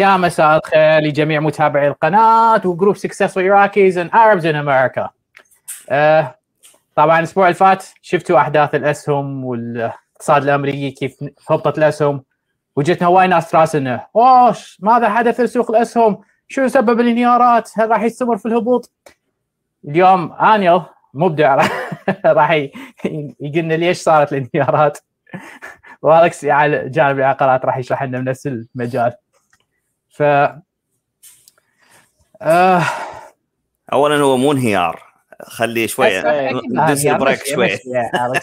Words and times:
يا 0.00 0.16
مساء 0.16 0.56
الخير 0.56 1.00
لجميع 1.00 1.40
متابعي 1.40 1.88
القناة 1.88 2.66
وجروب 2.66 2.96
Iraqis 2.96 3.96
and 3.96 4.10
Arabs 4.10 4.44
in 4.44 4.54
America. 4.54 5.08
آه 5.90 6.34
طبعا 6.96 7.18
الأسبوع 7.18 7.46
اللي 7.46 7.54
فات 7.54 7.84
شفتوا 8.02 8.38
أحداث 8.38 8.74
الأسهم 8.74 9.44
والاقتصاد 9.44 10.42
الأمريكي 10.42 10.90
كيف 10.90 11.16
هبطت 11.50 11.78
الأسهم 11.78 12.24
وجتنا 12.76 13.08
وايد 13.08 13.30
ناس 13.30 13.54
راس 13.54 13.76
انه 13.76 14.06
أوش 14.16 14.78
ماذا 14.80 15.08
حدث 15.08 15.40
لسوق 15.40 15.70
الأسهم؟ 15.70 16.20
شو 16.48 16.68
سبب 16.68 17.00
الانهيارات؟ 17.00 17.70
هل 17.76 17.90
راح 17.90 18.02
يستمر 18.02 18.36
في 18.36 18.46
الهبوط؟ 18.46 18.92
اليوم 19.88 20.32
انيل 20.32 20.80
مبدع 21.14 21.54
راح 22.26 22.50
يقول 23.40 23.64
ليش 23.80 23.98
صارت 23.98 24.32
الانهيارات 24.32 24.98
والكس 26.02 26.44
على 26.44 26.88
جانب 26.88 27.18
العقارات 27.18 27.64
راح 27.64 27.78
يشرح 27.78 28.02
لنا 28.02 28.18
بنفس 28.18 28.46
المجال 28.46 29.12
ف 30.14 30.22
آه. 32.42 32.82
اولا 33.92 34.16
هو 34.16 34.36
مو 34.36 34.52
انهيار. 34.52 35.02
خلي 35.42 35.88
شوي 35.88 36.22
ندوس 36.70 37.06
بريك 37.06 37.46
شوي 37.46 37.70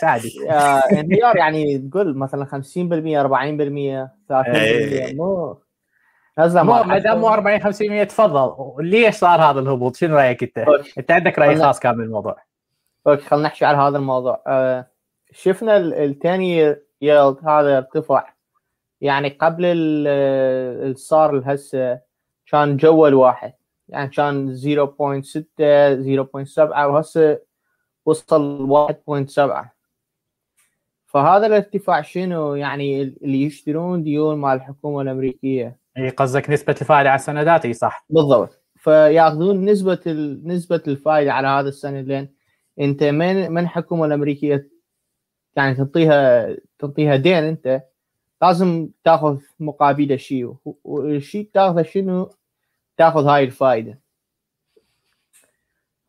عادي 0.03 0.31
انهيار 0.91 1.37
يعني 1.37 1.77
تقول 1.77 2.17
مثلا 2.17 2.45
50% 2.45 2.49
40% 2.49 2.53
30% 4.29 5.15
مو 5.15 5.57
نزله 6.39 6.63
ما 6.63 6.97
دام 6.97 7.19
مو 7.19 7.27
40 7.27 7.59
50% 8.03 8.07
تفضل. 8.07 8.75
ليش 8.79 9.15
صار 9.15 9.41
هذا 9.41 9.59
الهبوط؟ 9.59 9.95
شنو 9.95 10.15
رأيك 10.15 10.43
أنت؟ 10.43 10.65
أنت 10.97 11.11
عندك 11.11 11.39
رأي 11.39 11.55
خاص 11.55 11.79
كامل 11.79 11.97
بالموضوع. 11.97 12.37
okay 13.07 13.21
خلينا 13.21 13.47
نحكي 13.47 13.65
على 13.65 13.77
هذا 13.77 13.97
الموضوع. 13.97 14.43
آه 14.47 14.87
شفنا 15.31 15.77
ال 15.77 15.88
ten-year 15.88 16.75
yield 17.01 17.37
هذا 17.47 17.77
ارتفع. 17.77 18.30
يعني 19.01 19.29
قبل 19.29 19.65
اللي 19.65 20.93
صار 20.95 21.41
هسه 21.45 21.99
كان 22.45 22.77
جول 22.77 23.13
واحد. 23.13 23.53
يعني 23.89 24.09
كان 24.09 24.55
0.6 24.55 25.45
0.7 26.03 26.59
وهسه 26.59 27.39
وصل 28.05 28.67
1.7 28.69 29.65
فهذا 31.07 31.45
الارتفاع 31.47 32.01
شنو؟ 32.01 32.55
يعني 32.55 33.01
اللي 33.01 33.41
يشترون 33.43 34.03
ديون 34.03 34.37
مع 34.37 34.53
الحكومة 34.53 35.01
الأمريكية. 35.01 35.77
إي 35.97 36.09
قصدك 36.09 36.49
نسبة 36.49 36.75
الفائدة 36.81 37.09
على 37.09 37.19
السندات 37.19 37.65
إي 37.65 37.73
صح. 37.73 38.05
بالضبط. 38.09 38.61
فيأخذون 38.75 39.65
نسبة 39.65 39.99
نسبة 40.45 40.81
الفائدة 40.87 41.33
على 41.33 41.47
هذا 41.47 41.69
السند 41.69 42.07
لين 42.07 42.29
أنت 42.79 43.03
من 43.03 43.51
من 43.51 43.61
الحكومة 43.63 44.05
الأمريكية 44.05 44.69
يعني 45.55 45.75
تعطيها 45.75 46.47
تعطيها 46.79 47.15
دين 47.15 47.43
أنت. 47.43 47.83
لازم 48.41 48.89
تاخذ 49.03 49.39
مقابله 49.59 50.15
شيء 50.17 50.55
والشيء 50.83 51.49
تاخذه 51.53 51.81
شنو؟ 51.81 52.35
تاخذ 52.97 53.25
هاي 53.25 53.43
الفائده 53.43 53.99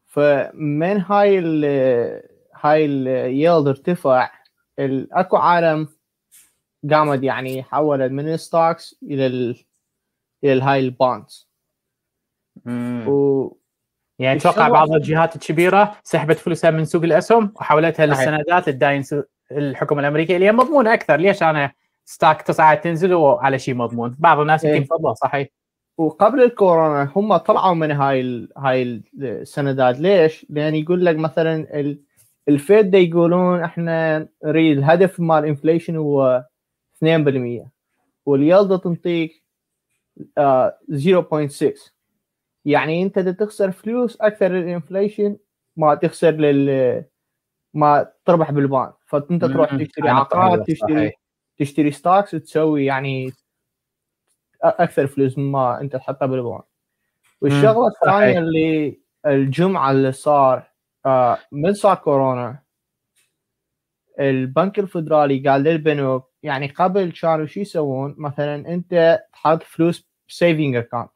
فمن 0.06 1.00
هاي 1.00 1.38
ال 1.38 1.64
هاي 2.54 2.84
اليلد 2.84 3.68
ارتفع 3.68 4.30
أكو 5.12 5.36
عالم 5.36 5.88
قامت 6.90 7.22
يعني 7.22 7.62
حولت 7.62 8.12
من 8.12 8.32
ال 8.32 8.41
stocks 8.41 8.96
إلى 9.02 9.26
ال 9.26 9.64
إلى 10.44 10.62
هاي 10.62 10.80
ال 10.80 10.91
bonds 10.91 11.48
و 13.06 13.48
يعني 14.18 14.38
أتوقع 14.38 14.68
بعض 14.68 14.92
الجهات 14.92 15.36
الكبيرة 15.36 15.96
سحبت 16.02 16.38
فلوسها 16.38 16.70
من 16.70 16.84
سوق 16.84 17.02
الأسهم 17.02 17.52
وحولتها 17.56 18.06
للسندات 18.06 18.66
تداين 18.66 19.04
الحكومة 19.52 20.00
الأمريكية 20.00 20.34
اللي 20.34 20.46
هي 20.46 20.52
مضمونة 20.52 20.94
أكثر. 20.94 21.16
ليش 21.16 21.42
أنا 21.42 21.72
stock 22.04 22.42
تصعد 22.42 22.80
تنزل 22.80 23.14
وعلى 23.14 23.58
شيء 23.58 23.74
مضمون. 23.74 24.16
بعض 24.18 24.38
الناس 24.38 24.64
يمكن 24.64 24.82
يفضل 24.82 25.16
صحيح. 25.16 25.48
وقبل 25.98 26.42
الكورونا 26.42 27.12
هم 27.16 27.36
طلعوا 27.36 27.74
من 27.74 27.90
هاي 27.90 28.20
ال 28.20 28.48
هاي 28.58 29.02
السندات. 29.18 29.98
ليش؟ 30.00 30.46
لأن 30.50 30.74
يقول 30.74 31.04
لك 31.04 31.16
مثلا 31.16 31.66
ال 32.48 32.60
Fed 32.60 32.94
يقولون 32.94 33.60
إحنا 33.60 34.28
نريد 34.44 34.78
الهدف 34.78 35.20
مال 35.20 35.38
ال 35.38 35.44
inflation 35.44 35.96
هو 35.96 36.44
2% 37.04 37.66
وال 38.26 38.41
yield 38.41 38.76
تنطيك 38.76 39.42
آه 40.38 40.78
0.6 40.90 41.92
يعني 42.64 43.02
أنت 43.02 43.18
تخسر 43.18 43.70
فلوس 43.70 44.20
أكثر 44.20 44.48
لل 44.48 44.64
inflation 44.64 45.36
ما 45.76 45.94
تخسر 45.94 46.30
لل 46.30 47.04
ما 47.74 48.12
تربح 48.24 48.50
بال 48.50 48.64
bond 48.64 48.92
فأنت 49.06 49.44
تروح 49.44 49.74
تشتري 49.76 50.08
عقارات 50.08 50.70
تشتري 50.70 51.12
تشتري 51.64 51.90
stocks 51.90 52.30
تسوي 52.30 52.84
يعني 52.84 53.32
أكثر 54.62 55.06
فلوس 55.06 55.38
مما 55.38 55.80
أنت 55.80 55.96
تحطها 55.96 56.26
بال 56.26 56.38
bond 56.38 56.60
والشغلة 57.40 57.88
الثانية 57.88 58.38
اللي 58.38 59.00
الجمعة 59.26 59.90
اللي 59.90 60.12
صار 60.12 60.62
آه 61.06 61.38
من 61.52 61.74
صار 61.74 61.94
كورونا 61.96 62.62
البنك 64.20 64.78
الفدرالي 64.78 65.48
قال 65.48 65.62
للبنوك 65.62 66.32
يعني 66.42 66.66
قبل 66.66 67.12
كانوا 67.22 67.46
شو 67.46 67.60
يسوون؟ 67.60 68.14
مثلا 68.18 68.74
أنت 68.74 69.22
تحط 69.32 69.62
فلوس 69.62 70.08
saving 70.28 70.76
account 70.76 71.10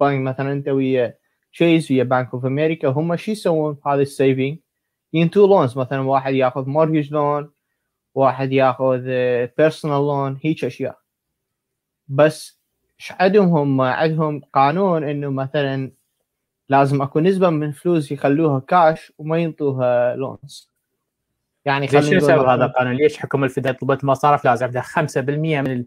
بنك 0.00 0.20
مثلا 0.20 0.52
أنت 0.52 0.68
ويا 0.68 1.18
Chase 1.52 1.92
ويا 1.92 2.04
Bank 2.04 2.34
of 2.34 2.46
America 2.46 2.88
هم 2.88 3.16
شو 3.16 3.30
يسوون 3.30 3.78
هذا 3.86 4.02
ال 4.02 4.10
saving 4.10 4.58
ينطوه 5.12 5.46
loans 5.46 5.78
مثلا 5.78 6.00
واحد 6.00 6.34
ياخذ 6.34 6.68
mortgage 6.68 7.12
loan 7.12 7.50
واحد 8.14 8.52
ياخذ 8.52 9.00
personal 9.58 9.96
loan 9.96 10.38
هيك 10.44 10.64
أشياء 10.64 10.98
بس 12.08 12.58
إيش 13.00 13.12
عندهم 13.20 13.48
هم 13.48 13.80
عندهم 13.80 14.40
قانون 14.52 15.04
إنه 15.04 15.30
مثلا 15.30 15.90
لازم 16.68 17.02
أكو 17.02 17.20
نسبة 17.20 17.50
من 17.50 17.72
فلوس 17.72 18.12
يخلوها 18.12 18.60
كاش 18.60 19.12
وما 19.18 19.38
ينطوها 19.38 20.16
loans 20.16 20.70
يعني 21.64 21.86
ليش 21.86 22.12
يسوي 22.12 22.46
هذا 22.46 22.64
القانون؟ 22.64 22.94
ليش 22.94 23.16
حكومه 23.16 23.44
الفدراليه 23.44 23.78
طلبت 23.78 24.04
مصارف 24.04 24.44
لازم 24.44 24.66
عندها 24.66 24.82
5% 24.82 25.18
من 25.28 25.84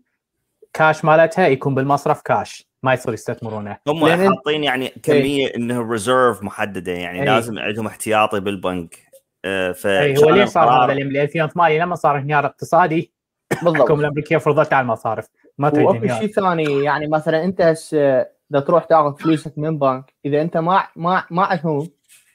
الكاش 0.64 1.06
مالتها 1.06 1.48
يكون 1.48 1.76
بالمصرف 1.76 2.22
كاش 2.22 2.68
ما 2.84 2.94
يصير 2.94 3.14
يستثمرونه 3.14 3.78
هم 3.88 4.06
حاطين 4.06 4.64
يعني 4.64 4.90
كمية. 4.90 5.56
إنه 5.56 5.92
reserve 5.92 6.44
محددة 6.44 6.92
يعني 6.92 7.20
إيه. 7.20 7.26
لازم 7.26 7.60
عندهم 7.60 7.88
احتياطي 7.88 8.40
بالبنك 8.40 8.96
آه 8.96 9.11
ف 9.44 9.88
إيه 9.88 10.18
هو 10.18 10.30
ليش 10.30 10.50
صار 10.50 10.70
هذا 10.70 10.94
ل 10.94 11.18
2008 11.18 11.80
لما 11.80 11.96
صار 11.96 12.18
انهيار 12.18 12.46
اقتصادي 12.46 13.14
بالضبط. 13.52 13.76
الحكومة 13.76 14.00
الأمريكية 14.00 14.38
فرضت 14.38 14.74
على 14.74 14.84
المصارف. 14.84 15.28
ما 15.58 15.70
تريد 15.70 15.86
وفي 15.86 16.10
شيء 16.10 16.28
ثاني 16.28 16.84
يعني 16.84 17.08
مثلا 17.08 17.44
أنت 17.44 17.62
هسه 17.62 18.28
إذا 18.52 18.60
تروح 18.60 18.84
تأخذ 18.84 19.18
فلوسك 19.18 19.54
من 19.58 19.80
بنك 19.80 20.14
إذا 20.26 20.42
أنت 20.42 20.58
ما 20.58 20.88
ما 20.96 21.24
ما 21.32 21.44
عندهم 21.44 21.90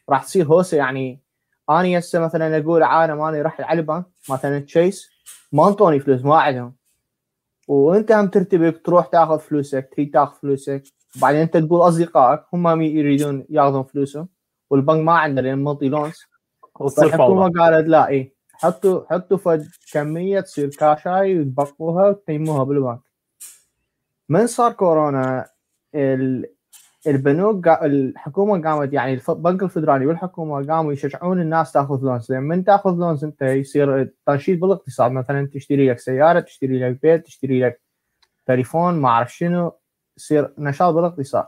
راح 0.09 0.25
تصير 0.25 0.47
هوسة 0.47 0.77
يعني 0.77 1.21
أنا 1.71 1.99
هسه 1.99 2.19
مثلا 2.19 2.59
أقول 2.59 2.83
عالم 2.83 3.21
أنا 3.21 3.43
رحت 3.43 3.61
على 3.61 3.81
البنك 3.81 4.05
مثلا 4.31 4.59
تشيس 4.59 5.11
ما 5.53 5.69
أنطوني 5.69 6.01
فلوس 6.01 6.25
ما 6.25 6.37
عندهم. 6.37 6.75
وأنت 7.69 8.13
هم 8.13 8.27
ترتبك 8.27 8.81
تروح 8.85 9.07
تأخذ 9.07 9.39
فلوسك 9.39 9.89
تريد 9.97 10.11
تأخذ 10.11 10.41
فلوسك. 10.41 10.83
وبعدين 11.17 11.41
أنت 11.41 11.57
تقول 11.57 11.89
أصدقائك 11.89 12.41
هم 12.53 12.83
يريدون 12.83 13.47
يأخذون 13.51 13.83
فلوسهم 13.83 14.29
والبنك 14.71 15.05
ما 15.05 15.13
عنده 15.13 15.43
لأن 15.43 15.65
منطي 15.65 15.89
لونز 15.89 16.36
الحكومة 16.81 17.51
قالت 17.59 17.89
لا 17.89 18.09
اي 18.09 18.33
حطوا 18.53 19.05
حطوا 19.11 19.37
فد 19.37 19.69
كمية 19.93 20.41
تصير 20.41 20.69
كاشاي 20.69 21.41
وتبقوها 21.41 22.09
وتقيموها 22.09 22.65
بالبنك. 22.65 23.01
من 24.29 24.47
صار 24.47 24.73
كورونا 24.73 25.47
البنوك 27.07 27.69
الحكومة 27.69 28.63
قامت 28.63 28.93
يعني 28.93 29.21
البنك 29.29 29.63
الفدرالي 29.63 30.07
والحكومة 30.07 30.67
قاموا 30.67 30.93
يشجعون 30.93 31.41
الناس 31.41 31.73
تاخذ 31.73 32.03
لونز 32.03 32.33
لأن 32.33 32.43
من 32.43 32.65
تاخذ 32.65 32.91
لونز 32.91 33.25
أنت؟ 33.25 33.43
يصير 33.43 34.13
تنشيط 34.27 34.61
بالاقتصاد. 34.61 35.13
مثلا 35.13 35.51
تشتري 35.55 35.91
لك 35.91 35.99
سيارة 35.99 36.41
تشتري 36.41 36.79
لك 36.79 37.03
بيت 37.03 37.25
تشتري 37.25 37.61
لك 37.61 37.81
تليفون 38.47 38.95
ما 38.95 39.09
أعرف 39.09 39.35
شنو 39.35 39.73
يصير 40.17 40.55
نشاط 40.59 40.95
بالاقتصاد. 40.95 41.47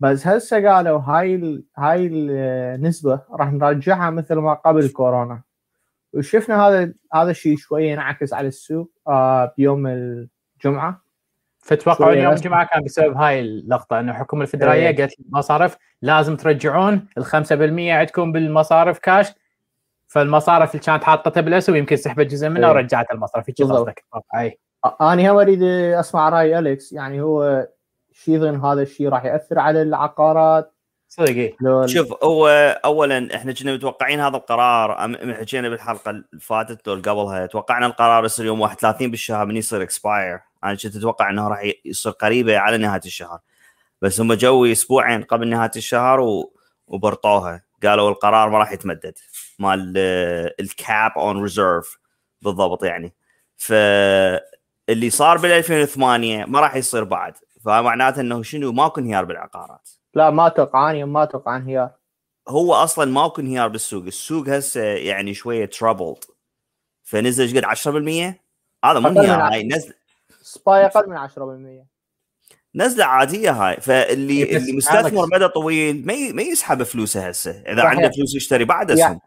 بس 0.00 0.26
هسه 0.26 0.68
قالوا 0.68 0.98
هاي 0.98 1.34
ال 1.34 1.64
هاي 1.76 2.06
النسبة 2.06 3.20
راح 3.30 3.52
نرجعها 3.52 4.10
مثل 4.10 4.34
ما 4.34 4.54
قبل 4.54 4.88
كورونا. 4.88 5.42
وشفنا 6.12 6.66
هذا 6.66 6.92
هذا 7.14 7.30
الشيء 7.30 7.56
شوية 7.56 7.90
ينعكس 7.92 8.32
على 8.32 8.48
السوق 8.48 8.90
آه 9.08 9.54
بيوم 9.56 9.86
الجمعة. 9.86 11.08
فتوقعوا 11.58 12.12
اليوم 12.12 12.32
الجمعة 12.32 12.66
كان 12.66 12.84
بسبب 12.84 13.16
هاي 13.16 13.40
اللقطة 13.40 14.00
إنه 14.00 14.12
الحكومة 14.12 14.42
الفدرالية 14.42 14.88
إيه. 14.88 14.96
قالت 14.96 15.20
المصارف 15.20 15.76
لازم 16.02 16.36
ترجعون 16.36 17.08
ال 17.18 17.26
5% 17.26 17.30
عندكم 17.90 18.32
بالمصارف 18.32 18.98
كاش 18.98 19.32
فالمصارف 20.06 20.70
اللي 20.70 20.82
كانت 20.82 21.04
حاطتها 21.04 21.40
بالاسهم 21.40 21.76
يمكن 21.76 21.96
سحبت 21.96 22.26
جزء 22.26 22.48
منها 22.48 22.68
إيه. 22.68 22.74
ورجعت 22.74 23.10
المصرف 23.10 23.44
هيك 23.48 23.62
قصدك 23.62 24.04
اي 24.36 24.58
أنا 25.00 25.32
هم 25.32 25.38
اريد 25.38 25.62
أسمع 25.62 26.28
رأي 26.28 26.58
أليكس 26.58 26.92
يعني 26.92 27.20
هو 27.20 27.66
يظن 28.26 28.60
هذا 28.64 28.82
الشيء 28.82 29.08
راح 29.08 29.24
يأثر 29.24 29.58
على 29.58 29.82
العقارات. 29.82 30.74
صدق 31.08 31.54
شوف 31.86 32.24
هو 32.24 32.48
اولا 32.84 33.36
إحنا 33.36 33.52
كنا 33.52 33.74
متوقعين 33.74 34.20
هذا 34.20 34.36
القرار 34.36 35.16
حكينا 35.34 35.68
بالحلقة 35.68 36.10
اللي 36.10 36.24
فاتت 36.40 36.88
أو 36.88 36.94
قبلها 36.94 37.46
توقعنا 37.46 37.86
القرار 37.86 38.24
يصير 38.24 38.46
يوم 38.46 38.60
31 38.60 39.10
بالشهر 39.10 39.46
من 39.46 39.56
يصير 39.56 39.82
expire 39.82 40.40
أنا 40.64 40.74
كنت 40.74 40.96
أتوقع 40.96 41.30
إنه 41.30 41.48
راح 41.48 41.72
يصير 41.84 42.12
قريبة 42.12 42.58
على 42.58 42.76
نهاية 42.76 43.00
الشهر. 43.04 43.38
بس 44.02 44.20
هم 44.20 44.32
جو 44.32 44.66
أسبوعين 44.66 45.22
قبل 45.22 45.48
نهاية 45.48 45.70
الشهر 45.76 46.20
و... 46.20 46.52
وبرطوها. 46.86 47.62
قالوا 47.82 48.10
القرار 48.10 48.50
ما 48.50 48.58
راح 48.58 48.72
يتمدد. 48.72 49.18
مال 49.58 49.92
ال 50.60 50.73
cap 50.73 51.12
on 51.16 51.42
reserve 51.42 51.98
بالضبط 52.42 52.84
يعني. 52.84 53.14
فاللي 53.56 55.10
صار 55.10 55.38
بال 55.38 55.50
2008 55.50 56.44
ما 56.44 56.60
راح 56.60 56.76
يصير 56.76 57.04
بعد. 57.04 57.34
فمعناته 57.68 58.20
إنه 58.20 58.42
شنو 58.42 58.72
ماكو 58.72 59.00
انهيار 59.00 59.24
بالعقارات. 59.24 59.88
لا 60.14 60.30
ما 60.30 60.46
أتوقع 60.46 60.90
أنا 60.90 61.04
ما 61.04 61.22
أتوقع 61.22 61.56
انهيار. 61.56 61.90
هو 62.48 62.74
أصلا 62.74 63.12
ماكو 63.12 63.40
انهيار 63.40 63.68
بالسوق. 63.68 64.04
السوق 64.04 64.48
هسه 64.48 64.80
يعني 64.80 65.34
شوية 65.34 65.66
troubled 65.66 66.24
فنزل 67.02 67.58
قد 67.58 67.64
10% 67.64 68.40
هذا 68.84 68.98
مو 68.98 69.08
انهيار 69.08 69.52
هاي 69.52 69.68
نزل. 69.68 69.94
SPY 70.42 70.86
أقل 70.86 71.10
من 71.10 71.16
10% 71.16 71.86
نزلة 72.74 73.04
عادية 73.04 73.50
هاي. 73.50 73.76
فاللي 73.76 74.44
إيه 74.44 74.56
اللي 74.56 74.72
مستثمر 74.72 75.26
مدى 75.32 75.48
طويل 75.48 76.06
ما 76.06 76.32
ما 76.32 76.42
يسحب 76.42 76.82
فلوسه 76.82 77.28
هسه. 77.28 77.50
إذا 77.50 77.82
صحيح. 77.82 77.90
عنده 77.90 78.10
فلوس 78.10 78.34
يشتري 78.34 78.64
بعد 78.64 78.90
اسهم 78.90 79.20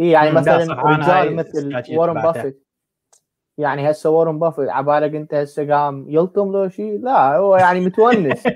اي 0.00 0.10
يعني 0.10 0.30
مثلا 0.30 0.82
رجال 0.82 1.36
مثل 1.36 1.82
وارن 1.96 2.22
بافيت 2.22 2.66
يعني 3.62 3.90
هسه 3.90 4.10
وارن 4.10 4.38
بافيت 4.38 4.68
عبالك 4.68 5.14
انت 5.14 5.34
هسه 5.34 5.74
قام 5.74 6.06
يلطم 6.08 6.52
له 6.52 6.68
شيء 6.68 7.00
لا 7.00 7.36
هو 7.36 7.56
يعني 7.56 7.80
متونس. 7.80 8.42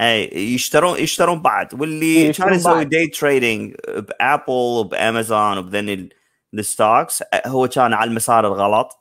أي 0.00 0.54
يشترون 0.54 0.98
يشترون 0.98 1.42
بعد. 1.42 1.80
واللي 1.80 2.32
كان 2.32 2.54
يسوي 2.54 2.84
day 2.84 3.06
trading 3.06 3.74
بأبل 3.88 4.42
وبأمازون 4.48 5.58
وبذن 5.58 6.08
ال 6.54 6.64
stocks 6.64 7.22
هو 7.46 7.68
كان 7.68 7.92
على 7.92 8.10
المسار 8.10 8.46
الغلط. 8.46 8.98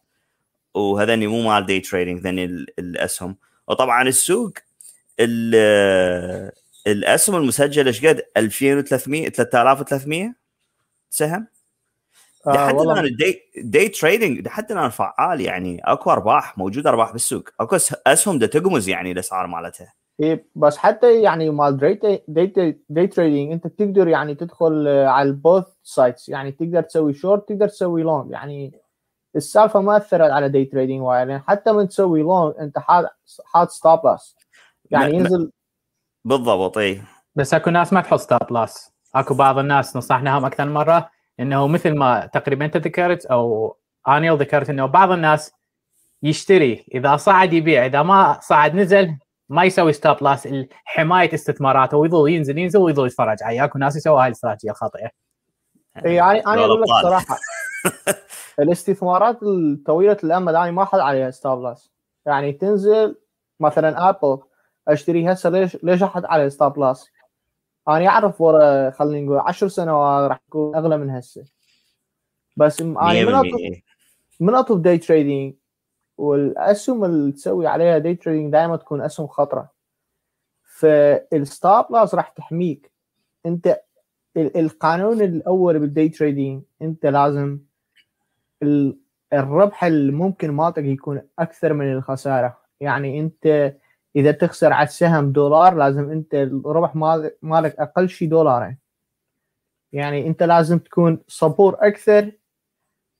وهذني 0.73 1.27
مو 1.27 1.41
مال 1.41 1.65
day 1.65 1.79
trading 1.79 2.21
ذني 2.21 2.45
الأسهم. 2.79 3.37
وطبعا 3.67 4.07
السوق 4.07 4.53
الأسهم 6.87 7.35
المسجلة 7.35 7.87
إيش 7.87 8.05
قد؟ 8.05 8.23
2300 8.37 9.29
3300 9.29 10.33
سهم؟ 11.09 11.47
آه 12.47 12.51
لحد 12.51 12.79
الآن 12.79 13.05
ال 13.05 13.14
day 13.14 13.41
day 13.57 13.89
trading 13.89 14.47
لحد 14.47 14.71
الآن 14.71 14.89
فعال 14.89 15.41
يعني. 15.41 15.81
أكو 15.83 16.11
أرباح 16.11 16.57
موجود 16.57 16.87
أرباح 16.87 17.11
بالسوق. 17.11 17.43
أكو 17.59 17.77
أسهم 18.07 18.39
ده 18.39 18.47
تقمز 18.47 18.89
يعني 18.89 19.11
الأسعار 19.11 19.47
مالتها. 19.47 19.93
إيه 20.19 20.45
بس 20.55 20.77
حتى 20.77 21.21
يعني 21.21 21.49
مال 21.49 21.77
day 21.77 22.23
day, 22.27 22.81
day 22.89 23.07
trading 23.07 23.51
أنت 23.51 23.67
تقدر 23.67 24.07
يعني 24.07 24.35
تدخل 24.35 24.87
على 24.87 25.29
ال 25.29 25.36
both 25.36 25.65
sides 25.83 26.29
يعني 26.29 26.51
تقدر 26.51 26.81
تسوي 26.81 27.13
شورت 27.13 27.49
تقدر 27.49 27.67
تسوي 27.67 28.03
long 28.03 28.31
يعني 28.31 28.81
السالفة 29.35 29.81
ما 29.81 29.97
أثرت 29.97 30.31
على 30.31 30.49
day 30.49 30.65
trading 30.65 31.01
وايد. 31.01 31.29
يعني 31.29 31.43
حتى 31.47 31.71
من 31.71 31.87
تسوي 31.87 32.21
long 32.21 32.53
أنت 32.59 32.79
حاط 32.79 33.05
حاط 33.45 33.69
stop 33.69 34.05
loss 34.05 34.35
يعني 34.91 35.15
ينزل 35.15 35.51
بالضبط 36.25 36.77
اي 36.77 37.01
بس 37.35 37.53
أكو 37.53 37.69
ناس 37.69 37.93
ما 37.93 38.01
تحط 38.01 38.19
stop 38.19 38.51
loss 38.51 38.93
أكو 39.15 39.33
بعض 39.33 39.57
الناس 39.57 39.97
نصحناهم 39.97 40.45
أكثر 40.45 40.65
من 40.65 40.73
مرة. 40.73 41.09
إنه 41.39 41.67
مثل 41.67 41.95
ما 41.95 42.25
تقريبا 42.25 42.65
أنت 42.65 42.77
ذكرت 42.77 43.25
أو 43.25 43.75
آنيل 44.07 44.37
ذكرت 44.37 44.69
إنه 44.69 44.85
بعض 44.85 45.11
الناس 45.11 45.51
يشتري 46.23 46.85
إذا 46.93 47.17
صعد 47.17 47.53
يبيع 47.53 47.85
إذا 47.85 48.03
ما 48.03 48.39
صعد 48.41 48.75
نزل 48.75 49.17
ما 49.49 49.63
يسوي 49.63 49.93
stop 49.93 50.23
loss 50.23 50.47
حماية 50.85 51.33
استثماراته 51.33 51.97
ويظل 51.97 52.29
ينزل 52.29 52.57
ينزل 52.57 52.79
ويظل 52.79 53.07
يتفرج. 53.07 53.43
عليه 53.43 53.63
أكو 53.63 53.79
ناس 53.79 53.95
يسوي 53.95 54.21
هاي 54.21 54.27
الاستراتيجية 54.27 54.71
الخاطئة. 54.71 55.09
يعني 55.95 56.39
أنا 56.39 56.65
أقول 56.65 56.81
لك 56.81 56.87
صراحة. 56.87 57.37
الاستثمارات 58.59 59.43
الطويلة 59.43 60.17
الامد 60.23 60.55
أنا 60.55 60.71
ما 60.71 60.83
أحط 60.83 60.99
عليها 60.99 61.31
stop 61.31 61.63
loss 61.63 61.91
يعني 62.25 62.53
تنزل 62.53 63.15
مثلا 63.59 64.09
ابل 64.09 64.39
اشتري 64.87 65.31
هسه 65.31 65.49
ليش 65.49 65.77
ليش 65.83 66.03
أحط 66.03 66.25
عليها 66.25 66.49
stop 66.49 66.79
loss؟ 66.79 67.09
أنا 67.87 68.07
اعرف 68.07 68.41
ورا 68.41 68.91
خلينا 68.91 69.25
نقول 69.25 69.39
10 69.39 69.67
سنوات 69.67 70.29
راح 70.29 70.37
تكون 70.37 70.75
أغلى 70.75 70.97
من 70.97 71.09
هسه. 71.09 71.45
بس 72.57 72.81
أنا 72.81 73.25
من 73.25 73.33
اطلب 73.33 73.81
من 74.39 74.55
أطلب 74.55 74.81
day 74.81 74.97
trading 74.97 75.53
والأسهم 76.17 77.05
اللي 77.05 77.31
تسوي 77.31 77.67
عليها 77.67 77.97
day 77.97 78.15
trading 78.15 78.51
دائما 78.51 78.75
تكون 78.75 79.01
أسهم 79.01 79.27
خطرة. 79.27 79.71
فال 80.63 81.04
stop 81.04 81.85
loss 81.91 82.15
راح 82.15 82.29
تحميك. 82.29 82.91
أنت 83.45 83.81
القانون 84.37 85.21
الأول 85.21 85.79
بال 85.79 85.91
day 85.91 86.09
trading 86.09 86.63
أنت 86.81 87.05
لازم 87.05 87.59
الربح 89.33 89.83
اللي 89.83 90.11
ممكن 90.11 90.51
مالتك 90.51 90.83
يكون 90.83 91.21
أكثر 91.39 91.73
من 91.73 91.93
الخسارة. 91.93 92.57
يعني 92.79 93.19
أنت 93.19 93.75
إذا 94.17 94.31
تخسر 94.31 94.73
على 94.73 94.87
السهم 94.87 95.31
دولار 95.31 95.75
لازم 95.75 96.11
أنت 96.11 96.35
الربح 96.35 96.95
مالك 97.41 97.75
أقل 97.79 98.09
شيء 98.09 98.29
دولارين. 98.29 98.77
يعني 99.93 100.27
أنت 100.27 100.43
لازم 100.43 100.79
تكون 100.79 101.19
صبور 101.27 101.77
أكثر 101.79 102.31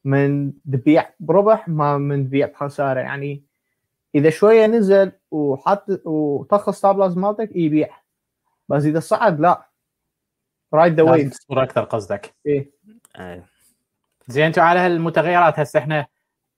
من 0.05 0.53
تبيع 0.63 1.09
بربح 1.19 1.69
ما 1.69 1.97
من 1.97 2.27
تبيع 2.27 2.47
بخساره 2.47 2.99
يعني 2.99 3.43
إذا 4.15 4.29
شوية 4.29 4.65
نزل 4.65 5.11
وحط 5.31 5.85
وطخ 6.05 6.69
stop 6.69 6.99
loss 6.99 7.17
مالتك 7.17 7.55
يبيع. 7.55 7.89
بس 8.69 8.85
إذا 8.85 8.99
صعد 8.99 9.39
لا. 9.39 9.69
ride 10.73 10.93
the 10.93 11.03
wave 11.03 11.33
صورة 11.33 11.63
أكثر 11.63 11.83
قصدك. 11.83 12.35
إيه. 12.45 12.71
زين 14.27 14.45
أنتم 14.45 14.61
على 14.61 14.79
هالمتغيرات 14.79 15.59
هسه 15.59 15.79
إحنا 15.79 16.05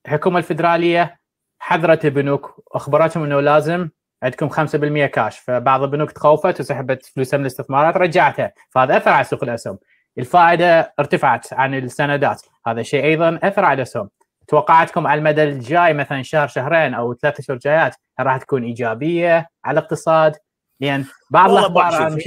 الحكومة 0.06 0.38
الفدرالية 0.38 1.20
حذرت 1.60 2.06
البنوك 2.06 2.64
وأخبرتهم 2.68 3.24
إنه 3.24 3.40
لازم 3.40 3.90
عندكم 4.24 4.50
5% 4.50 5.06
كاش 5.06 5.40
فبعض 5.40 5.84
البنوك 5.84 6.12
تخوفت 6.12 6.60
وسحبت 6.60 7.06
فلوسها 7.06 7.38
من 7.38 7.44
الاستثمارات 7.44 7.98
رجعتها. 7.98 8.52
فهذا 8.70 8.98
أثر 8.98 9.12
على 9.12 9.24
سوق 9.24 9.44
الأسهم. 9.44 9.78
الفائدة 10.18 10.94
ارتفعت 11.00 11.54
عن 11.54 11.76
السندات 11.76 12.42
هذا 12.68 12.82
شيء 12.82 13.04
أيضا 13.04 13.40
أثر 13.44 13.66
على 13.66 13.78
الأسهم. 13.78 14.10
توقعاتكم 14.48 15.08
على 15.08 15.20
المدى 15.20 15.44
الجاي 15.44 15.94
مثلا 15.94 16.24
شهر 16.24 16.48
شهرين 16.48 16.94
أو 16.94 17.14
ثلاث 17.14 17.42
شهور 17.42 17.60
جايات 17.60 17.96
راح 18.20 18.38
تكون 18.38 18.64
إيجابية 18.64 19.50
على 19.66 19.80
الاقتصاد؟ 19.80 20.36
لأن 20.80 21.06
بعض 21.30 21.52
الأخبار 21.52 21.96
عن 21.96 22.18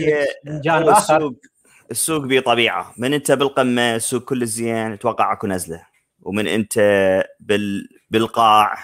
جانب 0.47 0.89
آخر. 0.89 1.33
السوق 1.91 2.23
بطبيعه 2.25 2.93
من 2.99 3.15
أنت 3.15 3.33
بالقمة 3.33 3.95
السوق 3.95 4.25
كله 4.25 4.45
زين 4.45 4.93
أتوقع 4.93 5.33
اكو 5.33 5.47
نزله 5.47 5.87
ومن 6.23 6.47
أنت 6.47 6.79
بال... 7.41 7.89
بالقاع 8.11 8.79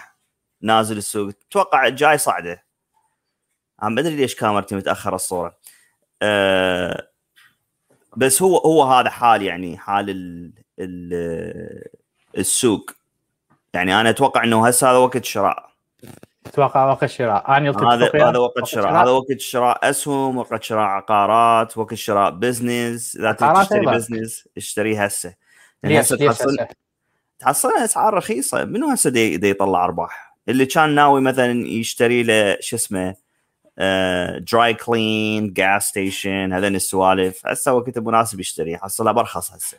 نازل 0.63 0.97
السوق. 0.97 1.33
أتوقع 1.51 1.89
جاي 1.89 2.19
صعدة. 2.19 2.68
ما 3.83 4.01
أدري 4.01 4.17
ليش 4.17 4.35
كاميرتي 4.35 4.77
متأخر 4.77 5.15
الصورة. 5.15 5.57
أه 6.23 7.09
بس 8.17 8.43
هو 8.43 8.57
هو 8.57 8.83
هذا 8.83 9.11
حال 9.11 9.43
يعني 9.43 9.79
حال 9.79 10.11
ال... 10.11 10.53
ال... 10.79 11.89
السوق. 12.39 12.91
يعني 13.75 14.01
أنا 14.01 14.11
أتوقع 14.11 14.45
إنه 14.45 14.67
هسه 14.67 14.91
هذا 14.91 14.97
وقت 14.97 15.25
شراء. 15.25 15.69
أتوقع 16.47 16.85
وقت 16.85 17.07
شراء. 17.07 17.57
أنا 17.57 17.71
هذا 17.71 18.11
هذا 18.15 18.39
وقت 18.39 18.65
شراء. 18.65 19.03
هذا 19.03 19.11
وقت 19.11 19.41
شراء 19.41 19.91
أسهم 19.91 20.37
وقت 20.37 20.63
شراء 20.63 20.85
عقارات 20.85 21.79
وقت 21.79 21.95
شراء 21.95 22.31
business 22.31 23.17
إذا 23.17 23.33
تشتري 23.33 23.87
business 23.87 24.49
اشتري 24.57 24.97
هسه. 24.97 25.35
يعني 25.83 26.01
هسه 26.01 26.17
تحصل 26.17 26.57
تحصل 27.39 27.69
أسعار 27.69 28.15
رخيصة. 28.15 28.65
منو 28.65 28.91
هسه 28.91 29.11
دي, 29.11 29.37
دي 29.37 29.51
يطلع 29.51 29.85
أرباح؟ 29.85 30.37
اللي 30.49 30.67
كان 30.67 30.95
ناوي 30.95 31.21
مثلا 31.21 31.67
يشتري 31.67 32.23
له 32.23 32.57
شو 32.61 32.77
اسمه 32.77 33.15
dry 34.39 34.75
clean 34.75 35.53
gas 35.53 35.89
station 35.89 36.53
هذين 36.53 36.75
السوالف 36.75 37.47
هسه 37.47 37.73
وقت 37.73 37.99
مناسب 37.99 38.41
يشتري. 38.41 38.79
حصلها 38.79 39.13
برخص 39.13 39.53
هسه. 39.53 39.79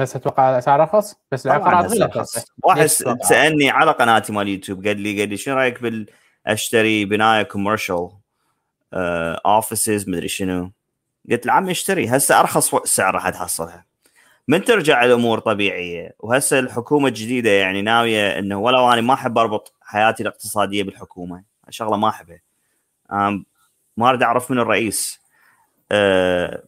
بس 0.00 0.16
أتوقع 0.16 0.50
الأسعار 0.50 0.82
ارخص 0.82 1.14
بس 1.32 1.46
العقارات 1.46 2.00
ارخص 2.00 2.46
واحد 2.64 2.86
سألني 3.22 3.70
على 3.70 3.90
قناتي 3.90 4.32
مال 4.32 4.48
يوتيوب. 4.48 4.86
قال 4.86 5.00
لي 5.00 5.20
قال 5.20 5.28
لي 5.28 5.36
شنو 5.36 5.54
رأيك 5.54 5.82
بال 5.82 6.06
أشتري 6.46 7.04
بناية 7.04 7.42
commercial 7.42 8.10
offices 8.92 10.08
مدري 10.08 10.28
شنو؟ 10.28 10.72
قلت 11.30 11.46
له 11.46 11.52
عم 11.52 11.70
اشتري. 11.70 12.08
هسه 12.08 12.40
أرخص 12.40 12.74
سعر 12.74 13.14
راح 13.14 13.30
تحصلها. 13.30 13.84
من 14.48 14.64
ترجع 14.64 15.04
الأمور 15.04 15.38
طبيعية؟ 15.38 16.14
وهسه 16.18 16.58
الحكومة 16.58 17.08
الجديدة 17.08 17.50
يعني 17.50 17.82
ناوية 17.82 18.38
إنه 18.38 18.58
ولو 18.58 18.92
أنا 18.92 19.00
ما 19.00 19.14
أحب 19.14 19.38
أربط 19.38 19.74
حياتي 19.82 20.22
الاقتصادية 20.22 20.82
بالحكومة. 20.82 21.44
شغلة 21.70 21.96
ما 21.96 22.08
أحبها. 22.08 22.40
ما 23.96 24.10
أريد 24.10 24.22
أعرف 24.22 24.50
من 24.50 24.58
الرئيس. 24.58 25.20
أه 25.92 26.62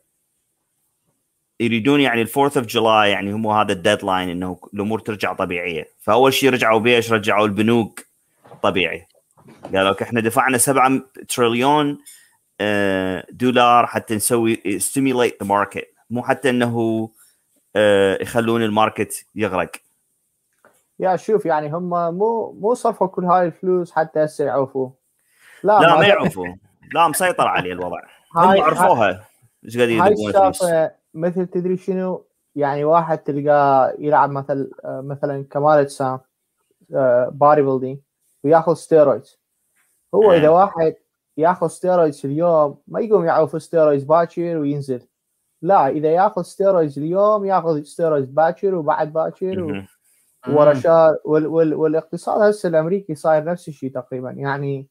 يريدون 1.61 2.01
يعني 2.01 2.23
ال 2.23 2.28
Fourth 2.28 2.57
of 2.57 2.67
July 2.67 3.11
يعني 3.11 3.33
هم 3.33 3.47
هذا 3.47 3.73
ال 3.73 3.79
deadline 3.79 4.29
إنه 4.29 4.59
الأمور 4.75 4.99
ترجع 4.99 5.33
طبيعية. 5.33 5.89
فأول 6.01 6.33
شيء 6.35 6.51
رجعوا 6.51 6.81
بيش 6.81 7.13
رجعوا 7.13 7.47
البنوك 7.47 8.01
طبيعي. 8.63 9.07
قالوا 9.65 9.91
لك 9.91 10.03
إحنا 10.03 10.21
دفعنا 10.21 10.59
7 10.59 11.01
تريليون 11.29 11.99
آه، 12.61 13.27
دولار 13.31 13.87
حتى 13.87 14.17
نسوي 14.17 14.79
stimulate 14.79 15.43
the 15.43 15.49
market 15.49 15.89
مو 16.11 16.23
حتى 16.23 16.51
إنه 16.51 17.09
آه، 17.77 18.23
يخلون 18.23 18.63
ال 18.63 18.72
market 18.72 19.27
يغرق. 19.35 19.71
يا 20.99 21.17
شوف 21.17 21.47
يعني 21.47 21.73
هم 21.73 21.89
مو 21.91 22.53
مو 22.53 22.75
صرفوا 22.75 23.07
كل 23.07 23.25
هاي 23.25 23.47
الفلوس 23.47 23.93
حتى 23.93 24.25
هسه 24.25 24.45
يعوفوا 24.45 24.91
لا 25.67 25.81
لا 25.81 25.99
ما 25.99 26.07
يعوفوا 26.07 26.47
لا 26.95 27.09
مسيطر 27.09 27.47
عليه 27.47 27.73
الوضع. 27.73 28.01
هم 28.35 28.63
عرفوها 28.63 29.25
إيش 29.65 29.77
قاعد 29.77 29.89
يدقون 29.89 30.89
مثل 31.15 31.47
تدري 31.47 31.77
شنو؟ 31.77 32.27
يعني 32.55 32.85
واحد 32.85 33.19
تلقاه 33.19 33.95
يلعب 33.99 34.31
مثل 34.31 34.71
مثلا 34.85 35.45
كمال 35.51 35.79
اجسام 35.79 36.21
body 37.31 37.63
building 37.63 37.99
وياخذ 38.45 38.75
steroids 38.75 39.41
هو. 40.15 40.33
إذا 40.33 40.49
واحد 40.49 40.95
ياخذ 41.37 41.67
steroids 41.67 42.27
اليوم 42.27 42.79
ما 42.89 43.01
يقوم 43.01 43.25
يعوف 43.25 43.63
steroids 43.63 44.05
باكر 44.05 44.57
وينزل. 44.57 45.09
لا 45.63 45.89
إذا 45.89 46.09
ياخذ 46.09 46.43
steroids 46.43 46.99
اليوم 46.99 47.45
ياخذ 47.45 47.83
steroids 47.83 48.29
باكر 48.29 48.75
وبعد 48.75 49.13
باكر 49.13 49.63
و... 49.63 49.83
ورا 50.49 50.75
شهر. 50.75 51.17
وال 51.25 51.47
وال 51.47 51.75
والاقتصاد 51.75 52.41
هسه 52.41 52.69
الأمريكي 52.69 53.15
صاير 53.15 53.45
نفس 53.45 53.69
الشيء 53.69 53.93
تقريبا. 53.93 54.31
يعني 54.31 54.89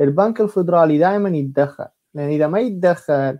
البنك 0.00 0.40
الفدرالي 0.40 0.98
دائما 0.98 1.28
يتدخل. 1.28 1.86
لأن 2.14 2.28
إذا 2.28 2.46
ما 2.46 2.60
يتدخل 2.60 3.38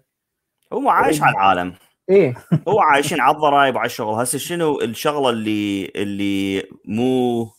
هو 0.72 0.90
عايش 0.90 1.22
على 1.22 1.32
العالم. 1.32 1.74
إيه. 2.10 2.34
هو 2.68 2.80
عايشين 2.80 3.20
على 3.20 3.36
الضرايب 3.36 3.74
وعلى 3.74 3.86
الشغل. 3.86 4.14
هسه 4.14 4.38
شنو 4.38 4.80
الشغلة 4.80 5.30
اللي 5.30 5.92
اللي 5.96 6.68
مو 6.84 7.50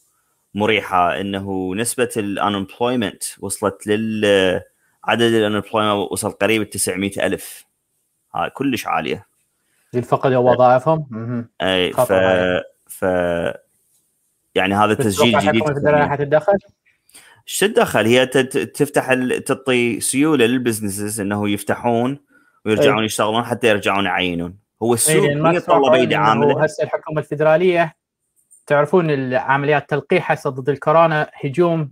مريحة؟ 0.55 1.19
إنه 1.21 1.75
نسبة 1.75 2.09
ال 2.17 2.25
unemployment 2.25 3.23
وصلت 3.39 3.87
لل 3.87 4.61
عدد 5.03 5.21
ال 5.21 5.28
unemployment 5.28 6.11
وصل 6.11 6.31
قريب 6.31 6.61
ال 6.61 6.69
900 6.69 7.25
ألف. 7.25 7.65
هاي 8.35 8.49
كلش 8.49 8.87
عالية. 8.87 9.25
اللي 9.93 10.05
فقدوا 10.05 10.51
وظائفهم. 10.51 11.49
اي 11.61 11.93
ف. 11.93 12.11
ف 12.89 13.05
يعني 14.55 14.75
هذا 14.75 14.93
تسجيل 14.93 15.39
جديد 15.39 15.69
الفدراليه 15.69 16.05
حتتدخل؟ 16.05 16.57
إيش 17.47 17.59
تتدخل 17.59 18.05
هي 18.05 18.25
تفتح 18.25 19.13
تعطي 19.45 19.99
سيولة 19.99 20.45
للبزنسز 20.45 21.21
إنه 21.21 21.49
يفتحون 21.49 22.19
ويرجعون 22.65 22.99
أي. 22.99 23.05
يشتغلون 23.05 23.43
حتى 23.43 23.67
يرجعون 23.67 24.05
يعينون 24.05 24.57
هو 24.83 24.93
السوق 24.93 25.25
لأن 25.25 25.41
ما 25.41 25.51
هي 25.51 25.59
تتوقع 25.59 25.79
تطلب 25.79 25.93
ايدي 25.93 26.15
عاملة 26.15 26.63
هسه 26.63 26.83
الحكومة 26.83 27.19
الفدراليه 27.19 27.95
تعرفون 28.65 29.11
العمليات 29.11 29.89
تلقيح 29.89 30.31
هسه 30.31 30.49
ضد 30.49 30.69
الكورونا 30.69 31.29
هجوم 31.43 31.91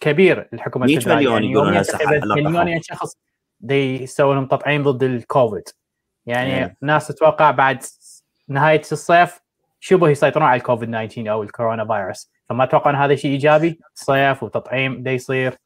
كبير 0.00 0.48
الحكومة 0.52 0.86
100 0.86 0.96
الفدراليه 0.96 1.28
مليون 1.28 1.42
يعني 1.42 1.52
يقولون 1.52 1.76
هسه. 1.76 1.98
مليونين 2.24 2.82
شخص 2.82 3.16
دي 3.60 4.02
يسوون 4.02 4.48
تطعيم 4.48 4.82
ضد 4.82 5.02
الكوفيد 5.02 5.68
يعني 6.26 6.58
إيه. 6.58 6.76
ناس 6.82 7.06
تتوقع 7.06 7.50
بعد 7.50 7.82
نهاية 8.48 8.82
الصيف 8.92 9.40
شبه 9.80 10.08
يسيطرون 10.08 10.46
على 10.46 10.58
الكوفيد 10.58 10.88
19 10.88 11.32
أو 11.32 11.42
الكورونا 11.42 11.84
فيروس 11.86 12.33
فما 12.48 12.64
أتوقع 12.64 12.90
أن 12.90 12.94
هذا 12.94 13.14
شيء 13.14 13.30
إيجابي. 13.30 13.80
صيف 13.94 14.42
وتطعيم 14.42 15.02
دا 15.02 15.10
يصير. 15.10 15.58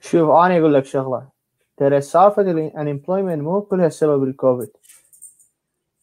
شوف 0.00 0.30
أنا 0.30 0.58
أقول 0.58 0.74
لك 0.74 0.84
شغلة. 0.84 1.28
ترى 1.76 2.00
سالفه 2.00 2.42
ال 2.42 2.50
unemployment 2.50 3.42
مو 3.42 3.60
كلها 3.62 3.88
سبب 3.88 4.22
الكوفيد. 4.24 4.70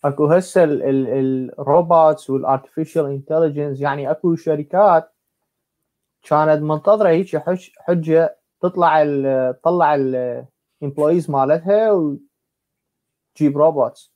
أكو 0.06 0.26
هسه 0.26 0.64
ال- 0.64 0.84
ال- 0.84 1.60
الروبوتس 1.60 2.30
وال 2.30 2.42
artificial 2.42 3.06
intelligence 3.06 3.82
يعني 3.82 4.12
أكو 4.12 4.36
شركات 4.36 5.12
كانت 6.24 6.62
منتظرة 6.62 7.10
هيك 7.10 7.38
حج- 7.38 7.70
حجة 7.80 8.38
تطلع 8.62 9.04
تطلع 9.52 9.96
ال 9.96 10.09
employees 10.09 11.32
مالتها 11.32 11.92
وتجيب 11.92 13.58
روبوتس 13.58 14.14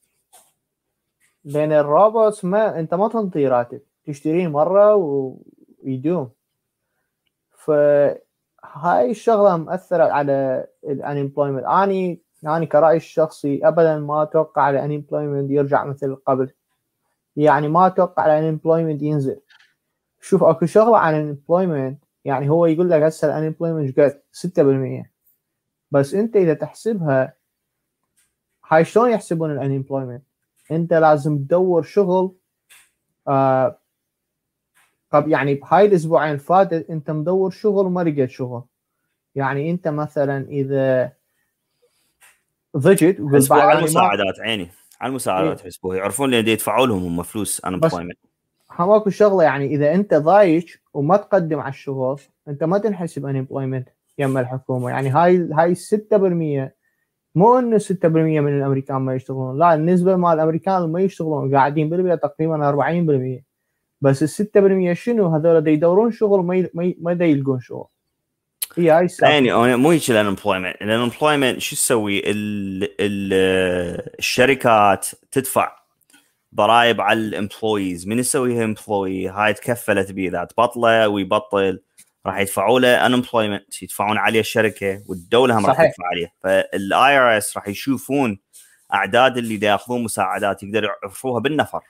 لأن 1.44 1.72
الروبوتس 1.72 2.46
ما 2.46 2.80
أنت 2.80 2.94
ما 2.94 3.08
تنطي 3.08 3.48
راتب. 3.48 3.82
تشتريه 4.06 4.48
مرة 4.48 4.96
ويدوم 5.90 6.32
فهاي 7.52 9.12
الشغلة 9.12 9.58
مأثرة 9.58 10.04
على 10.04 10.68
ال 10.84 10.90
unemployment 10.90 11.66
أني 11.66 12.22
يعني 12.44 12.66
كرأيي 12.66 12.98
الشخصي 12.98 13.68
ابدا 13.68 14.00
ما 14.00 14.24
أتوقع 14.24 14.70
ال 14.70 14.76
unemployment 14.76 15.52
يرجع 15.52 15.86
مثل 15.86 16.16
قبل. 16.16 16.52
يعني 17.36 17.68
ما 17.68 17.88
أتوقع 17.88 18.26
ال 18.26 18.31
unemployment 18.31 19.02
ينزل. 19.02 19.42
شوف 20.22 20.44
أكو 20.44 20.66
شغلة 20.66 20.98
عن 20.98 21.16
ال 21.16 21.23
unemployment 21.23 22.04
يعني 22.26 22.50
هو 22.50 22.66
يقول 22.66 22.90
لك 22.90 23.02
هسه 23.02 23.28
ال 23.28 23.33
unemployment 23.33 24.00
قد؟ 24.00 24.22
6% 24.34 25.12
بس 25.92 26.14
أنت 26.14 26.36
إذا 26.36 26.54
تحسبها 26.54 27.34
هاي 28.70 28.86
شلون 28.86 29.10
يحسبون 29.12 29.52
ال 29.52 29.57
unemployment 29.57 30.24
أنت 30.72 30.94
لازم 30.94 31.38
تدور 31.38 31.84
شغل 31.84 32.36
آه 33.28 33.79
قب 35.12 35.28
يعني 35.28 35.56
بهاي 35.56 35.86
الأسبوعين 35.86 36.38
فاتت 36.38 36.90
أنت 36.90 37.12
مدور 37.12 37.52
شغل 37.52 37.86
وما 37.86 38.02
لقيت 38.02 38.30
شغل. 38.30 38.64
يعني 39.36 39.72
أنت 39.72 39.88
مثلا 39.88 40.48
إذا 40.50 41.12
ضايج 42.78 43.22
حسبوها 43.34 43.62
على 43.62 43.80
المساعدات 43.80 44.40
عيني. 44.40 44.70
على 45.02 45.10
المساعدات 45.10 45.60
إيه. 45.60 45.66
حسبوها 45.66 45.98
يعرفون 45.98 46.32
لأن 46.32 46.48
يدفعوا 46.48 46.88
لهم 46.88 47.04
هم 47.04 47.24
فلوس 47.24 47.66
unemployment 47.66 48.18
ماكو 48.80 49.10
شغلة 49.10 49.44
يعني 49.44 49.66
إذا 49.66 49.94
أنت 49.94 50.14
ضايج 50.14 50.76
وما 50.94 51.18
تقدم 51.18 51.60
على 51.60 51.70
الشغل 51.70 52.20
أنت 52.48 52.64
ما 52.64 52.78
تنحسب 52.78 53.26
unemployment 53.26 53.90
يم 54.18 54.38
الحكومة. 54.38 54.90
يعني 54.90 55.10
هاي 55.10 55.50
هاي 55.54 55.76
6% 55.76 56.72
مو 57.36 57.60
إنه 57.60 57.78
6% 57.78 58.06
من 58.06 58.58
الأمريكان 58.58 58.98
ما 58.98 59.16
يشتغلون 59.16 59.60
لا 59.60 59.74
النسبة 59.74 60.16
مال 60.16 60.34
الأمريكان 60.34 60.78
اللي 60.78 60.88
ما 60.88 61.02
يشتغلون 61.02 61.56
قاعدين 61.56 61.90
بالبلاد 61.90 62.20
تقريبا 62.20 62.72
40% 63.40 63.49
بس 64.02 64.24
ال 64.24 64.30
6% 64.94 64.94
شنو؟ 64.94 65.36
هذول 65.36 65.62
دا 65.62 65.72
يدورون 65.72 66.12
شغل 66.12 66.46
ما 66.46 66.70
ما 66.74 66.84
ي- 66.84 66.98
ما 67.02 67.14
دا 67.14 67.26
يلقون 67.26 67.60
شغل. 67.60 67.86
هي 68.78 68.92
هاي 68.92 69.08
يعني 69.22 69.54
أنا 69.54 69.76
مو 69.76 69.92
هيك 69.92 70.12
ال 70.12 70.17
unemployment 70.17 70.76
ال 70.82 70.88
unemployment 70.88 71.60
شو 71.62 71.76
تسوي؟ 71.76 72.20
ال 72.20 72.84
ال 73.00 73.34
الشركات 74.20 75.08
تدفع 75.32 75.76
ضرائب 76.56 77.02
على 77.02 77.20
ال 77.20 77.28
employees 77.28 78.08
من 78.08 78.20
يسويها 78.20 78.64
employee 78.64 79.28
هاي 79.28 79.54
تكفلت 79.54 80.12
به 80.12 80.28
اذا 80.28 80.44
تبطله 80.44 81.08
ويبطل 81.08 81.82
راح 82.26 82.38
يدفعوا 82.40 82.80
له 82.80 83.06
unemployment 83.06 83.84
يدفعون 83.84 84.18
عليه 84.18 84.40
الشركة 84.40 85.04
والدولة 85.08 85.58
هم 85.60 85.66
راح. 85.66 85.76
تدفع 85.78 86.04
عليه. 86.12 86.34
فال 86.44 87.18
IRS 87.18 87.58
راح 87.58 87.68
يشوفون 87.68 88.40
أعداد 88.94 89.38
اللي 89.38 89.58
دا 89.58 89.68
ياخذون 89.68 90.04
مساعدات 90.04 90.64
يقدروا 90.64 90.90
يعرفوها 91.04 91.40
بالنفر. 91.40 91.82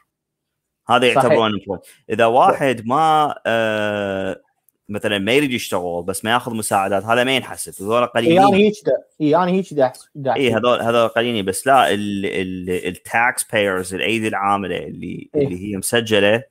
هذا 0.90 1.22
unemployed 1.48 1.80
إذا 2.10 2.26
واحد 2.26 2.86
ما 2.86 3.36
آه 3.46 4.42
مثلا 4.90 5.20
ما 5.20 5.32
يريد 5.32 5.52
يشتغل 5.52 6.04
بس 6.04 6.26
ما 6.26 6.32
يأخذ 6.32 6.56
مساعدات 6.56 7.04
هذا 7.04 7.24
ما 7.24 7.36
ينحسب. 7.36 7.84
هذول 7.84 8.06
قليلين. 8.06 8.40
أنا 8.40 8.56
هيك 8.58 8.74
اي 9.22 9.36
أنا 9.36 9.52
هيك 9.52 9.74
دا 10.16 10.34
اي. 10.36 10.54
هذول 10.54 10.82
هذول 10.82 11.08
قليلين. 11.08 11.46
بس 11.46 11.68
لا 11.68 11.88
ال 11.90 13.44
taxpayers 13.44 13.94
الأيدي 13.94 14.28
العاملة 14.28 14.78
اللي 14.78 15.30
إيه. 15.36 15.48
اللي 15.48 15.72
هي 15.72 15.78
مسجلة 15.78 16.44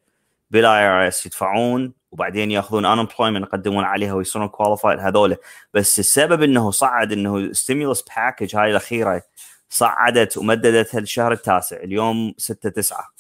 بال 0.50 0.87
IRS 0.87 1.27
يدفعون 1.26 1.92
وبعدين 2.12 2.50
يأخذون 2.50 2.85
unemployment 2.85 3.47
يقدمون 3.47 3.85
عليها 3.85 4.14
ويصيرون 4.14 4.49
qualified 4.49 4.99
هذول. 4.99 5.37
بس 5.75 5.99
السبب 5.99 6.42
إنه 6.42 6.71
صعد 6.71 7.12
إنه 7.12 7.52
stimulus 7.53 8.03
package 8.03 8.57
هاي 8.57 8.71
الأخيرة 8.71 9.23
صعدت 9.71 10.37
ومددتها 10.38 11.00
للشهر 11.00 11.33
التاسع 11.33 11.76
اليوم 11.76 12.35
6 12.37 12.68
9 12.71 13.18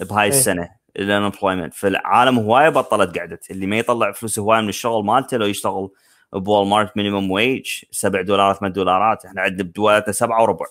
بهاي 0.00 0.24
إيه. 0.24 0.28
السنة 0.28 0.68
ال 0.96 1.02
unemployment 1.02 1.74
فالعالم 1.74 2.38
هواية 2.38 2.68
بطلت 2.68 3.18
قعدت. 3.18 3.50
اللي 3.50 3.66
ما 3.66 3.78
يطلع 3.78 4.12
فلوس 4.12 4.38
هواية 4.38 4.60
من 4.60 4.68
الشغل 4.68 5.04
مالته 5.04 5.36
لو 5.36 5.46
يشتغل 5.46 5.90
بوال 6.32 6.68
مارت 6.68 6.96
minimum 6.96 7.30
wage 7.30 7.66
7 7.90 8.22
دولارات 8.22 8.56
8 8.56 8.74
دولارات. 8.74 9.24
إحنا 9.24 9.42
عندنا 9.42 9.68
بدولاتنا 9.68 10.12
7 10.12 10.42
وربع. 10.42 10.66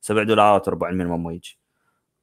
7 0.00 0.24
دولارات 0.24 0.68
وربع 0.68 0.88
ال 0.88 0.93
minimum 0.93 1.26
wage 1.26 1.44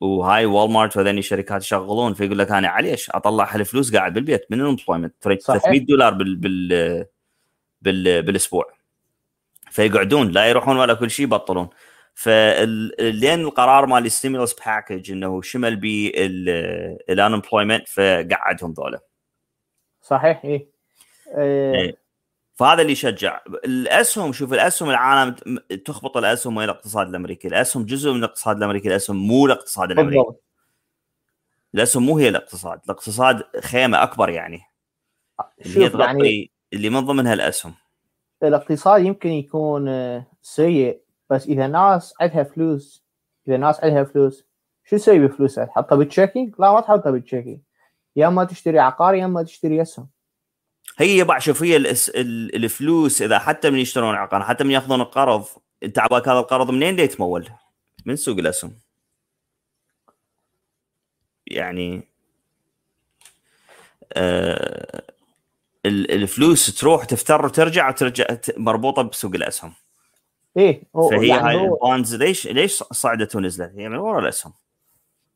وهاي 0.02 0.46
وول 0.46 0.72
مارت 0.72 0.98
وهذني 0.98 1.20
الشركات 1.20 1.62
يشغلون. 1.62 2.14
فيقول 2.14 2.40
لك 2.40 2.52
أنا 2.52 2.68
معليش 2.68 3.10
أطلع 3.10 3.56
هالفلوس 3.56 3.96
قاعد 3.96 4.14
بالبيت 4.14 4.46
من 4.50 4.62
ال 4.62 4.66
unemployment 4.66 5.14
صحيح. 5.22 5.40
300 5.40 5.80
دولار 5.86 6.14
بال 6.14 6.36
بال 6.36 7.06
بال 7.82 8.22
بالأسبوع. 8.22 8.66
فيقعدون 9.72 10.32
لا 10.32 10.46
يروحون 10.46 10.78
ولا 10.78 10.94
كل 10.94 11.12
شيء 11.12 11.26
يبطلون. 11.26 11.70
فلين 12.18 13.42
القرار 13.42 13.86
مال 13.86 14.06
ال 14.06 14.11
stimulus 14.11 14.54
package 14.54 15.12
إنه 15.12 15.42
شمل 15.42 15.76
بي 15.76 16.12
ال 17.10 17.16
unemployment 17.16 17.88
فقعدهم 17.88 18.72
ذولا. 18.72 19.00
صحيح 20.02 20.46
اي 20.46 20.70
إيه. 21.38 21.98
فهذا 22.56 22.82
اللي 22.82 22.92
يشجع. 22.92 23.40
الأسهم 23.66 24.34
شوف 24.34 24.54
الأسهم 24.54 24.90
العالم 24.90 25.36
تخبط 25.86 26.18
الأسهم 26.18 26.58
وين 26.58 26.70
الاقتصاد 26.70 27.08
الأمريكي. 27.08 27.48
الأسهم 27.48 27.86
جزء 27.86 28.12
من 28.12 28.18
الاقتصاد 28.18 28.58
الأمريكي 28.58 28.88
الأسهم 28.88 29.28
مو 29.28 29.46
الاقتصاد 29.46 29.92
الأمريكي. 29.92 30.18
بالضبط. 30.18 30.44
الأسهم 31.76 32.06
مو 32.06 32.18
هي 32.18 32.30
الاقتصاد. 32.30 32.80
الاقتصاد 32.86 33.44
خيمة 33.64 34.04
أكبر 34.04 34.30
يعني. 34.30 34.62
اللي 35.66 35.86
هي 35.86 36.00
يعني 36.00 36.52
اللي 36.74 36.90
من 36.90 37.00
ضمنها 37.00 37.34
الأسهم. 37.34 37.74
الاقتصاد 38.44 39.06
يمكن 39.06 39.30
يكون 39.30 39.88
آه، 39.88 40.26
سيء 40.42 41.07
بس 41.30 41.46
اذا 41.46 41.68
ناس 41.68 42.14
عندها 42.22 42.44
فلوس 42.44 43.04
اذا 43.48 43.58
ناس 43.58 43.84
عندها 43.84 44.04
فلوس 44.04 44.46
شو 44.86 44.98
تسوي 44.98 45.20
بفلوسها؟ 45.28 45.66
تحطها 45.66 45.96
بال 45.96 46.07
checking؟ 46.07 46.56
لا 46.60 46.72
ما 46.72 46.82
تحطها 46.82 47.12
بال 47.12 47.22
checking 47.22 47.60
يا 48.16 48.28
إما 48.28 48.44
تشتري 48.44 48.80
عقار 48.80 49.16
يا 49.16 49.26
إما 49.26 49.44
تشتري 49.44 49.82
اسهم 49.82 50.08
هي 50.98 51.24
بقى 51.24 51.42
شوف 51.42 51.64
هي 51.64 51.78
الفلوس 52.56 53.22
إذا 53.22 53.40
حتى 53.40 53.70
من 53.70 53.80
يشترون 53.80 54.16
عقار 54.16 54.44
حتى 54.44 54.64
من 54.64 54.72
يأخذون 54.72 55.02
القرض 55.02 55.46
أنت 55.84 56.00
عباك 56.00 56.28
هذا 56.28 56.40
القرض 56.40 56.72
منين 56.72 56.96
دا 56.96 57.04
يتمول؟ 57.04 57.50
من 58.06 58.16
سوق 58.16 58.38
الأسهم 58.38 58.80
يعني 61.48 62.04
آه 64.14 65.04
ال- 65.86 66.12
الفلوس 66.12 66.76
تروح 66.80 67.06
تفتر 67.06 67.46
وترجع 67.46 67.90
وترجع 67.90 68.26
مربوطة 68.58 69.02
بسوق 69.02 69.36
الأسهم 69.36 69.74
إيه 70.58 70.84
فهي 70.94 71.28
يعني 71.28 71.48
هاي 71.48 71.66
البونز 71.66 72.16
ليش 72.16 72.48
ليش 72.48 72.84
صعدت 72.84 73.36
ونزلت؟ 73.36 73.72
هي 73.76 73.90
من 73.90 73.96
وراء 73.98 74.20
الأسهم. 74.20 74.54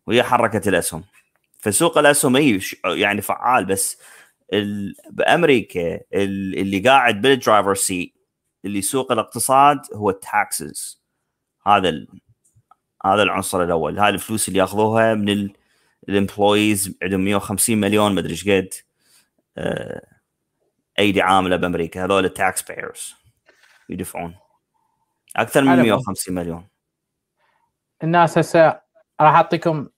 وهي 0.07 0.23
حركت 0.23 0.67
الأسهم. 0.67 1.03
فسوق 1.59 1.97
الأسهم 1.97 2.35
أي 2.35 2.59
يعني 2.85 3.21
فعال 3.21 3.65
بس 3.65 4.01
ال... 4.53 4.95
بأمريكا 5.09 5.95
ال- 6.13 6.57
اللي 6.59 6.79
قاعد 6.79 7.21
بال 7.21 7.35
driver 7.35 7.75
seat 7.75 8.13
اللي 8.65 8.79
يسوق 8.79 9.11
الاقتصاد 9.11 9.79
هو 9.93 10.09
ال 10.09 10.25
taxes 10.25 11.01
هذا 11.67 11.89
ال... 11.89 12.07
هذا 13.05 13.23
العنصر 13.23 13.63
الأول. 13.63 13.99
هاي 13.99 14.09
الفلوس 14.09 14.47
اللي 14.47 14.59
ياخذوها 14.59 15.13
من 15.13 15.29
ال... 15.29 15.53
ال 16.09 16.18
employees 16.18 16.97
عندهم 17.03 17.21
150 17.25 17.77
مليون 17.77 18.15
مدري 18.15 18.31
إيش 18.31 18.49
قد 18.49 18.69
آه، 19.57 20.01
أيدي 20.99 21.21
عاملة 21.21 21.55
بأمريكا. 21.55 22.05
هذول 22.05 22.25
ال 22.25 22.61
taxpayers 22.61 23.15
يدفعون. 23.89 24.35
أكثر 25.35 25.61
من 25.61 25.69
على 25.69 25.81
150 25.81 26.35
مليون. 26.35 26.67
الناس 28.03 28.37
هسه 28.37 28.81
راح 29.21 29.33
أعطيكم 29.33 29.89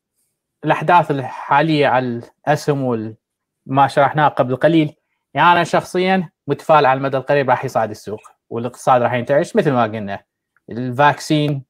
الأحداث 0.66 1.12
الحاليه 1.12 1.88
على 1.88 2.22
الأسهم 2.48 2.84
وما 2.84 3.88
شرحناه 3.88 4.28
قبل 4.28 4.56
قليل. 4.56 4.96
يعني 5.34 5.52
أنا 5.52 5.64
شخصيا 5.64 6.30
متفائل 6.48 6.86
على 6.86 6.98
المدى 6.98 7.18
القريب 7.18 7.50
راح 7.50 7.66
يصعد 7.66 7.90
السوق 7.90 8.22
والاقتصاد 8.50 9.02
راح 9.02 9.14
ينتعش 9.14 9.56
مثل 9.56 9.72
ما 9.72 9.84
قلنا. 9.84 10.24
الفاكسين 10.70 11.64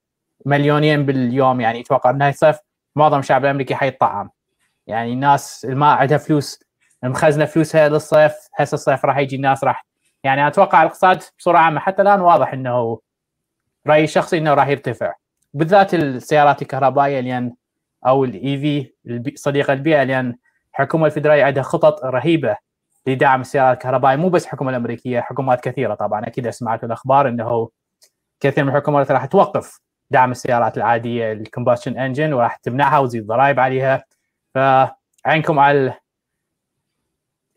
مليونين 0.46 1.05
باليوم 1.05 1.62
يعني 1.62 1.79
يتوقع 1.79 2.12
بنهاية 2.12 2.32
الصيف 2.32 2.58
معظم 2.96 3.20
الشعب 3.20 3.46
الامريكي 3.46 3.75
حيطعم 3.75 4.29
يعني 4.88 5.13
الناس 5.13 5.65
اللي 5.65 5.75
ما 5.75 5.91
عندها 5.91 6.17
فلوس 6.17 6.60
مخزنة 7.03 7.46
فلوسها 7.46 7.89
للصيف 7.89 8.34
هسه 8.55 8.75
الصيف 8.75 9.05
راح 9.05 9.17
يجي 9.17 9.36
الناس 9.36 9.63
راح 9.63 9.86
يعني 10.24 10.48
أتوقع 10.48 10.82
الاقتصاد 10.82 11.24
بصورة 11.39 11.58
عامة 11.58 11.79
حتى 11.79 12.01
الآن 12.01 12.22
واضح 12.22 12.53
إنه 12.53 13.00
رأيي 13.88 14.04
الشخصي 14.04 14.38
إنه 14.38 14.54
راح 14.54 14.68
يرتفع. 14.68 15.13
بالذات 15.54 15.94
السيارات 15.94 16.62
الكهربائية 16.62 17.20
لأن 17.20 17.54
أو 18.08 18.24
ال 18.24 18.58
EV 18.58 18.94
صديقه 19.36 19.74
البيئة 19.74 20.04
لأن 20.04 20.36
الحكومة 20.72 21.06
الفدرالية 21.06 21.44
عندها 21.44 21.63
خطط 21.63 22.06
رهيبة 22.06 22.58
لدعم 23.08 23.42
السيارات 23.42 23.78
الكهربائية 23.78 24.18
مو 24.18 24.30
بس 24.30 24.46
الحكومة 24.46 24.70
الأمريكية 24.70 25.20
حكومات 25.20 25.62
كثيرة 25.62 25.94
طبعا. 25.94 26.28
أكيد 26.28 26.50
سمعتوا 26.50 26.88
الأخبار 26.88 27.28
إنه 27.30 27.70
كثير 28.40 28.63
من 28.63 28.70
الحكومات 28.70 29.12
راح 29.12 29.25
توقف 29.25 29.80
دعم 30.12 30.32
السيارات 30.32 30.78
العادية 30.78 31.32
ال 31.32 31.38
combustion 31.38 31.98
engine 31.98 32.34
وراح 32.34 32.56
تمنعها 32.56 33.00
وتزيد 33.00 33.28
ضرائب 33.28 33.60
عليها. 33.60 34.04
فعينكم 34.56 35.60
على 35.60 35.94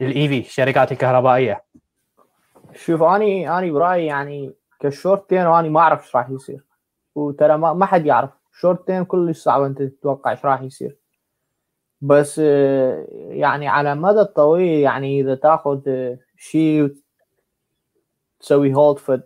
ال 0.00 0.28
EV 0.28 0.48
الشركات 0.48 0.92
الكهربائية. 0.92 1.64
شوف 2.74 3.02
اني 3.02 3.58
أني 3.58 3.70
برأيي 3.70 4.06
يعني 4.06 4.52
ك 4.80 4.88
short 4.88 5.28
term 5.30 5.72
ما 5.72 5.80
أعرف 5.80 6.02
إيش 6.04 6.16
راح 6.16 6.30
يصير. 6.30 6.64
وترى 7.14 7.56
ما, 7.56 7.72
ما 7.72 7.86
حد 7.86 8.06
يعرف. 8.06 8.30
short 8.52 8.86
term 8.86 9.04
كلش 9.04 9.38
صعب 9.38 9.62
أنت 9.62 9.82
تتوقع 9.82 10.30
إيش 10.30 10.44
راح 10.44 10.62
يصير. 10.62 10.98
بس 12.00 12.40
آه، 12.44 13.06
يعني 13.28 13.68
على 13.68 13.92
المدى 13.92 14.20
الطويل 14.20 14.80
يعني 14.80 15.20
إذا 15.20 15.34
تاخذ 15.34 15.80
آه، 15.88 16.18
شيء 16.36 16.96
تسوي 18.40 18.74
hold 18.74 18.98
في 18.98 19.22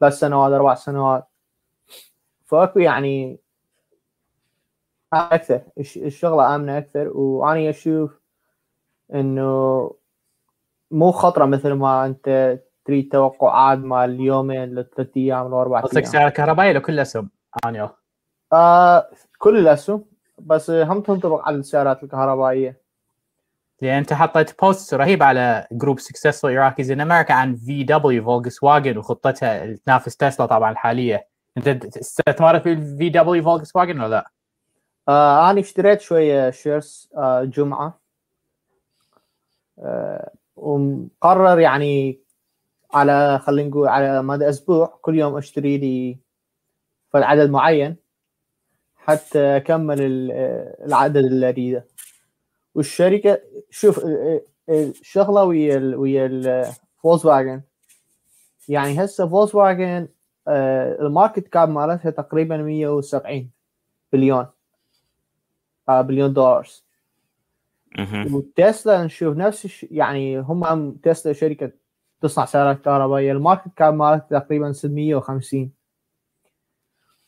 ثلاث 0.00 0.12
سنوات 0.12 0.52
أربع 0.52 0.74
سنوات. 0.74 1.26
فأكو 2.44 2.78
يعني 2.78 3.38
أكثر. 5.12 5.60
الش- 5.78 5.96
الشغلة 5.98 6.54
آمنة 6.54 6.78
أكثر. 6.78 7.08
وأني 7.08 7.70
أشوف 7.70 8.20
إنه 9.14 9.90
مو 10.90 11.12
خطرة 11.12 11.44
مثل 11.44 11.72
ما 11.72 12.06
أنت 12.06 12.58
تريد 12.84 13.08
توقعات 13.12 13.78
مال 13.78 14.10
اليومين 14.10 14.74
لثلاث 14.74 15.08
أيام 15.16 15.50
لاربع 15.50 15.80
قصدك 15.80 15.96
أيام. 15.96 16.10
سيارة 16.12 16.28
كهربائيه 16.28 16.72
لو 16.72 16.80
كل 16.80 17.00
أسهم؟ 17.00 17.30
انيو 17.66 17.88
آه 18.52 19.08
كل 19.38 19.58
الأسهم 19.58 20.04
بس 20.38 20.70
هم 20.70 21.00
تنطبق 21.00 21.46
على 21.46 21.56
السيارات 21.56 22.02
الكهربائية. 22.02 22.84
لأن 23.82 23.96
أنت 23.98 24.12
حطيت 24.12 24.60
post 24.60 24.94
رهيب 24.94 25.22
على 25.22 25.66
group 25.72 26.00
Successful 26.00 26.50
Iraqis 26.50 26.86
in 26.88 26.98
America 27.00 27.30
عن 27.30 27.56
في 27.56 27.84
دبليو 27.84 28.24
فولكس 28.24 28.62
واجن 28.62 28.98
وخطتها 28.98 29.74
تنافس 29.74 30.16
تسلا 30.16 30.46
طبعا 30.46 30.70
الحاليه 30.70 31.28
أنت 31.56 31.96
استثمرت 31.96 32.62
في 32.62 32.72
الفي 32.72 33.08
دبليو 33.08 33.42
فولكس 33.42 33.76
واجن 33.76 34.00
ولا 34.00 34.08
لا؟ 34.08 34.30
آه 35.08 35.50
أنا 35.50 35.60
اشتريت 35.60 36.00
شوية 36.00 36.50
shares 36.50 37.10
آه 37.16 37.44
جمعة. 37.44 38.00
آه 39.78 40.30
ومقرر 40.56 41.60
يعني 41.60 42.20
على 42.94 43.38
خلينا 43.38 43.68
نقول 43.68 43.88
على 43.88 44.22
مدى 44.22 44.48
أسبوع 44.48 44.98
كل 45.02 45.18
يوم 45.18 45.36
أشتري 45.36 45.78
لي 45.78 46.18
عدد 47.14 47.50
معين 47.50 47.96
حتى 48.96 49.56
أكمل 49.56 50.00
ال- 50.02 50.30
آه، 50.32 50.84
العدد 50.86 51.16
اللي 51.16 51.48
أريده. 51.48 51.86
والشركة 52.74 53.40
شوف 53.70 53.98
ال- 54.04 54.40
ال- 54.68 54.90
الشغلة 55.00 55.44
ويا 55.44 55.76
ال 55.76 55.94
ويا 55.96 56.26
الفولكس 56.26 57.24
واجن 57.24 57.62
يعني 58.68 59.04
هسه 59.04 59.28
فولكس 59.28 59.54
واجن 59.54 60.08
آه، 60.48 61.02
ال 61.02 61.09
market 61.09 61.48
cap 61.48 61.68
مالتها 61.68 62.10
تقريبا 62.10 62.56
170 62.56 63.50
بليون 64.12 64.46
آه، 65.88 66.00
بليون 66.00 66.32
دولار. 66.32 66.68
وتسلا 68.34 69.04
نشوف 69.04 69.36
نفس 69.36 69.64
الش... 69.64 69.86
يعني 69.90 70.38
هم 70.38 70.92
تسلا 71.02 71.32
شركة 71.32 71.72
تصنع 72.24 72.44
سيارات 72.44 72.80
كهربائية. 72.80 73.32
ال 73.32 73.37
market 73.37 73.68
cap 73.76 73.94
مالتها 73.94 74.38
تقريبا 74.38 74.72
650 74.72 75.72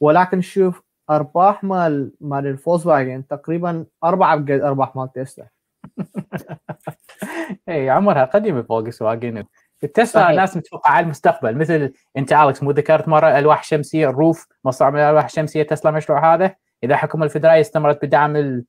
ولكن 0.01 0.41
شوف 0.41 0.83
أرباح 1.11 1.65
مال 1.65 2.13
مال 2.21 2.47
الفولكس 2.47 2.87
واجن 2.87 3.27
تقريبا 3.27 3.87
أربعة 4.05 4.37
بقد 4.37 4.61
أرباح 4.61 4.97
مال 4.97 5.13
تسلا. 5.13 5.49
اي 7.69 7.91
عمرها 7.91 8.25
قديمة 8.25 8.63
فولكس 8.63 9.03
واجن 9.03 9.45
التسلا 9.85 10.23
صحيح. 10.23 10.37
ناس 10.37 10.57
متوقعه 10.57 10.93
على 10.93 11.05
المستقبل 11.05 11.57
مثل 11.57 11.93
أنت 12.17 12.33
أليكس 12.33 12.63
مو 12.63 12.71
ذكرت 12.71 13.09
مرة 13.09 13.39
ألواح 13.39 13.65
شمسية 13.65 14.11
الروف 14.11 14.47
مصنع 14.65 14.91
من 14.91 14.99
الالواح 14.99 15.25
الشمسيه 15.25 15.63
تسلا 15.63 15.91
المشروع 15.91 16.35
هذا. 16.35 16.55
إذا 16.85 16.95
الحكومة 16.95 17.25
الفدراليه 17.25 17.61
استمرت 17.61 18.05
بدعم 18.05 18.37
ال... 18.37 18.65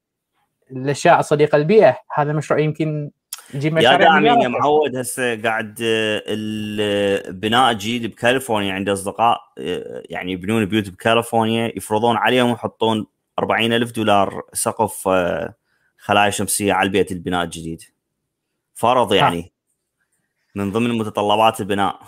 الأشياء 0.71 1.19
الصديقه 1.19 1.57
للبيئه 1.57 1.97
هذا 2.13 2.31
المشروع 2.31 2.59
يمكن 2.59 3.11
يجيب 3.53 3.73
يا 3.73 3.77
مشاريع 3.77 3.97
داعمين 3.97 4.41
يا. 4.41 4.47
معود 4.47 4.95
هسه 4.95 5.41
قاعد 5.41 5.75
البناء 5.81 7.71
الجديد 7.71 8.05
بكاليفورنيا 8.11 8.73
عندي 8.73 8.93
أصدقاء 8.93 9.41
يعني 10.09 10.31
يبنون 10.31 10.65
بيوت 10.65 10.89
بكاليفورنيا 10.89 11.71
يفرضون 11.77 12.17
عليهم 12.17 12.51
يحطون 12.51 13.07
40 13.39 13.73
ألف 13.73 13.91
دولار 13.91 14.43
سقف 14.53 15.07
آه، 15.07 15.53
خلايا 15.97 16.29
شمسية 16.29 16.73
على 16.73 16.87
البيت 16.87 17.11
البناء 17.11 17.43
الجديد 17.43 17.81
فرض 18.73 19.13
يعني 19.13 19.51
من 20.55 20.71
ضمن 20.71 20.97
متطلبات 20.97 21.61
البناء 21.61 21.99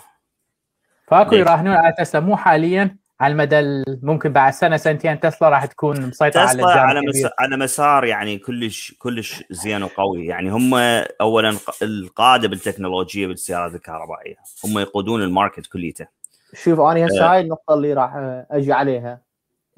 فاكو؟ 1.06 1.34
يراهنون 1.34 1.74
على 1.74 1.94
تسلا 1.98 2.20
مو 2.20 2.36
حاليا 2.36 2.96
على 3.20 3.32
المدى 3.32 3.58
ال- 3.58 3.98
ممكن 4.02 4.32
بعد 4.32 4.52
سنة 4.52 4.76
سنتين 4.76 5.20
تسلا 5.20 5.48
راح 5.48 5.64
تكون 5.66 6.06
مسيطرة 6.06 6.40
على 6.40 6.62
على. 6.62 7.00
مس... 7.00 7.26
على 7.38 7.56
مسار 7.56 8.04
يعني 8.04 8.38
كلش 8.38 8.94
كلش 8.98 9.44
زين 9.50 9.82
وقوي. 9.82 10.26
يعني 10.26 10.50
هم 10.50 10.74
اولا 11.20 11.56
القادة 11.82 12.48
بالتكنولوجيا 12.48 13.26
بالسيارات 13.26 13.74
الكهربائيه 13.74 14.36
هم 14.64 14.78
يقودون 14.78 15.22
ال 15.22 15.28
market 15.28 15.66
كليته. 15.66 16.06
شوف 16.54 16.80
أنا 16.80 17.06
هسه 17.06 17.24
آه. 17.24 17.32
هاي 17.32 17.40
النقطة 17.40 17.74
اللي 17.74 17.92
راح 17.92 18.14
آه، 18.16 18.46
أجي 18.50 18.72
عليها. 18.72 19.20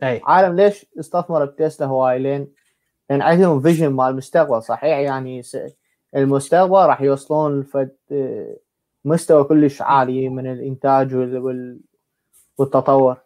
أي. 0.02 0.20
عالم 0.24 0.56
ليش 0.56 0.86
استثمر 1.00 1.44
بتسلا 1.44 1.86
هواي؟ 1.86 2.18
لين 2.18 2.48
لأن 3.10 3.22
عندهم 3.22 3.60
vision 3.60 3.88
مال 3.88 4.06
المستقبل 4.10 4.62
صحيح؟ 4.62 4.98
يعني 4.98 5.42
س- 5.42 5.58
المستقبل 6.16 6.72
راح 6.86 7.00
يوصلون 7.02 7.60
لفد 7.60 7.96
آه، 8.12 8.56
مستوى 9.04 9.44
كلش 9.44 9.82
عالي 9.82 10.28
من 10.28 10.52
الإنتاج 10.52 11.14
وال- 11.14 11.80
والتطور. 12.58 13.16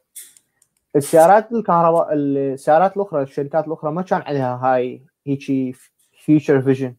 السيارات 0.96 1.52
الكهرباء 1.52 2.08
السيارات 2.12 2.96
الأخرى 2.96 3.22
الشركات 3.22 3.66
الأخرى 3.66 3.92
ما 3.92 4.02
كان 4.02 4.22
عندها 4.22 4.56
هاي 4.62 5.02
هيجي 5.26 5.74
future 6.24 6.62
vision 6.62 6.96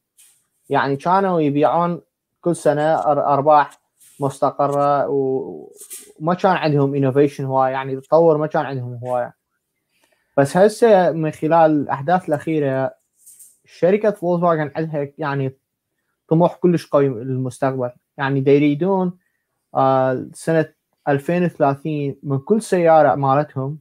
يعني 0.70 0.96
كانوا 0.96 1.42
يبيعون 1.42 2.02
كل 2.42 2.56
سنة 2.56 2.96
أرباح 3.06 3.82
مستقرة 4.20 5.08
وما 5.10 6.34
كان 6.34 6.52
عندهم 6.52 6.96
innovation 6.96 7.46
هواي 7.46 7.72
يعني 7.72 8.02
تطور 8.02 8.38
ما 8.38 8.48
كان 8.48 8.66
عندهم 8.66 9.00
هواي 9.04 9.32
بس 10.38 10.58
هسه 10.58 11.12
من 11.12 11.32
خلال 11.32 11.72
الاحداث 11.72 12.30
الأخيرة 12.30 12.94
شركة 13.66 14.12
فولكس 14.12 14.44
فاجن 14.44 14.72
عندها 14.76 15.08
يعني 15.18 15.58
طموح 16.28 16.56
كلش 16.56 16.88
قوي 16.88 17.08
للمستقبل. 17.10 17.92
يعني 18.18 18.42
دا 18.42 18.52
يريدون 18.52 19.18
آه 19.76 20.28
سنة 20.34 20.74
2030 21.08 22.16
من 22.24 22.40
كل 22.40 22.62
سيارة 22.62 23.16
مالتهم 23.16 23.80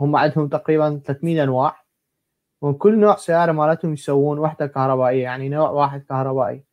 هم 0.00 0.16
عندهم 0.16 0.48
تقريبا 0.48 1.00
300 1.04 1.42
أنواع 1.42 1.82
ومن 2.60 2.74
كل 2.74 2.98
نوع 2.98 3.16
سياره 3.16 3.52
مالتهم 3.52 3.92
يسوون 3.92 4.38
وحدة 4.38 4.66
كهربائية 4.66 5.22
يعني 5.22 5.48
نوع 5.48 5.70
واحد 5.70 6.02
كهربائي. 6.02 6.64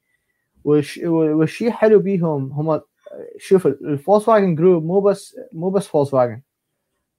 والشيء 0.65 1.71
حلو 1.71 1.99
بيهم 1.99 2.51
هم 2.51 2.81
شوف 3.37 3.67
الفولكس 3.67 4.29
واجن 4.29 4.55
group 4.55 4.85
مو 4.85 4.99
بس 4.99 5.39
مو 5.53 5.69
بس 5.69 5.87
فولكس 5.87 6.13
واجن 6.13 6.41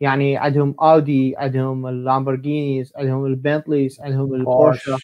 يعني 0.00 0.36
عندهم 0.36 0.74
أودي 0.80 1.36
عندهم 1.36 1.86
اللامبورجينيز 1.86 2.92
عندهم 2.96 3.26
البنتليز 3.26 4.00
عندهم 4.00 4.34
البورشة. 4.34 4.98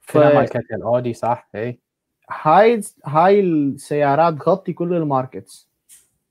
ف... 0.00 0.16
الاودي 0.16 1.12
صح؟ 1.12 1.48
اي 1.54 1.80
هاي 2.30 2.80
هاي 3.04 3.40
السيارات 3.40 4.34
تغطي 4.34 4.72
كل 4.72 4.94
ال 4.94 5.02
markets. 5.02 5.69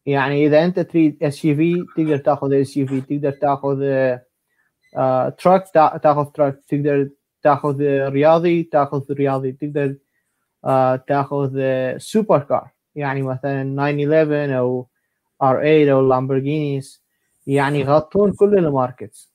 يعني 0.06 0.46
إذا 0.46 0.66
أنت 0.66 0.80
تريد 0.80 1.24
SUV 1.24 1.86
تقدر 1.98 2.18
تاخذ 2.18 2.54
SUV 2.54 3.02
تقدر 3.02 3.32
تاخذ 3.32 3.82
آه 4.98 5.30
truck 5.30 5.64
تاخذ 6.04 6.26
truck 6.26 6.60
تقدر 6.68 7.10
تاخذ 7.44 7.82
رياضي 8.10 8.64
تاخذ 8.64 9.14
رياضي 9.14 9.52
تقدر 9.52 9.96
آه 10.66 10.96
تاخذ 10.96 11.62
super 11.98 12.40
car 12.40 12.70
يعني 12.96 13.22
مثلا 13.22 13.64
911 13.76 14.58
أو 14.60 14.88
R8 15.42 15.94
أو 15.94 16.08
لامبورجينيز. 16.08 17.04
يعني 17.48 17.80
يغطون 17.80 18.34
كل 18.34 18.58
ال 18.58 18.66
markets. 18.66 19.34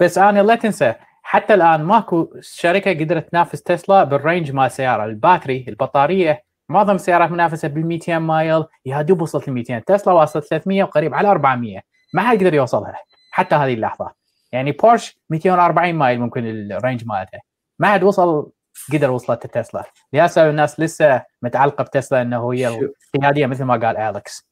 بس 0.00 0.18
أنا 0.18 0.42
لا 0.42 0.54
تنسى 0.54 0.94
حتى 1.22 1.54
الآن 1.54 1.82
ماكو 1.84 2.28
شركة 2.40 2.90
قدرت 2.90 3.28
تنافس 3.30 3.62
تسلا 3.62 4.04
بال 4.04 4.18
range 4.18 4.52
مال 4.52 4.66
السياره 4.66 5.04
ال 5.04 5.11
battery 5.11 5.64
البطارية 5.68 6.44
معظم 6.72 6.94
السيارات 6.94 7.30
منافسة 7.30 7.68
بال 7.68 7.86
200 7.86 8.18
mile 8.18 8.64
يا 8.86 9.02
دوب 9.02 9.22
وصلت 9.22 9.48
ل 9.48 9.52
200 9.52 9.78
تسلا 9.78 10.12
وصلت 10.14 10.44
300 10.44 10.82
وقريب 10.82 11.14
على 11.14 11.28
400 11.28 11.80
ما 12.14 12.22
حد 12.22 12.42
يقدر 12.42 12.54
يوصلها 12.54 12.94
حتى 13.30 13.54
هذه 13.54 13.74
اللحظة. 13.74 14.12
يعني 14.52 14.72
بورش 14.72 15.18
240 15.30 15.94
mile 15.94 16.20
ممكن 16.20 16.46
ال 16.46 16.56
range 16.56 17.06
مالتها 17.06 17.40
ما 17.78 17.92
حد 17.92 18.02
وصل 18.02 18.52
قدر 18.92 19.10
وصلت 19.10 19.46
تسلا. 19.46 19.84
لهسه 20.12 20.50
الناس 20.50 20.80
لسه 20.80 21.22
متعلقة 21.42 21.84
بتسلا 21.84 22.22
إنه 22.22 22.52
هي 22.52 22.68
القيادية 23.14 23.46
مثل 23.46 23.64
ما 23.64 23.74
قال 23.74 23.96
أليكس. 23.96 24.48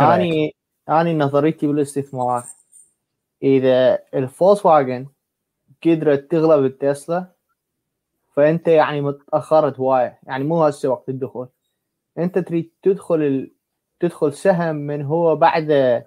اني 0.00 0.56
أني 0.88 1.14
نظريتي 1.14 1.66
بالاستثمار 1.66 2.44
إذا 3.42 3.98
الفولكس 4.14 4.66
واجن 4.66 5.06
قدرت 5.86 6.30
تغلب 6.30 6.64
التسلا 6.64 7.26
فأنت 8.36 8.68
يعني 8.68 9.00
متأخرت 9.00 9.78
هوايه 9.80 10.18
يعني 10.22 10.44
مو 10.44 10.64
هسه 10.64 10.88
وقت 10.88 11.08
الدخول. 11.08 11.48
انت 12.18 12.38
تريد 12.38 12.70
تدخل 12.82 13.14
ال... 13.14 13.50
تدخل 14.00 14.32
سهم 14.32 14.76
من 14.76 15.02
هو 15.02 15.36
بعد 15.36 16.02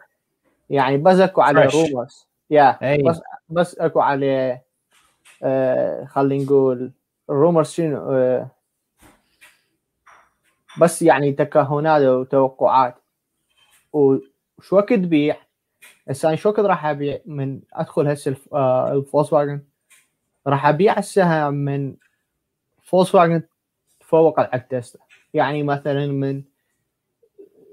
يعني 0.69 0.97
بس 0.97 1.19
اكو 1.19 1.41
عليه 1.41 1.69
rumors 1.69 2.27
يا 2.49 2.97
بس 3.09 3.21
بس 3.49 3.75
اكو 3.75 3.99
عليه 3.99 4.63
آه 5.43 6.05
خلينا 6.05 6.43
نقول 6.43 6.91
ال 7.29 7.35
rumors 7.35 7.69
شنو 7.69 8.11
آه 8.11 8.47
بس 10.79 11.01
يعني 11.01 11.31
تكهنات 11.31 12.01
وتوقعات 12.01 12.95
وشو 13.93 14.75
وقت 14.75 14.93
تبيع 14.93 15.37
هسه 16.09 16.35
شو 16.35 16.49
وقت 16.49 16.59
راح 16.59 16.85
أبيع 16.85 17.19
من 17.25 17.61
أدخل 17.73 18.07
هسه 18.07 18.35
آه 18.53 18.93
الفولكس 18.93 19.33
واجن 19.33 19.61
راح 20.47 20.65
أبيع 20.65 20.97
السهم 20.97 21.53
من 21.53 21.95
فولكس 22.83 23.15
واجن 23.15 23.43
تفوق 23.99 24.39
على 24.39 24.65
تسلا. 24.69 25.01
يعني 25.33 25.63
مثلا 25.63 26.07
من 26.07 26.43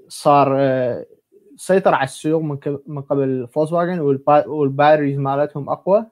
صار 0.07 0.55
آه، 0.59 1.05
سيطر 1.57 1.93
على 1.93 2.03
السوق 2.03 2.41
من 2.87 3.01
قبل 3.01 3.47
فولكس 3.53 3.71
واجن 3.73 3.99
وال 4.47 4.60
batteries 4.60 5.17
مالتهم 5.17 5.69
أقوى 5.69 6.05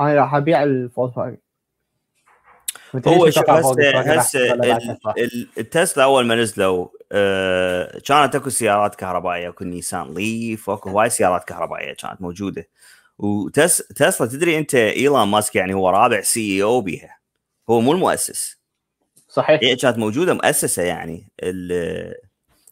أنا 0.00 0.14
راح 0.14 0.34
أبيع 0.34 0.62
الفولكس 0.62 1.18
واجن 1.18 1.38
هو 3.06 3.30
شوف 3.30 3.50
هسه 3.50 4.52
التسلا 5.58 6.04
أول 6.04 6.26
ما 6.26 6.34
نزلوا 6.34 6.88
آه 7.12 7.98
كانت 7.98 8.34
أكو 8.34 8.50
سيارات 8.50 8.94
كهربائية 8.94 9.48
أكو 9.48 9.64
نيسان 9.64 10.14
ليف 10.14 10.68
واكو 10.68 10.90
هواي 10.90 11.10
سيارات 11.10 11.44
كهربائية 11.44 11.94
كانت 11.94 12.22
موجودة. 12.22 12.68
وتسلا 13.18 14.26
تدري 14.26 14.58
أنت 14.58 14.74
إيلون 14.74 15.28
ماسك 15.28 15.56
يعني 15.56 15.74
هو 15.74 15.90
رابع 15.90 16.20
CEO 16.20 16.80
بيها. 16.80 17.18
هو 17.70 17.80
مو 17.80 17.92
المؤسس. 17.92 18.61
صحيح. 19.32 19.60
هي 19.62 19.76
كانت 19.76 19.98
موجودة 19.98 20.34
مؤسسة 20.34 20.82
يعني 20.82 21.28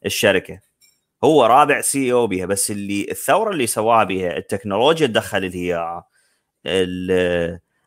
الشركة. 0.07 0.61
هو 1.25 1.45
رابع 1.47 1.81
CEO 1.81 2.27
بيها 2.27 2.47
بس 2.47 2.71
اللي 2.71 3.07
الثورة 3.11 3.51
اللي 3.51 3.67
سواها 3.67 4.05
بيها 4.05 4.37
التكنولوجيا 4.37 5.07
تدخل 5.07 5.53
هي 5.53 6.03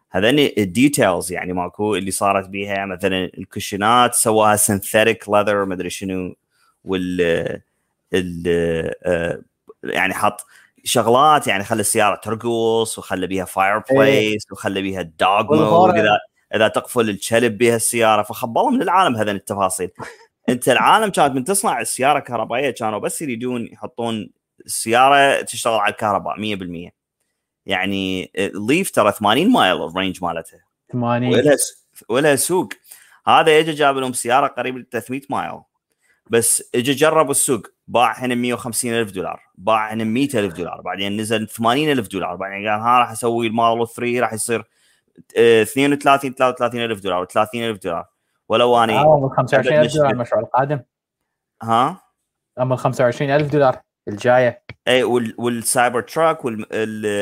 هذني 0.10 0.54
ال 0.58 0.67
details 0.67 1.32
يعني 1.32 1.54
ماكو 1.54 1.96
اللي 1.96 2.12
صارت 2.12 2.50
بيها 2.50 2.86
مثلا 2.86 3.26
الكشنات 3.38 4.14
سواها 4.14 4.56
synthetic 4.56 5.30
leather 5.30 5.66
ما 5.66 5.74
أدري 5.74 5.90
شنو 5.90 6.36
وال 6.84 7.22
ال 8.14 8.44
آه، 9.04 9.42
يعني 9.84 10.14
حط 10.14 10.46
شغلات 10.84 11.48
يعني 11.48 11.64
خلى 11.64 11.80
السيارة 11.82 12.16
ترقص 12.16 12.98
وخلى 13.00 13.28
بيها 13.28 13.46
fireplace 13.46 14.52
وخلى 14.52 14.82
بيها 14.82 15.02
ال 15.02 15.15
dog 15.15 15.56
mode 15.56 15.96
إذا 16.54 16.68
تقفل 16.68 17.10
الكلب 17.10 17.58
بها 17.58 17.76
السيارة 17.76 18.24
فخبلوا 18.24 18.72
من 18.72 18.82
العالم 18.82 19.16
هذين 19.16 19.36
التفاصيل. 19.36 19.89
أنت 20.50 20.70
العالم 20.70 21.10
كانت 21.10 21.36
من 21.36 21.44
تصنع 21.44 21.82
السيارة 21.82 22.20
الكهربائيه 22.20 22.72
كانوا 22.72 23.00
بس 23.00 23.22
يريدون 23.22 23.68
يحطون 23.68 24.30
السيارة 24.66 25.42
تشتغل 25.42 25.80
على 25.80 25.92
الكهرباء 25.92 26.36
100% 26.36 26.92
يعني 27.66 28.32
ال 28.36 28.47
Leaf 28.47 28.92
ترى 28.92 29.12
80 29.12 29.52
mile 29.52 29.84
ال 29.84 29.90
range 29.90 30.24
مالتها. 30.24 30.60
80 30.92 31.34
ولها 31.34 31.58
ولها 32.10 32.36
سوق. 32.36 32.70
هذا 33.28 33.60
اجى 33.60 33.72
جاب 33.72 33.98
لهم 33.98 34.13
سيارة 34.13 34.48
قريب 34.48 34.86
300 34.92 35.22
mile. 35.30 35.60
بس 36.30 36.70
اجى 36.76 36.94
جرب 36.94 37.32
السوق 37.32 37.68
باع 37.88 38.20
هنا 38.20 38.36
150 38.36 38.94
ألف 38.94 39.12
دولار 39.12 39.42
باع 39.56 39.94
هنا 39.94 40.04
100 40.04 40.28
ألف 40.34 40.54
دولار 40.54 40.82
بعدين 40.82 41.18
نزل 41.18 41.48
80 41.48 41.92
ألف 41.92 42.08
دولار 42.08 42.36
بعدين 42.36 42.70
قال 42.70 42.80
ها 42.80 43.00
راح 43.00 43.12
أسوي 43.12 43.48
الموديل 43.48 43.88
3 43.88 44.20
راح 44.20 44.34
يصير 44.34 44.63
32 45.38 46.34
33 46.34 46.82
ألف 46.82 47.02
دولار 47.02 47.26
30 47.26 47.63
ألف 47.63 47.84
دولار. 47.84 48.06
ولو 48.49 48.84
أني 48.84 48.93
آه 48.93 49.32
25 49.38 49.80
ألف 49.80 49.93
دولار 49.93 50.12
المشروع 50.12 50.41
القادم. 50.41 50.80
ها؟ 51.62 52.02
اما 52.60 52.76
25 52.76 53.32
ألف 53.32 53.52
دولار 53.52 53.82
الجاية. 54.08 54.63
اي 54.88 55.04
وال 55.38 56.02
Cybertruck 56.02 56.46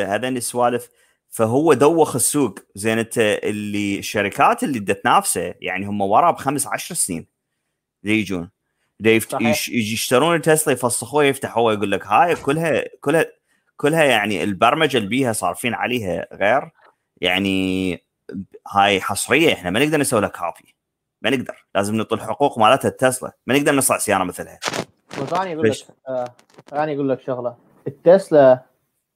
هذين 0.08 0.38
السوالف. 0.38 0.90
فهو 1.30 1.74
دوخ 1.74 2.16
السوق 2.16 2.60
زين 2.76 3.00
انت 3.00 3.18
اللي 3.18 4.00
الشركات 4.00 4.64
اللي 4.64 4.80
بدها 4.80 4.96
تنافسه 4.96 5.54
يعني 5.62 5.86
هم 5.86 6.02
وراه 6.02 6.32
بخمس 6.32 6.68
عشر 6.68 6.96
سنين. 6.96 7.28
يجون. 8.04 8.50
يشترون 9.70 10.42
تسلا 10.42 10.74
يفسخوها 10.74 11.26
يفتحوها 11.26 11.74
يقول 11.74 11.92
لك 11.92 12.08
هاي 12.08 12.36
كلها 12.36 12.84
كلها 13.02 13.26
كلها 13.78 14.04
يعني 14.04 14.44
البرمجة 14.44 14.98
اللي 14.98 15.10
بيها 15.10 15.34
صارفين 15.34 15.74
عليها 15.74 16.28
غير. 16.34 16.70
يعني 17.22 17.94
هاي 18.68 19.02
حصريه 19.02 19.54
إحنا 19.54 19.70
ما 19.70 19.86
نقدر 19.86 19.98
نسوي 19.98 20.22
لها 20.22 20.30
كوبي 20.30 20.76
ما 21.22 21.30
نقدر. 21.30 21.66
لازم 21.76 21.96
نعطي 21.96 22.16
الحقوق 22.16 22.60
مالتها 22.60 22.90
التسلا. 22.90 23.32
ما 23.48 23.58
نقدر 23.58 23.76
نصنع 23.76 23.98
سياره 23.98 24.24
مثلها. 24.24 24.60
أنا 25.18 25.54
أقول 25.54 25.70
لك 25.70 25.78
آه 26.08 26.34
أقول 26.74 27.10
لك 27.10 27.22
شغلة. 27.22 27.58
التسلا 27.88 28.66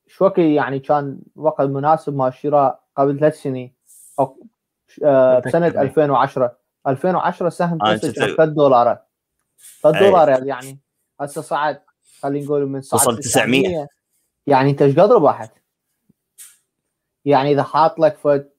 شو 0.07 0.31
يعني 0.37 0.79
كان 0.79 1.19
وقت 1.35 1.61
مناسب 1.61 2.15
مع 2.15 2.27
الشراء 2.27 2.83
قبل 2.97 3.19
ثلاث 3.19 3.41
سنين. 3.41 3.73
أو 4.19 4.47
آه 5.03 5.39
بسنة 5.39 5.67
2010 5.67 6.57
2010 6.87 7.49
سهم 7.49 7.77
تسلا 7.77 8.11
3 8.11 8.45
دولارات 8.45 9.07
3 9.81 9.99
دولارات 9.99 10.43
يعني. 10.43 10.79
هسه 11.21 11.41
صعد 11.41 11.81
خلينا 12.21 12.45
نقول 12.45 12.69
من 12.69 12.81
صعد 12.81 12.99
وصل 12.99 13.19
900 13.19 13.87
يعني 14.47 14.69
أنت 14.69 14.81
إيش 14.81 14.99
قد 14.99 15.11
ربحت؟ 15.11 15.51
يعني 17.25 17.51
إذا 17.51 17.63
حاط 17.63 17.99
لك 17.99 18.17
فد 18.17 18.49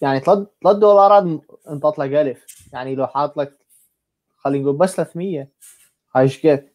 يعني 0.00 0.20
3 0.20 0.48
دولارات 0.64 1.40
انطت 1.70 1.98
لك 1.98 2.12
1000 2.12 2.68
يعني 2.72 2.94
لو 2.94 3.06
حاط 3.06 3.36
لك 3.36 3.58
خلينا 4.36 4.64
نقول 4.64 4.76
بس 4.76 4.96
300 4.96 5.48
هاي 6.16 6.22
إيش 6.22 6.46
قد؟ 6.46 6.68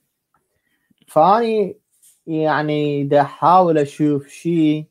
فأني 1.07 1.79
يعني 2.27 3.03
دا 3.03 3.21
أحاول 3.21 3.77
أشوف 3.77 4.27
شيء 4.27 4.85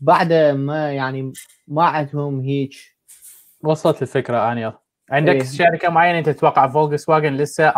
بعد 0.00 0.32
ما 0.32 0.92
يعني 0.92 1.32
ما 1.68 1.84
عندهم 1.84 2.40
هيك 2.40 2.74
وصلت 3.62 4.02
الفكرة 4.02 4.52
آنيل 4.52 4.72
عندك 5.10 5.34
إيه. 5.34 5.42
شركة 5.44 5.88
معينة 5.88 6.18
أنت 6.18 6.28
تتوقع 6.28 6.68
فولكس 6.68 7.08
واجن 7.08 7.36
لسه 7.36 7.72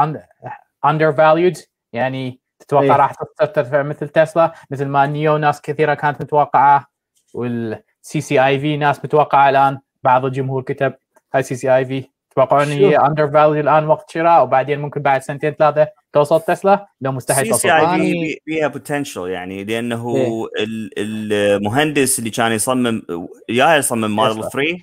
undervalued 0.84 1.56
يعني 1.92 2.40
تتوقع 2.58 2.84
إيه. 2.84 2.92
راح 2.92 3.12
ترتفع 3.38 3.82
مثل 3.82 4.08
تسلا 4.08 4.54
مثل 4.70 4.86
ما 4.86 5.06
NIO 5.06 5.36
ناس 5.36 5.60
كثيرة 5.60 5.94
كانت 5.94 6.22
متوقعة 6.22 6.86
وال 7.34 7.89
CCIV 8.02 8.76
ناس 8.76 9.04
متوقعه 9.04 9.48
الآن 9.48 9.78
بعض 10.02 10.24
الجمهور 10.24 10.62
كتب 10.62 10.94
هاي 11.34 11.42
CCIV 11.42 12.04
تتوقعون 12.30 12.66
هي 12.66 12.96
undervalue 12.96 13.52
الآن 13.54 13.86
وقت 13.86 14.10
شراء 14.10 14.42
وبعدين 14.42 14.80
ممكن 14.80 15.02
بعد 15.02 15.22
سنتين 15.22 15.50
ثلاثة 15.52 15.88
توصل 16.12 16.40
تسلا 16.40 16.86
لو 17.00 17.12
مستحيل 17.12 17.44
سي 17.44 17.50
توصل 17.50 17.62
CIV 17.62 18.40
فيها 18.44 18.68
potential 18.68 19.28
يعني 19.28 19.64
لأنه 19.64 20.16
إيه. 20.16 20.44
ال- 20.64 20.90
المهندس 20.98 22.18
اللي 22.18 22.30
كان 22.30 22.52
يصمم 22.52 23.02
يا 23.48 23.76
يصمم 23.76 24.16
موديل 24.16 24.34
تسلا. 24.40 24.50
3 24.50 24.78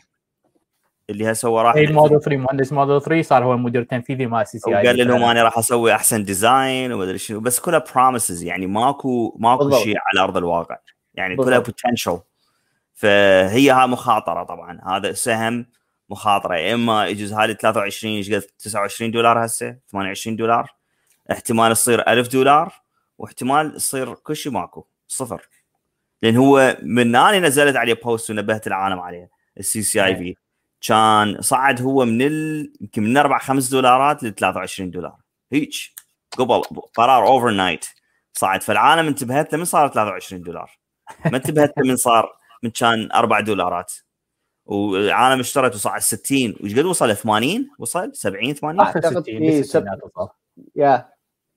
اللي 1.10 1.32
هسه 1.32 1.48
هو 1.48 1.62
راح 1.62 1.76
اي 1.76 1.88
موديل 1.88 2.20
3 2.22 2.38
مهندس 2.38 2.74
موديل 2.74 3.02
3 3.02 3.22
صار 3.22 3.44
هو 3.44 3.54
المدير 3.54 3.82
التنفيذي 3.82 4.26
مال 4.26 4.48
سي 4.48 4.60
سي 4.60 4.70
اي 4.78 4.84
وقال 4.84 5.08
لهم 5.08 5.24
أنا 5.24 5.44
راح 5.44 5.58
أسوي 5.58 5.94
أحسن 5.94 6.24
design 6.24 6.92
وما 6.94 7.04
أدري 7.04 7.18
شنو 7.18 7.40
بس 7.40 7.60
كلها 7.60 7.84
promises 7.96 8.44
يعني 8.44 8.68
ماكو 8.68 9.38
ماكو. 9.40 9.72
شيء 9.72 9.96
على 9.98 10.24
أرض 10.24 10.38
الواقع 10.38 10.78
يعني 11.16 11.36
كلها. 11.36 11.60
potential 11.60 12.20
فهي 12.98 13.72
ها 13.72 13.86
مخاطرة 13.86 14.44
طبعا. 14.44 14.82
هذا 14.88 15.14
سهم 15.14 15.66
مخاطرة. 16.10 16.56
يا 16.56 16.74
إما 16.74 17.08
يجوز 17.08 17.34
هذه 17.34 17.54
23 17.54 18.16
إيش 18.16 18.32
قد 18.32 18.42
29 18.42 19.12
دولار 19.12 19.46
هسه 19.46 19.78
28 19.92 20.36
دولار. 20.36 20.74
احتمال 21.32 21.74
تصير 21.74 22.08
1000 22.08 22.28
دولار 22.28 22.74
واحتمال 23.18 23.76
تصير 23.76 24.14
كل 24.14 24.36
شيء 24.36 24.52
ماكو 24.52 24.86
صفر. 25.08 25.50
لأن 26.22 26.38
هو 26.38 26.78
من 26.82 27.16
أني 27.16 27.40
نزلت 27.40 27.76
عليه 27.76 27.94
post 27.94 28.30
ونبهت 28.30 28.68
العالم 28.68 29.00
عليه 29.00 29.30
ال 29.58 29.82
CCIV 29.82 30.36
كان 30.82 31.42
صعد 31.42 31.82
هو 31.82 32.06
من 32.06 32.22
ال... 32.22 32.74
يمكن 32.82 33.04
من 33.04 33.18
4 33.18 33.40
5 33.40 33.72
دولارات 33.72 34.24
ل 34.24 34.34
23 34.36 34.92
دولار. 34.92 35.16
هيك 35.52 35.74
قبل 36.38 36.62
قرار 36.96 37.28
overnight 37.28 37.86
صعد. 38.34 38.64
فالعالم 38.64 39.08
انتبهت 39.08 39.54
له 39.54 39.60
من 39.60 39.66
صار 39.66 39.88
23 39.88 40.42
دولار. 40.42 40.72
ما 41.26 41.38
انتبهت 41.38 41.74
من 41.80 41.96
صار 41.96 42.38
من 42.64 42.70
كان 42.70 43.10
4 43.12 43.42
دولارات. 43.42 43.94
والعالم 44.66 45.40
اشترت 45.40 45.76
وصعد 45.76 46.02
60 46.02 46.56
وش 46.64 46.74
قد 46.76 46.86
وصل؟ 46.86 47.16
80 47.16 47.70
وصل؟ 47.80 48.12
70 48.14 48.54
80 48.54 48.80
آه. 48.80 48.84
آخر 48.84 48.96
أعتقد 49.06 49.22
60 49.24 49.36
إيه، 49.44 49.60
وصل. 49.60 49.86
yeah. 50.76 51.10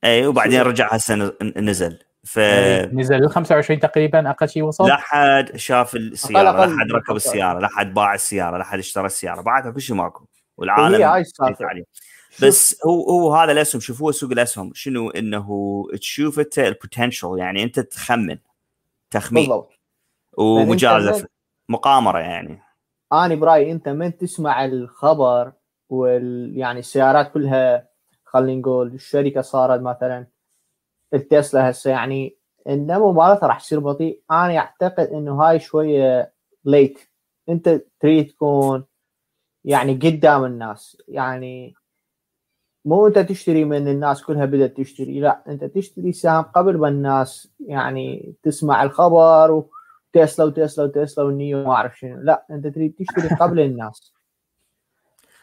اي 0.04 0.26
وبعدين. 0.26 0.60
رجع 0.62 0.88
هسه 0.94 1.14
نز- 1.16 1.56
نزل. 1.58 1.98
ف 2.24 2.38
نزل 2.92 3.16
ل 3.24 3.28
25 3.30 3.80
تقريبا 3.80 4.30
أقل 4.30 4.48
شيء 4.48 4.62
وصل؟ 4.62 4.88
لا 4.88 4.96
حد 4.96 5.56
شاف 5.56 5.94
السيارة 5.96 6.66
لا 6.66 6.78
حد 6.80 6.92
ركب. 6.92 7.16
السيارة 7.16 7.58
لا 7.58 7.68
حد 7.68 7.94
باع 7.94 8.14
السيارة 8.14 8.58
لا 8.58 8.64
حد 8.64 8.78
اشترى 8.78 9.06
السيارة. 9.06 9.40
بعدها 9.40 9.70
كل 9.70 9.80
شيء 9.80 9.96
ماكو. 9.96 10.26
والعالم 10.56 10.94
هاي 11.02 11.24
عليه. 11.60 11.84
بس 12.42 12.80
هو 12.86 13.10
هو 13.10 13.34
هذا 13.34 13.52
الأسهم 13.52 13.80
شوفوا 13.80 14.12
سوق 14.12 14.30
الأسهم. 14.30 14.70
شنو؟ 14.74 15.10
إنه 15.10 15.48
تشوف 16.00 16.38
أنت 16.38 16.58
البوتنشل 16.58 17.34
يعني 17.38 17.62
أنت 17.62 17.80
تخمن 17.80 18.38
تخمين. 19.10 19.42
بالضبط. 19.46 19.79
ومجازفة. 20.38 21.28
مقامرة 21.68 22.18
يعني. 22.18 22.62
أنا 23.12 23.34
برأيي 23.34 23.72
أنت 23.72 23.88
من 23.88 24.16
تسمع 24.16 24.64
الخبر 24.64 25.52
وال 25.88 26.58
يعني 26.58 26.78
السيارات 26.78 27.32
كلها 27.32 27.88
خلينا 28.24 28.60
نقول 28.60 28.94
الشركة 28.94 29.40
صارت 29.40 29.80
مثلا 29.80 30.26
التسلا 31.14 31.70
هسه 31.70 31.90
يعني 31.90 32.36
النمو 32.68 33.12
مالتها 33.12 33.46
راح 33.46 33.60
يصير 33.60 33.80
بطيء. 33.80 34.22
أنا 34.30 34.58
أعتقد 34.58 35.06
إنه 35.06 35.42
هاي 35.42 35.60
شوية 35.60 36.32
ليت 36.64 36.98
أنت 37.48 37.82
تريد 38.00 38.30
تكون 38.30 38.84
يعني 39.64 39.92
قدام 39.92 40.44
الناس. 40.44 41.02
يعني 41.08 41.74
مو 42.84 43.06
أنت 43.06 43.18
تشتري 43.18 43.64
من 43.64 43.88
الناس 43.88 44.22
كلها 44.24 44.44
بدأت 44.44 44.76
تشتري 44.76 45.20
لا. 45.20 45.42
أنت 45.48 45.64
تشتري 45.64 46.12
سهم 46.12 46.42
قبل 46.42 46.78
ما 46.78 46.88
الناس 46.88 47.52
يعني 47.60 48.34
تسمع 48.42 48.82
الخبر 48.82 49.50
و... 49.50 49.70
تسلا 50.12 50.46
وتسلا 50.46 50.84
وتسلا 50.84 51.24
والنيو 51.24 51.64
ما 51.64 51.72
أعرف 51.72 51.98
شنو. 51.98 52.20
لا 52.22 52.46
أنت 52.50 52.66
تريد 52.66 52.94
تشتري 52.98 53.36
قبل 53.36 53.60
الناس. 53.70 54.14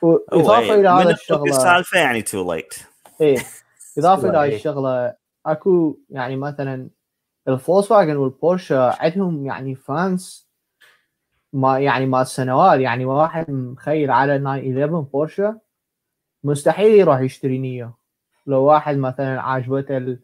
وإضافة 0.01 0.73
إلى 0.73 0.93
من 0.93 1.01
هذا 1.01 1.11
الشغله 1.11 1.49
السالفة 1.49 1.99
يعني 1.99 2.21
too 2.21 2.53
late 2.53 2.73
إيه. 3.21 3.37
إضافة 3.97 4.29
إلى 4.29 4.37
هاي 4.37 4.49
إيه. 4.49 4.55
الشغلة 4.55 5.15
أكو 5.45 5.97
يعني 6.09 6.35
مثلا 6.35 6.89
الفولكس 7.47 7.91
واجن 7.91 8.15
والبورشة 8.15 9.03
عندهم 9.03 9.45
يعني 9.45 9.75
fans 9.75 10.47
ما 11.53 11.79
يعني 11.79 12.05
ما 12.05 12.23
سنوات. 12.23 12.79
يعني 12.79 13.05
واحد 13.05 13.51
مخيل 13.51 14.11
على 14.11 14.39
911 14.39 14.99
بورشة 14.99 15.59
مستحيل 16.43 16.91
يروح 16.91 17.19
يشتري 17.19 17.57
NIO. 17.57 17.91
لو 18.47 18.63
واحد 18.63 18.97
مثلا 18.97 19.41
عاجبته 19.41 20.17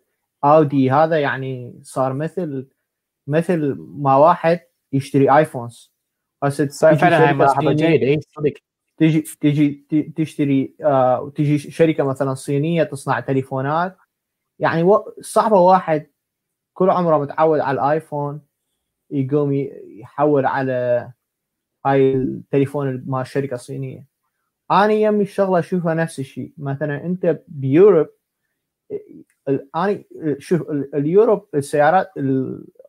الاودي 0.43 0.91
هذا 0.91 1.19
يعني 1.19 1.79
صار 1.84 2.13
مثل 2.13 2.67
مثل 3.27 3.75
ما 3.79 4.15
واحد 4.15 4.59
يشتري 4.93 5.38
آيفونز. 5.38 5.93
هسه 6.43 6.65
فعلا 7.01 7.17
هاي 7.29 7.33
صينية- 7.47 7.69
جيدة. 7.75 8.07
اي 8.07 8.19
صدق. 8.21 8.53
تجي 8.97 9.21
تجي 9.21 9.86
تشتري 10.17 10.75
آه 10.81 11.21
وتجي 11.21 11.57
شركة 11.57 12.03
مثلا 12.03 12.33
صينية 12.33 12.83
تصنع 12.83 13.19
تليفونات. 13.19 13.97
يعني 14.59 14.83
و- 14.83 15.13
صعبة 15.21 15.59
واحد 15.59 16.07
كل 16.73 16.89
عمره 16.89 17.17
متعود 17.17 17.59
على 17.59 17.75
الآيفون 17.75 18.41
يقوم 19.12 19.53
يحول 19.88 20.45
على 20.45 21.12
هاي 21.86 22.13
التليفون 22.13 23.03
مال 23.07 23.21
الشركة 23.21 23.53
الصينيه 23.53 24.05
أنا 24.71 24.93
يمي 24.93 25.21
الشغلة 25.23 25.59
أشوفها 25.59 25.93
نفس 25.93 26.19
الشيء. 26.19 26.53
مثلا 26.57 27.05
أنت 27.05 27.39
بيوروب 27.47 28.07
ال- 29.47 29.69
أنا 29.75 30.03
شوف 30.39 30.62
ال- 30.62 30.95
اليوروب 30.95 31.47
السيارات 31.55 32.12
ال- 32.17 32.67
آه، 32.79 32.83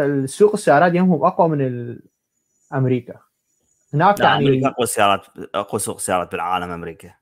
السوق 0.00 0.52
السيارات 0.52 0.94
يمهم 0.94 1.24
اقوى 1.24 1.48
من 1.48 1.60
ال- 1.60 2.02
أمريكا. 2.74 3.20
هناك 3.94 4.20
يعني 4.20 4.44
أمريكا 4.44 4.68
أقوى 4.68 4.86
سيارات 4.86 5.26
أقوى 5.54 5.80
سوق 5.80 5.98
سيارات 5.98 6.32
بالعالم 6.32 6.70
أمريكا. 6.70 7.14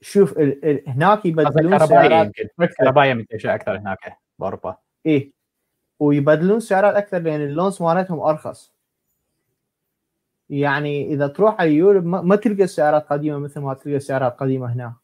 شوف 0.00 0.38
ال... 0.38 0.64
ال... 0.64 0.88
هناك 0.88 1.26
يبدلون 1.26 1.78
كهربائيه 1.78 2.08
سيارات 2.08 2.26
يمكن. 2.26 2.48
الكهربائيه 2.60 3.14
منتشره 3.14 3.54
أكثر 3.54 3.78
هناك 3.78 4.18
بأوروبا. 4.38 4.76
إيه. 5.06 5.32
ويبدلون 6.00 6.60
سيارات 6.60 6.94
أكثر 6.94 7.18
لأن 7.18 7.40
اللونز 7.40 7.82
مالتهم 7.82 8.20
أرخص. 8.20 8.72
يعني 10.50 11.12
إذا 11.14 11.26
تروح 11.26 11.60
على 11.60 11.70
يوروب 11.72 12.04
ما, 12.04 12.20
ما 12.20 12.36
تلقى 12.36 12.66
سيارات 12.66 13.06
قديمة 13.06 13.38
مثل 13.38 13.60
ما 13.60 13.74
تلقى 13.74 14.00
سيارات 14.00 14.36
قديمة 14.40 14.72
هنا. 14.72 14.94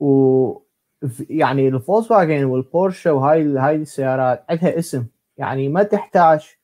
و 0.00 0.69
يعني 1.30 1.68
الفولكس 1.68 2.08
فاجن 2.08 2.44
والبورشة 2.44 3.12
وهاي 3.12 3.58
هاي 3.58 3.76
السيارات 3.76 4.44
عندها 4.48 4.78
اسم. 4.78 5.06
يعني 5.38 5.68
ما 5.68 5.82
تحتاج 5.82 6.56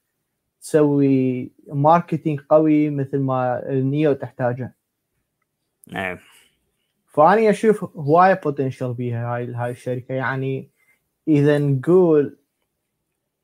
تسوي 0.60 1.50
marketing 1.68 2.40
قوي 2.40 2.90
مثل 2.90 3.18
ما 3.18 3.68
ال 3.68 3.79
NIO 3.79 4.12
تحتاجه. 4.12 4.74
نعم. 5.92 6.18
فاني 7.06 7.50
أشوف 7.50 7.84
هوايه 7.96 8.34
potential 8.34 8.94
بيها 8.94 9.34
هاي 9.34 9.54
هاي 9.54 9.70
الشركة. 9.70 10.14
يعني 10.14 10.70
إذا 11.28 11.58
نقول 11.58 12.38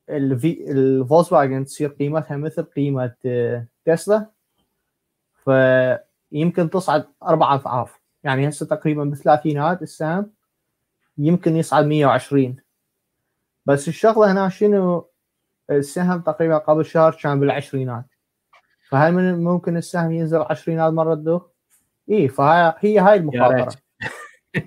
الفي 0.09 0.71
الفولكس 0.71 1.29
فاجن 1.29 1.65
تصير 1.65 1.89
قيمتها 1.89 2.37
مثل 2.37 2.63
قيمة 2.63 3.15
آه، 3.25 3.67
تسلا 3.85 4.29
فيمكن 5.43 6.69
تصعد 6.69 7.05
أربع 7.23 7.53
اضعاف 7.53 7.99
يعني 8.23 8.49
هسه 8.49 8.65
تقريبا 8.65 9.03
بالثلاثينات 9.03 9.81
السهم. 9.81 10.32
يمكن 11.17 11.55
يصعد 11.55 11.85
120 11.85 12.55
بس 13.65 13.87
الشغلة 13.87 14.31
هنا 14.31 14.49
شنو؟ 14.49 15.09
السهم 15.69 16.21
تقريبا 16.21 16.57
قبل 16.57 16.85
شهر 16.85 17.17
كان 17.21 17.39
بالعشرينات. 17.39 18.05
فهل 18.89 19.13
من 19.13 19.43
ممكن 19.43 19.77
السهم 19.77 20.11
ينزل 20.11 20.41
عشرينات 20.41 20.93
مرة 20.93 21.15
تدوخ؟ 21.15 21.45
اي 22.11 22.27
فهاي 22.27 22.73
هي 22.79 22.99
هاي 22.99 23.15
المخاطرة. 23.15 23.63
right. 23.63 23.73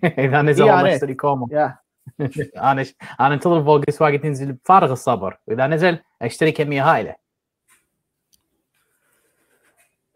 إذا 0.18 0.42
نزل 0.42 0.64
والله. 0.64 0.94
اشتري 0.94 1.14
كومة. 1.14 1.48
yeah. 1.50 1.78
أنا 2.70 2.82
ش... 2.84 2.94
أنا 3.20 3.34
انتظر 3.34 3.64
فولكس 3.64 4.02
واجن 4.02 4.20
تنزل 4.20 4.52
بفارغ 4.52 4.92
الصبر. 4.92 5.38
واذا 5.46 5.66
نزل 5.66 5.98
أشتري 6.22 6.52
كمية 6.52 6.94
هائله 6.94 7.14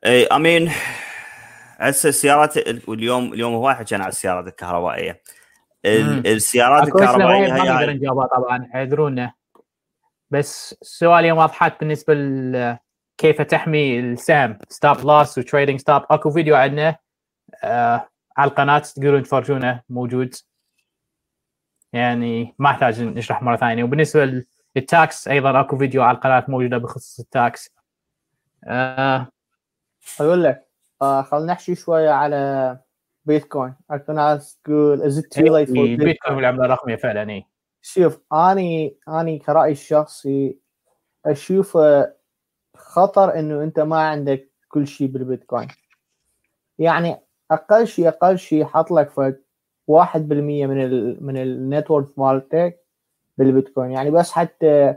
اي 0.07 0.27
أمين 0.27 0.71
هسه 1.77 2.09
السيارات 2.09 2.89
واليوم 2.89 3.33
اليوم 3.33 3.55
هو 3.55 3.73
حكينا 3.75 4.03
على 4.03 4.11
السيارات 4.11 4.47
الكهربائية. 4.47 5.21
السيارات 5.85 6.89
الكهربائية 6.89 7.53
ما 7.53 7.63
هي 7.63 7.69
نقدر 7.69 7.91
نجاوبها 7.93 8.27
طبعا 8.27 8.71
اعذرونا 8.75 9.33
بس 10.31 10.77
سؤالي 10.83 11.33
واضحات 11.33 11.81
بالنسبة 11.81 12.15
ل 12.15 12.77
كيف 13.19 13.43
تحمي 13.43 14.01
السهم؟ 14.01 14.59
stop 14.69 14.99
loss 14.99 15.39
و 15.39 15.43
trailing 15.43 15.81
stop 15.81 16.03
أكو 16.11 16.31
فيديو 16.31 16.57
عندنا 16.57 16.97
آه 17.65 18.09
على 18.37 18.51
القناة 18.51 18.79
تقدرون 18.79 19.23
تفرجونه 19.23 19.83
موجود. 19.89 20.35
يعني 21.93 22.55
ما 22.59 22.71
أحتاج 22.71 23.03
نشرح 23.03 23.43
مرة 23.43 23.57
ثانية. 23.57 23.85
وبالنسبة 23.85 24.45
لل 24.77 24.98
tax 24.98 25.29
أيضا 25.29 25.61
أكو 25.61 25.79
فيديو 25.79 26.03
على 26.03 26.17
القناة 26.17 26.45
موجودة 26.49 26.79
بخصوص 26.79 27.21
ال 27.21 27.31
tax. 27.31 27.71
آه 28.65 29.27
أقول 30.21 30.45
لك 30.45 30.69
آه 31.03 31.23
خلينا 31.23 31.53
نحكي 31.53 31.75
شوية 31.75 32.11
على 32.11 32.79
بيتكوين. 33.25 33.75
اكو 33.91 34.13
ناس 34.13 34.61
تقول 34.65 35.03
is 35.03 35.19
it 35.19 35.25
too 35.25 35.57
late 35.57 35.69
for 35.69 35.85
البيتكوين 35.85 36.37
والعمله 36.37 36.65
الرقمية 36.65 36.97
فعلا 36.97 37.31
اي 37.31 37.45
شوف 37.83 38.21
أني 38.33 38.97
أني 39.09 39.39
كرايي 39.39 39.73
الشخصي 39.73 40.59
أشوف 41.27 41.77
آه، 41.77 42.15
خطر 42.77 43.39
إنه 43.39 43.63
أنت 43.63 43.81
ما 43.81 43.99
عندك 43.99 44.51
كل 44.69 44.87
شيء 44.87 45.07
بالبيتكوين. 45.07 45.69
يعني 46.79 47.17
أقل 47.51 47.87
شيء 47.87 48.09
أقل 48.09 48.39
شيء 48.39 48.65
حط 48.65 48.91
لك 48.91 49.11
فد 49.11 49.43
1% 49.87 50.67
من 50.67 50.85
ال 50.85 51.27
من 51.27 51.37
ال 51.37 51.46
net 51.46 51.73
worth 51.73 52.19
مالتك 52.19 52.81
بالبيتكوين. 53.39 53.91
يعني 53.91 54.11
بس 54.11 54.33
حتى 54.33 54.95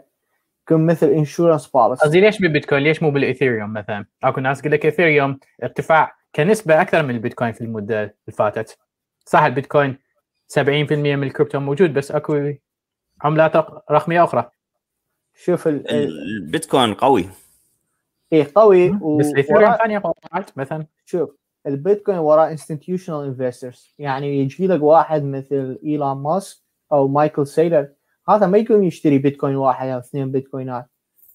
يكون 0.64 0.86
مثل 0.86 1.08
insurance 1.08 1.68
policy 1.68 2.04
قصدي 2.04 2.22
ليش 2.22 2.40
بالبيتكوين؟ 2.40 2.84
ليش 2.84 3.04
مو 3.04 3.12
بالإيثيريوم 3.12 3.74
مثلا؟ 3.74 4.06
اكو 4.24 4.42
ناس 4.42 4.60
يقول 4.60 4.72
لك 4.72 4.86
إيثيريوم 4.86 5.40
ارتفاع 5.64 6.16
كنسبة 6.36 6.82
أكثر 6.82 7.04
من 7.04 7.16
البيتكوين 7.16 7.52
في 7.52 7.62
المدة 7.62 8.02
اللي 8.04 8.14
فاتت. 8.38 8.78
صح 9.26 9.42
البيتكوين 9.44 9.98
70% 10.48 10.58
من 11.16 11.24
الكريبتو 11.24 11.60
موجود 11.60 11.94
بس 11.94 12.12
أكو 12.12 12.54
عملات 13.22 13.56
رقمية 13.92 14.24
أخرى. 14.24 14.50
شوف 15.36 15.68
ال- 15.68 15.92
ال- 15.92 16.42
البيتكوين 16.44 16.94
قوي. 16.94 17.30
إيه 18.34 18.48
قوي 18.56 18.90
و- 18.90 19.18
بس 19.18 19.26
الايثيريوم 19.32 19.64
وراء- 19.64 19.78
ثانية 19.78 20.00
قواعد 20.00 20.46
مثلا. 20.56 20.86
شوف 21.06 21.30
البيتكوين 21.68 22.18
وراء 22.18 22.52
institutional 22.52 23.26
investors 23.26 23.96
يعني 24.00 24.40
يجي 24.40 24.68
لك 24.68 24.82
واحد 24.82 25.24
مثل 25.24 25.80
إيلون 25.84 26.18
ماسك 26.18 26.58
أو 26.92 27.08
مايكل 27.08 27.48
سيلر. 27.48 27.88
هذا 28.30 28.48
ما 28.48 28.58
يكون 28.58 28.84
يشتري 28.84 29.18
بيتكوين 29.18 29.56
واحد 29.56 29.88
أو 29.88 30.00
اثنين 30.00 30.32
بيتكوينات. 30.32 30.86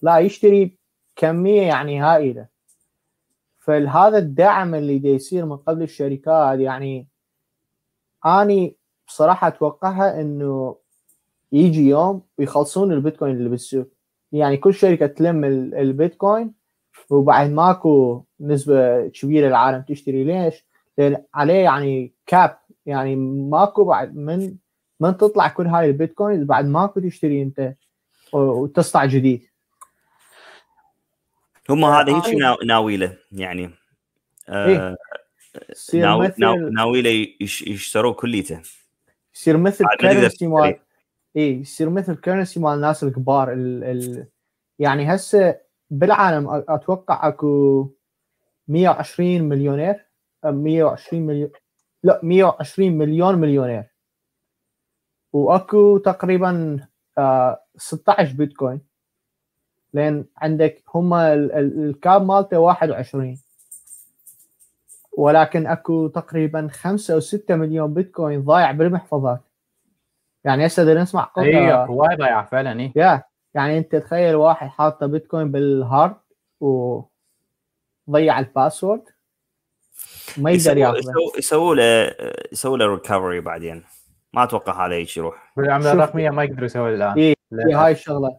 لا 0.03 0.19
يشتري 0.19 0.79
كمية 1.17 1.63
يعني 1.63 2.01
هائلة. 2.01 2.47
فهذا 3.69 4.19
الدعم 4.19 4.75
اللي 4.75 4.99
دا 4.99 5.09
يصير 5.09 5.47
من 5.47 5.57
قبل 5.57 5.83
الشركات 5.83 6.59
يعني 6.59 7.09
أني 8.27 8.77
بصراحة 9.07 9.49
أتوقعها 9.49 10.21
إنه 10.21 10.77
يجي 11.53 11.89
يوم 11.89 12.23
ويخلصون 12.39 12.93
البيتكوين 12.93 13.37
اللي 13.37 13.49
بالسوق. 13.49 13.87
يعني 14.33 14.57
كل 14.57 14.75
شركة 14.75 15.07
تلم 15.07 15.45
ال- 15.45 15.75
البيتكوين 15.75 16.55
وبعد 17.11 17.51
ماكو 17.51 18.25
نسبة 18.41 19.09
كبيرة 19.09 19.49
العالم 19.49 19.83
تشتري. 19.89 20.25
ليش؟ 20.25 20.67
لأن 20.99 21.25
عليه 21.35 21.55
يعني 21.65 22.13
cap 22.27 22.59
يعني 22.87 23.17
ماكو 23.17 23.85
بعد 23.85 24.17
من 24.17 24.57
من 25.01 25.17
تطلع 25.17 25.49
كل 25.49 25.67
هاي 25.67 25.87
البيتكوين 25.87 26.45
بعد 26.47 26.65
ماكو 26.65 27.01
تشتري 27.01 27.43
أنت 27.43 27.75
وتصنع 28.33 29.05
جديد. 29.05 29.48
هم 31.71 31.85
هذا 31.85 32.17
هيك 32.17 32.25
آه. 32.27 32.35
ناو- 32.39 32.59
ناوي 32.67 32.97
له 32.97 33.17
يعني 33.33 33.71
آه 34.49 34.67
إيه. 34.67 34.97
يصير 35.71 36.03
ناوي 36.03 36.33
ناوي 36.39 36.59
مثل 36.65 36.75
ناوي 36.75 37.03
له 37.03 37.27
يش- 37.41 37.63
يشتروا 37.63 38.13
كليته 38.15 38.63
يصير 39.35 39.57
مثل 39.57 39.85
currency 40.01 40.47
مال. 40.47 40.79
اي 41.37 41.61
يصير 41.61 41.91
مثل 41.91 42.17
currency 42.17 42.61
مال 42.61 42.75
الناس 42.75 43.05
الكبار 43.05 43.53
ال... 43.53 43.85
ال... 43.85 44.27
يعني 44.79 45.15
هسه 45.15 45.61
بالعالم 45.91 46.65
أتوقع 46.69 47.29
أكو 47.29 47.91
120 48.69 49.43
مليونير 49.43 50.07
أم 50.45 50.55
120 50.55 51.23
مليون 51.27 51.51
لا 52.03 52.21
120 52.23 52.93
مليون 52.99 53.35
مليونير 53.35 53.85
وأكو 55.33 55.99
تقريبا 55.99 56.79
آه 57.19 57.65
16 57.77 58.33
بيتكوين 58.33 58.81
لأن 59.93 60.25
عندك 60.39 60.83
هم 60.95 61.15
ال- 61.15 61.53
ال- 61.53 61.85
ال 61.89 61.98
cap 61.98 62.27
مالته 62.27 62.59
21 62.59 63.39
ولكن 65.19 65.67
أكو 65.67 66.09
تقريبا 66.09 66.69
5 66.73 67.15
أو 67.15 67.21
6 67.21 67.57
مليون 67.57 67.95
بيتكوين 67.95 68.45
ضايع 68.45 68.71
بالمحفظات. 68.71 69.41
يعني 70.45 70.67
هسه 70.67 70.85
بدنا 70.85 71.03
نسمع 71.03 71.31
اي 71.39 71.67
قطع 71.67 71.85
أكو 71.85 71.95
وايد 71.95 72.19
ضياع 72.19 72.45
فعلا 72.45 72.81
اي 72.81 72.93
يا 72.97 73.23
يعني 73.55 73.79
أنت 73.79 73.97
تخيل 73.97 74.35
واحد 74.35 74.69
حاطة 74.69 75.07
بيتكوين 75.07 75.51
بال 75.53 75.74
hard 75.74 76.17
وضيع 76.61 78.39
ال 78.39 78.45
password. 78.45 79.03
ما 80.37 80.51
يقدر 80.51 80.77
ياخذه. 80.77 81.13
يسووا- 81.39 81.75
له 81.75 82.13
يسووا 82.53 82.79
له 82.79 82.87
recovery 82.87 83.41
بعدين. 83.41 83.85
ما 84.33 84.43
أتوقع 84.45 84.87
هذا 84.87 85.05
يروح. 85.17 85.53
بالعملة 85.57 85.93
الرقمية 85.93 86.31
ما 86.31 86.45
يقدروا 86.45 86.65
يسووا 86.65 86.89
الان 86.89 87.13
إيه،. 87.19 87.35
هي 87.69 87.75
هاي 87.75 87.93
الشغلة. 87.93 88.39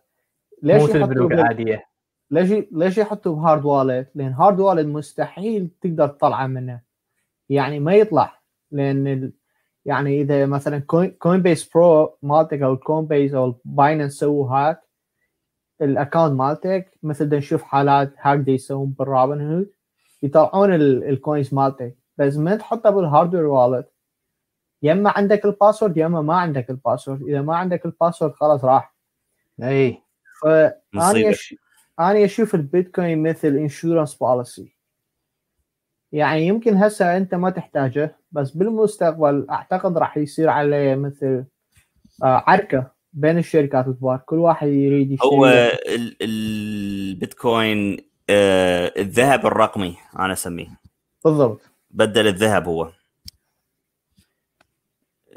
ليش 0.64 0.96
البنوك 0.96 1.30
بال- 1.32 1.40
العاديه 1.40 1.86
ليش 2.32 2.66
ليش 2.72 2.98
يحطوا 2.98 3.36
ب 3.36 3.42
hard 3.42 3.66
wallet؟ 3.66 4.10
لأن 4.16 4.34
hard 4.34 4.60
wallet 4.60 4.88
مستحيل 4.88 5.70
تقدر 5.82 6.08
تطلعه 6.08 6.48
منه. 6.48 6.82
يعني 7.50 7.80
ما 7.80 7.94
يطلع. 7.94 8.40
لأن 8.72 9.08
ال... 9.08 9.34
يعني 9.86 10.22
إذا 10.22 10.46
مثلا 10.46 10.80
Coin, 10.80 11.10
Coinbase 11.12 11.70
Pro 11.70 12.18
مالتك 12.22 12.62
أو 12.62 12.74
ال 12.74 13.06
Coinbase 13.06 13.34
أو 13.34 13.56
Binance 13.66 14.14
سووا 14.14 14.50
hack 14.50 14.82
ال 15.82 15.88
account 15.88 16.34
مالتك 16.34 16.98
مثل 17.04 17.36
نشوف 17.36 17.64
حالات 17.64 18.14
hack 18.20 18.48
يسوون 18.48 18.90
بالرابن 19.00 19.42
هود 19.54 19.72
يطلعون 20.24 20.74
ال- 20.74 21.04
ال 21.04 21.12
coins 21.12 21.54
مالتك. 21.54 21.98
بس 22.18 22.38
ما 22.38 22.56
تحطها 22.56 22.90
بال 22.90 23.01
hardware 23.01 23.46
wallet 23.46 23.92
يا 24.82 24.94
إما 24.94 25.10
عندك 25.16 25.46
ال 25.46 25.52
password 25.52 25.98
يا 25.98 26.06
إما 26.06 26.22
ما 26.22 26.36
عندك 26.36 26.70
ال 26.70 26.76
password 26.76 27.22
إذا 27.22 27.42
ما 27.42 27.56
عندك 27.56 27.86
ال 27.86 27.91
password 27.91 28.34
خلاص 28.34 28.64
راح. 28.66 28.96
اي 29.64 30.02
funny. 30.42 31.30
أش... 31.30 31.56
أنا 32.00 32.26
أشوف 32.26 32.56
البيتكوين 32.56 33.24
مثل 33.24 33.48
insurance 33.48 34.16
policy 34.16 34.76
يعني 36.12 36.48
يمكن 36.48 36.78
هسه 36.78 37.18
أنت 37.18 37.36
ما 37.36 37.50
تحتاجه 37.50 38.16
بس 38.32 38.52
بالمستقبل 38.52 39.48
أعتقد 39.50 39.98
راح 39.98 40.18
يصير 40.18 40.50
عليه 40.50 40.96
مثل 40.96 41.46
آه 42.24 42.44
عركة 42.48 42.92
بين 43.14 43.38
الشركات 43.38 43.88
الكبار. 43.88 44.18
كل 44.18 44.36
واحد 44.36 44.68
يريد 44.68 45.12
يشتري 45.12 45.30
هو 45.30 45.72
البيتكوين 46.22 47.98
آه 48.30 48.94
الذهب 48.98 49.46
الرقمي 49.46 49.98
أنا 50.20 50.34
أسميه. 50.34 50.80
بالضبط. 51.26 51.62
بدل 51.92 52.28
الذهب 52.28 52.68
هو. 52.68 52.92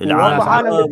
العالم 0.00 0.40
عالم 0.40 0.90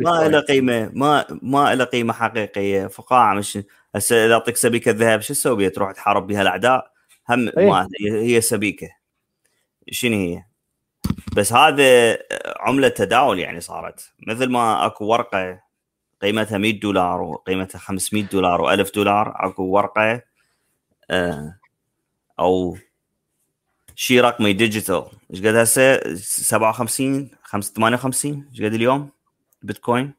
ما- 0.00 0.28
له 0.28 0.40
قيمة 0.40 0.90
ما 0.94 1.24
ما 1.42 1.74
له 1.74 1.84
قيمة 1.84 2.12
حقيقية. 2.12 2.86
فقاعة 2.86 3.34
مش 3.34 3.58
هسه 3.94 4.26
إذا 4.26 4.34
أعطيك 4.34 4.56
سبيكة 4.56 4.90
ذهب 4.90 5.20
شو 5.20 5.34
تسوي؟ 5.34 5.56
بيها 5.56 5.68
تروح 5.68 5.92
تحارب 5.92 6.26
بها 6.26 6.42
الأعداء؟ 6.42 6.92
هم 7.30 7.48
إيه. 7.58 7.70
ما 7.70 7.88
هي 8.00 8.36
هي 8.36 8.40
سبيكة. 8.40 8.88
شنو 9.90 10.16
هي؟ 10.16 10.42
بس 11.36 11.52
هذا 11.52 12.18
عملة 12.60 12.88
تداول 12.88 13.38
يعني 13.38 13.60
صارت. 13.60 14.12
مثل 14.26 14.48
ما 14.50 14.86
أكو 14.86 15.04
ورقة 15.04 15.60
قيمتها 16.22 16.58
100 16.58 16.80
دولار 16.80 17.20
وقيمتها 17.20 17.78
500 17.78 18.22
دولار 18.24 18.76
و1000 18.84 18.92
دولار 18.94 19.32
أكو 19.36 19.62
ورقة 19.62 20.22
آه، 21.10 21.58
أو 22.40 22.76
شيء 24.00 24.20
رقمي 24.20 24.52
ديجيتال 24.52 25.04
إيش 25.30 25.40
قد 25.40 25.54
هسه؟ 25.54 26.14
57 26.14 27.30
5 27.42 27.72
58 27.74 28.48
إيش 28.52 28.62
قد 28.62 28.74
اليوم؟ 28.74 29.08
بيتكوين. 29.62 30.12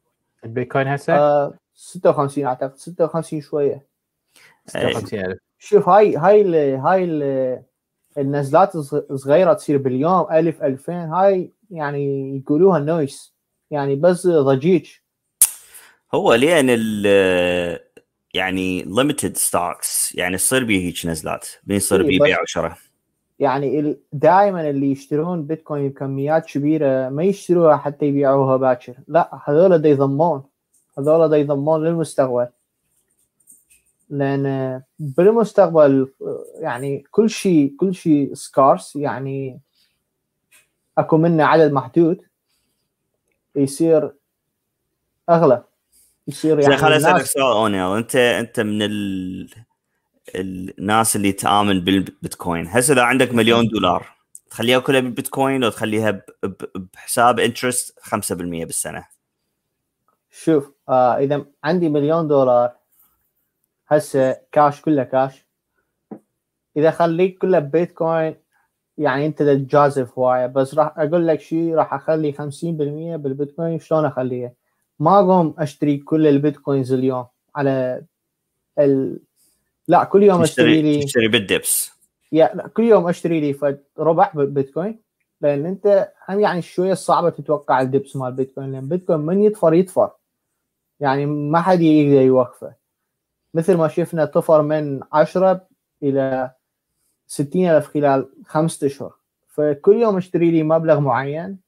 البيتكوين 0.44 0.88
هسه؟ 0.88 1.14
آه 1.16 1.54
56 1.74 2.46
أعتقد. 2.46 2.76
56 2.76 3.40
شوية. 3.40 3.86
56000 4.66 5.38
شوف 5.58 5.88
هاي 5.88 6.16
هاي 6.16 6.40
ال 6.42 6.54
هاي 6.80 7.04
ال 7.04 7.62
النزلات 8.18 8.72
الصغ- 8.76 9.10
الصغيرة 9.10 9.52
تصير 9.52 9.76
باليوم 9.78 10.26
1000 10.32 10.62
2000 10.62 10.92
هاي 10.92 11.50
يعني 11.70 12.36
يقولوها 12.36 12.78
noise 12.78 13.34
يعني 13.70 13.94
بس 13.96 14.26
ضجيج. 14.26 14.86
هو 16.14 16.34
لأن 16.34 16.66
ال 16.70 17.80
يعني 18.34 18.82
limited 18.82 19.36
stocks 19.36 20.14
يعني 20.14 20.36
تصير 20.36 20.64
بيه 20.64 20.86
هيك 20.88 21.06
نزلات. 21.06 21.48
بين 21.64 21.76
يصير 21.76 22.00
إيه، 22.00 22.06
بيه 22.06 22.18
بس- 22.18 22.24
بيع 22.26 22.42
وشراء. 22.42 22.76
يعني 23.40 23.96
دائما 24.12 24.70
اللي 24.70 24.90
يشترون 24.90 25.42
بيتكوين 25.42 25.88
بكميات 25.88 26.46
كبيرة 26.46 27.08
ما 27.08 27.22
يشتروها 27.22 27.76
حتى 27.76 28.06
يبيعوها 28.06 28.56
باكر. 28.56 28.94
لا 29.08 29.40
هذول 29.44 29.78
دا 29.78 29.88
يضمون. 29.88 30.42
هذول 30.98 31.28
دا 31.28 31.36
يضمون 31.36 31.84
للمستقبل. 31.84 32.48
لأن 34.10 34.82
بالمستقبل 34.98 36.12
يعني 36.54 37.04
كل 37.10 37.30
شيء 37.30 37.74
كل 37.80 37.94
شيء 37.94 38.34
سكارس 38.34 38.96
يعني 38.96 39.60
أكو 40.98 41.16
منه 41.16 41.44
عدد 41.44 41.72
محدود. 41.72 42.20
يصير 43.54 44.12
أغلى. 45.28 45.64
يصير 46.28 46.60
يعني 46.60 46.76
خليني 46.76 46.96
أسألك 46.96 47.24
سؤال 47.24 47.56
أونيل. 47.56 47.96
أنت 47.96 48.16
أنت 48.16 48.60
من 48.60 48.82
ال... 48.82 49.50
الناس 50.34 51.16
اللي 51.16 51.32
تآمن 51.32 51.80
بالبيتكوين 51.80 52.66
هسه 52.66 52.94
إذا 52.94 53.02
عندك 53.02 53.34
مليون 53.34 53.68
دولار 53.68 54.06
تخليها 54.50 54.78
كلها 54.78 55.00
بالبيتكوين 55.00 55.60
لو 55.60 55.70
تخليها. 55.70 56.22
بحساب 56.94 57.40
انترست 57.40 57.98
5% 58.00 58.32
بالسنة 58.32 59.06
شوف 60.30 60.72
آه 60.88 61.16
إذا 61.18 61.44
عندي 61.64 61.88
مليون 61.88 62.28
دولار 62.28 62.72
هسه 63.88 64.36
كاش 64.52 64.80
كله 64.80 65.04
كاش 65.04 65.46
إذا 66.76 66.90
خليك 66.90 67.38
كله 67.38 67.58
ببيتكوين 67.58 68.36
يعني 68.98 69.26
أنت 69.26 69.42
تجازف 69.42 70.18
هوايه 70.18 70.46
بس 70.46 70.74
راح 70.74 70.98
أقول 70.98 71.26
لك 71.26 71.40
شيء 71.40 71.74
راح 71.74 71.94
أخلي 71.94 72.32
50% 72.32 72.36
بالبيتكوين 73.16 73.78
شلون 73.78 74.04
أخليها؟ 74.04 74.52
ما 74.98 75.18
أقوم 75.20 75.54
أشتري 75.58 75.96
كل 75.98 76.26
البيتكوينز 76.26 76.92
اليوم 76.92 77.26
على 77.56 78.02
ال... 78.78 79.20
لا 79.90 80.04
كل 80.04 80.22
يوم 80.22 80.42
أشتري 80.42 80.82
لي 80.82 81.02
تشتري 81.02 81.28
بالدبس. 81.28 81.92
يا 82.32 82.50
لا 82.54 82.68
كل 82.68 82.82
يوم 82.82 83.08
أشتري 83.08 83.40
لي 83.40 83.52
فد 83.52 83.82
ربع 83.98 84.30
بالبيتكوين 84.34 85.00
لأن 85.40 85.66
أنت 85.66 86.12
هم 86.28 86.40
يعني 86.40 86.62
شوية 86.62 86.94
صعبة 86.94 87.30
تتوقع 87.30 87.80
ال 87.80 87.87
dips 87.87 88.16
مال 88.16 88.32
بيتكوين 88.32 88.72
لأن 88.72 88.88
بيتكوين 88.88 89.20
من 89.20 89.42
يطفر 89.42 89.74
يطفر 89.74 90.10
يعني 91.00 91.26
ما 91.26 91.60
حد 91.60 91.80
يقدر 91.80 92.22
يوقفه. 92.22 92.74
مثل 93.54 93.76
ما 93.76 93.88
شفنا 93.88 94.24
طفر 94.24 94.62
من 94.62 95.00
10 95.12 95.66
إلى 96.02 96.50
60 97.26 97.66
ألف 97.66 97.86
خلال 97.86 98.28
خمسة 98.46 98.86
أشهر. 98.86 99.12
فكل 99.48 99.96
يوم 99.96 100.16
أشتري 100.16 100.50
لي 100.50 100.62
مبلغ 100.62 101.00
معين 101.00 101.58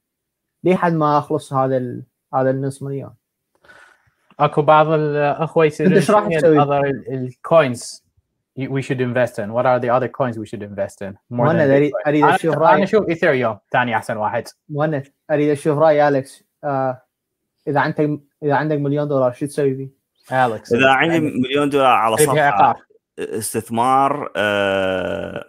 لحد 0.63 0.93
ما 0.93 1.17
أخلص 1.17 1.53
هذا 1.53 1.77
ال... 1.77 2.03
هذا 2.33 2.49
النص 2.49 2.83
مليون؟ 2.83 3.13
أكو 4.39 4.61
بعض 4.61 4.87
الأخوة 4.87 5.67
تسوي؟ 5.67 6.01
other 6.01 7.09
ال 7.09 7.24
coins 7.24 8.02
we 8.57 8.81
should 8.81 9.01
invest 9.01 9.39
in? 9.39 9.51
What 9.51 9.65
are 9.65 9.79
the 9.79 9.89
other 9.89 10.07
coins 10.07 10.37
we 10.37 10.45
should 10.45 10.63
invest 10.63 11.01
in 11.01 11.17
more 11.29 11.49
than 11.49 11.59
اريد 11.59 11.91
Bitcoin. 11.91 12.07
أريد 12.07 12.23
أشوف 12.23 12.57
أنا 12.57 12.65
رايك 12.65 12.83
أشوف 12.83 13.09
Ethereum 13.09 13.57
ثاني 13.71 13.95
أحسن 13.95 14.17
واحد. 14.17 14.47
مهند 14.69 15.03
أريد 15.31 15.49
أشوف 15.49 15.77
رأي 15.77 16.07
اليكس 16.07 16.43
آه 16.63 17.01
إذا 17.67 17.79
عندك 17.79 18.19
إذا 18.43 18.55
عندك 18.55 18.77
مليون 18.77 19.07
دولار 19.07 19.31
شو 19.31 19.45
تسوي 19.45 19.75
فيه؟ 19.75 19.89
اليكس 20.45 20.73
إذا 20.73 20.89
عندي 20.89 21.19
مليون 21.19 21.69
دولار 21.69 21.87
على 21.87 22.15
تبي 22.15 22.25
صفحة 22.25 22.75
استثمار 23.19 24.31
آه، 24.35 25.45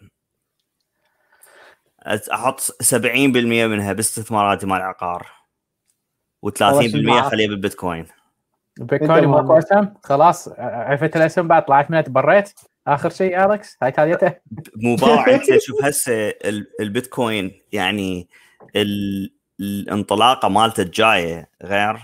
أحط 2.32 2.60
70% 2.60 2.96
منها 3.36 3.92
باستثماراتي 3.92 4.66
مال 4.66 4.76
العقار 4.76 5.26
و30% 6.46 6.62
أول 6.62 6.90
شي 6.90 7.02
معك. 7.02 7.24
خليها 7.24 7.48
بالبيتكوين. 7.48 8.06
بيتكوين. 8.80 9.50
اسهم 9.50 9.94
خلاص 10.02 10.48
عرفت 10.58 11.16
الاسم 11.16 11.48
بعد 11.48 11.64
طلعت 11.64 11.90
منها 11.90 12.00
تبريت. 12.00 12.52
آخر 12.86 13.10
شيء 13.10 13.44
اليكس 13.44 13.76
هاي 13.82 13.92
تاليته؟ 13.92 14.34
مباراة 14.76 15.24
أنت 15.34 15.58
شوف 15.58 15.84
هسه 15.84 16.28
ال- 16.28 16.66
البيتكوين 16.80 17.62
يعني 17.72 18.28
ال- 18.76 19.34
الانطلاقة 19.60 20.48
مالته 20.48 20.82
الجاية 20.82 21.50
غير 21.62 22.00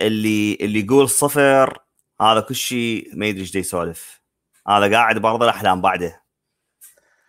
اللي 0.00 0.58
اللي 0.60 0.80
يقول 0.80 1.08
صفر 1.08 1.78
هذا 2.20 2.40
كل 2.40 2.54
شيء 2.54 3.10
ما 3.14 3.26
يدري 3.26 3.40
إيش 3.40 3.54
يسولف. 3.54 4.20
هذا 4.68 4.90
قاعد 4.96 5.18
برضه 5.18 5.44
الأحلام 5.44 5.80
بعده. 5.80 6.22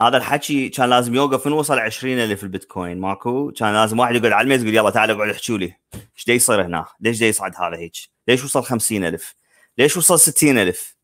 هذا 0.02 0.18
الحكي 0.18 0.70
كان 0.70 0.90
لازم 0.90 1.16
يوقف 1.16 1.48
من 1.48 1.54
وصل 1.54 1.80
20 1.80 2.14
ألف 2.20 2.44
البيتكوين 2.44 3.00
ماكو؟ 3.00 3.52
كان 3.52 3.74
لازم 3.74 4.00
واحد 4.00 4.16
يقعد 4.16 4.32
على 4.32 4.44
الميز 4.44 4.64
يقول 4.64 4.76
يلا 4.76 4.90
تعال 4.90 5.12
اقعد 5.12 5.30
احكوا 5.30 5.58
لي. 5.58 5.76
إيش 6.16 6.26
دا 6.28 6.34
يصير 6.34 6.66
هنا؟ 6.66 6.86
ليش 7.00 7.20
دا 7.20 7.26
يصعد 7.28 7.52
هذا 7.56 7.78
هيك؟ 7.78 7.94
ليش 8.28 8.44
وصل 8.44 8.64
50 8.64 9.04
ألف؟ 9.06 9.36
ليش 9.78 9.98
وصل 9.98 10.20
60 10.20 10.58
ألف؟ 10.58 10.96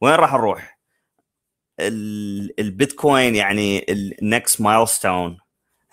وين 0.00 0.14
راح 0.14 0.34
نروح؟ 0.34 0.79
البيتكوين 2.58 3.34
يعني 3.34 3.86
ال 3.88 4.02
next 4.02 4.60
milestone 4.60 5.38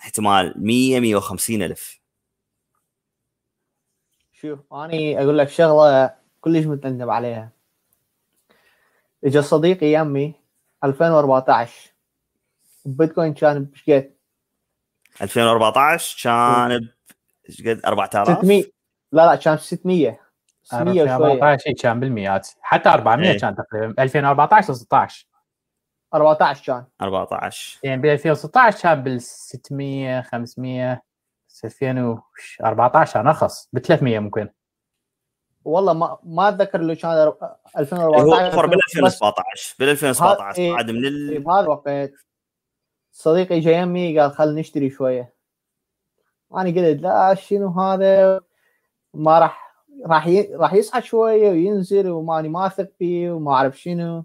احتمال 0.00 0.54
100 0.56 1.00
150 1.00 1.62
ألف. 1.62 2.00
شوف 4.32 4.72
اني 4.72 5.22
أقول 5.22 5.38
لك 5.38 5.48
شغلة 5.48 6.14
كلش 6.40 6.66
متندم 6.66 7.10
عليها. 7.10 7.50
اجى 9.24 9.42
صديقي 9.42 9.86
يمي 9.86 10.34
2014 10.84 11.72
البيتكوين 12.86 13.34
كان 13.34 13.64
بشقد 13.64 14.14
2014 15.22 16.22
كان 16.24 16.78
ب 16.78 16.88
إيش 17.48 17.62
قد 17.62 17.80
4000 17.86 18.38
600 18.38 18.64
لا 19.12 19.26
لا 19.26 19.34
كان 19.34 19.58
600 19.58 20.20
600 20.62 20.90
وشوية. 20.90 21.02
2014 21.02 21.62
شيء 21.62 21.76
كان 21.76 22.00
بالمئات 22.00 22.48
حتى 22.60 22.88
400 22.88 23.30
إيه. 23.30 23.38
كان 23.38 23.56
تقريبا. 23.56 24.02
2014 24.02 24.72
16 24.72 25.26
14 26.14 26.64
كان 26.66 26.84
14 27.02 27.78
يعني 27.82 28.02
ب 28.02 28.06
2016 28.06 28.82
كان 28.82 29.02
بال 29.02 29.22
600 29.22 30.20
500 30.22 31.02
2014 31.64 33.14
كان 33.14 33.26
ارخص 33.26 33.68
ب 33.72 33.78
300 33.78 34.18
ممكن. 34.18 34.48
والله 35.64 35.92
ما 35.92 36.18
ما 36.24 36.48
أتذكر 36.48 36.80
لو 36.80 36.94
كان 36.94 37.10
هو 37.10 37.56
2014 37.78 38.48
وفر 38.48 38.66
بال 38.66 38.78
بس 38.78 38.96
2017 38.96 39.76
بال 39.78 39.88
2017 39.88 40.62
إيه. 40.62 40.74
عاد 40.74 40.90
من 40.90 41.06
ال... 41.06 41.40
بهذا 41.40 41.60
الوقت 41.60 42.12
صديقي 43.12 43.60
جاي 43.60 43.82
يمي 43.82 44.20
قال 44.20 44.32
خل 44.32 44.54
نشتري 44.54 44.90
شوية. 44.90 45.34
أنا 46.54 46.70
قلت 46.70 47.02
لا 47.02 47.34
شنو 47.34 47.68
هذا؟ 47.68 48.40
ما 49.14 49.38
راح 49.38 49.74
راح 50.06 50.26
ي... 50.26 50.54
راح 50.54 50.74
يصعد 50.74 51.02
شوية 51.02 51.50
وينزل 51.50 52.10
وماني 52.10 52.48
ما 52.48 52.66
اثق 52.66 52.90
فيه 52.98 53.30
وما 53.30 53.52
أعرف 53.52 53.78
شنو. 53.78 54.24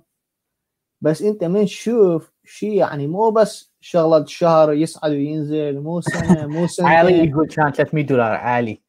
بس 1.03 1.21
انت 1.21 1.43
من 1.43 1.65
تشوف 1.65 2.31
شيء 2.45 2.73
يعني 2.73 3.07
مو 3.07 3.29
بس 3.29 3.73
شغلة 3.81 4.25
شهر 4.25 4.73
يصعد 4.73 5.11
وينزل 5.11 5.79
مو 5.79 6.01
سنة 6.01 6.47
مو 6.47 6.67
علي 6.79 7.09
سنتين 7.17 7.29
يقول 7.29 7.47
كان 7.47 7.71
300 7.71 8.05
دولار 8.05 8.31
عالي. 8.31 8.81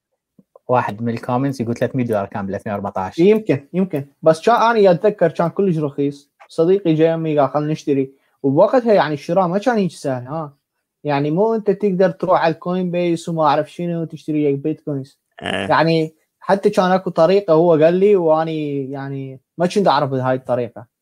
واحد 0.69 1.03
من 1.03 1.09
الكومنتس 1.09 1.61
يقول 1.61 1.75
300 1.75 2.07
دولار 2.07 2.27
كان 2.27 2.47
بال 2.47 2.55
2014 2.55 3.23
يمكن 3.23 3.67
يمكن. 3.73 4.05
بس 4.23 4.47
كان 4.47 4.55
أنا 4.55 4.91
اتذكر 4.91 5.29
كان 5.29 5.49
كلش 5.49 5.79
رخيص. 5.79 6.31
صديقي 6.49 6.95
جاي 6.95 7.13
يمي 7.13 7.39
قال 7.39 7.51
خلينا 7.51 7.73
نشتري. 7.73 8.11
وبوقتها 8.43 8.93
يعني 8.93 9.15
الشراء 9.15 9.49
ما 9.49 9.59
كان 9.59 9.77
هيك 9.77 9.91
سهل 9.91 10.27
ها. 10.27 10.57
يعني 11.05 11.31
مو 11.31 11.55
أنت 11.55 11.71
تقدر 11.71 12.11
تروح 12.11 12.41
على 12.41 12.55
ال 12.55 12.91
Coinbase 12.91 13.29
وما 13.29 13.45
أعرف 13.45 13.73
شنو 13.73 14.03
وتشتري 14.03 14.53
لك 14.53 14.59
بيتكوينز 14.59 15.19
آه. 15.41 15.67
يعني 15.67 16.15
حتى 16.41 16.71
كان 16.71 16.91
أكو 16.91 17.11
طريقة 17.11 17.55
هو 17.55 17.73
قال 17.73 17.95
لي 17.95 18.17
وأني 18.17 18.91
يعني 18.91 19.41
ما 19.59 19.67
كنت 19.67 19.89
أعرف 19.89 20.13
هاي 20.13 20.37
الطريقة. 20.37 20.94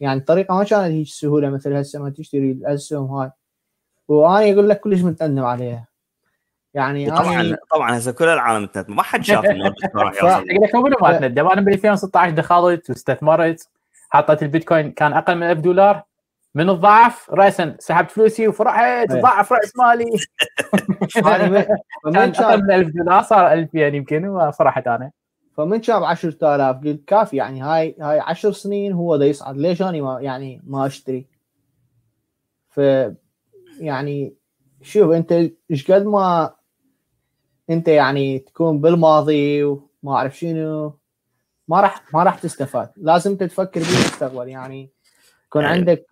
يعني 0.00 0.20
الطريقة 0.20 0.54
ما 0.54 0.64
كانت 0.64 0.92
هيك 0.92 1.06
سهولة 1.06 1.50
مثل 1.50 1.72
هسه 1.72 2.02
ما 2.02 2.10
تشتري 2.10 2.52
الاسهم 2.52 3.10
هاي 3.10 3.30
وأنا 4.08 4.52
أقول 4.52 4.68
لك 4.68 4.80
كلش 4.80 5.02
متندم 5.02 5.44
عليها. 5.44 5.86
يعني 6.74 7.10
طبعا 7.10 7.40
أنا 7.40 7.56
طبعا 7.70 7.98
هسه 7.98 8.12
كل 8.12 8.28
العالم 8.28 8.66
تندم 8.66 8.96
ما 8.96 9.02
حد 9.02 9.24
شاف 9.24 9.44
انه 9.44 9.74
راح 9.94 10.22
يوصل 10.22 10.44
لك 10.46 11.02
ما 11.02 11.18
تندم 11.18 11.46
أنا 11.46 11.60
بال 11.60 11.72
2016 11.72 12.30
دخلت 12.30 12.90
واستثمرت 12.90 13.68
حطيت 14.10 14.42
البيتكوين 14.42 14.92
كان 14.92 15.12
أقل 15.12 15.34
من 15.36 15.42
1000 15.42 15.58
دولار. 15.58 16.02
من 16.54 16.70
الضعف 16.70 17.30
راسا 17.30 17.76
سحبت 17.78 18.10
فلوسي 18.10 18.48
وفرحت. 18.48 19.10
إيه. 19.10 19.22
ضعف 19.22 19.52
رأس 19.52 19.76
مالي. 19.76 20.04
أنا 21.26 21.60
كان 22.04 22.32
كان 22.32 22.44
أقل 22.44 22.62
من 22.62 22.70
1000 22.70 22.88
دولار 22.88 23.22
صار 23.22 23.52
2000 23.52 23.78
يمكن 23.78 24.28
وفرحت 24.28 24.86
أنا. 24.86 25.10
فمن 25.58 25.82
شاب 25.82 26.04
10000 26.04 26.76
قلت 26.84 27.04
كافي 27.04 27.36
يعني 27.36 27.62
هاي 27.62 27.96
هاي 28.00 28.20
10 28.20 28.50
سنين 28.50 28.92
هو 28.92 29.16
دا 29.16 29.26
يصعد. 29.26 29.56
ليش 29.56 29.82
أنا 29.82 30.00
ما 30.02 30.20
يعني 30.20 30.62
ما 30.66 30.86
أشتري؟ 30.86 31.26
ف 32.68 32.80
يعني 33.80 34.34
شوف 34.82 35.10
أنت 35.12 35.50
إيش 35.70 35.90
قد 35.90 36.04
ما 36.06 36.54
أنت 37.70 37.88
يعني 37.88 38.38
تكون 38.38 38.80
بالماضي 38.80 39.64
وما 39.64 40.12
أعرف 40.12 40.38
شنو 40.38 40.98
ما 41.68 41.80
راح 41.80 42.14
ما 42.14 42.22
راح 42.22 42.38
تستفاد. 42.38 42.90
لازم 42.96 43.30
أنت 43.30 43.42
تفكر 43.42 43.80
بالمستقبل. 43.80 44.48
يعني 44.48 44.90
يكون 45.46 45.64
إيه. 45.64 45.70
عندك 45.70 46.06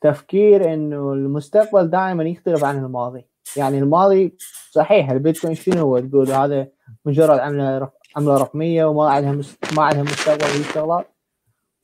تفكير 0.00 0.74
إنه 0.74 1.12
المستقبل 1.12 1.90
دائما 1.90 2.24
يختلف 2.24 2.64
عن 2.64 2.84
الماضي. 2.84 3.24
يعني 3.56 3.78
الماضي 3.78 4.36
صحيح 4.70 5.10
البيتكوين 5.10 5.54
شنو 5.54 5.82
هو؟ 5.82 5.98
تقول 5.98 6.30
هذا 6.30 6.68
مجرد 7.04 7.38
عملة 7.38 7.78
عمله 8.16 8.36
رقمية 8.36 8.84
وما 8.84 9.10
عندها. 9.10 9.44
ما 9.76 9.82
عندها 9.82 10.02
مستقبل 10.02 10.44
هي 10.44 10.60
الشغلات 10.60 11.08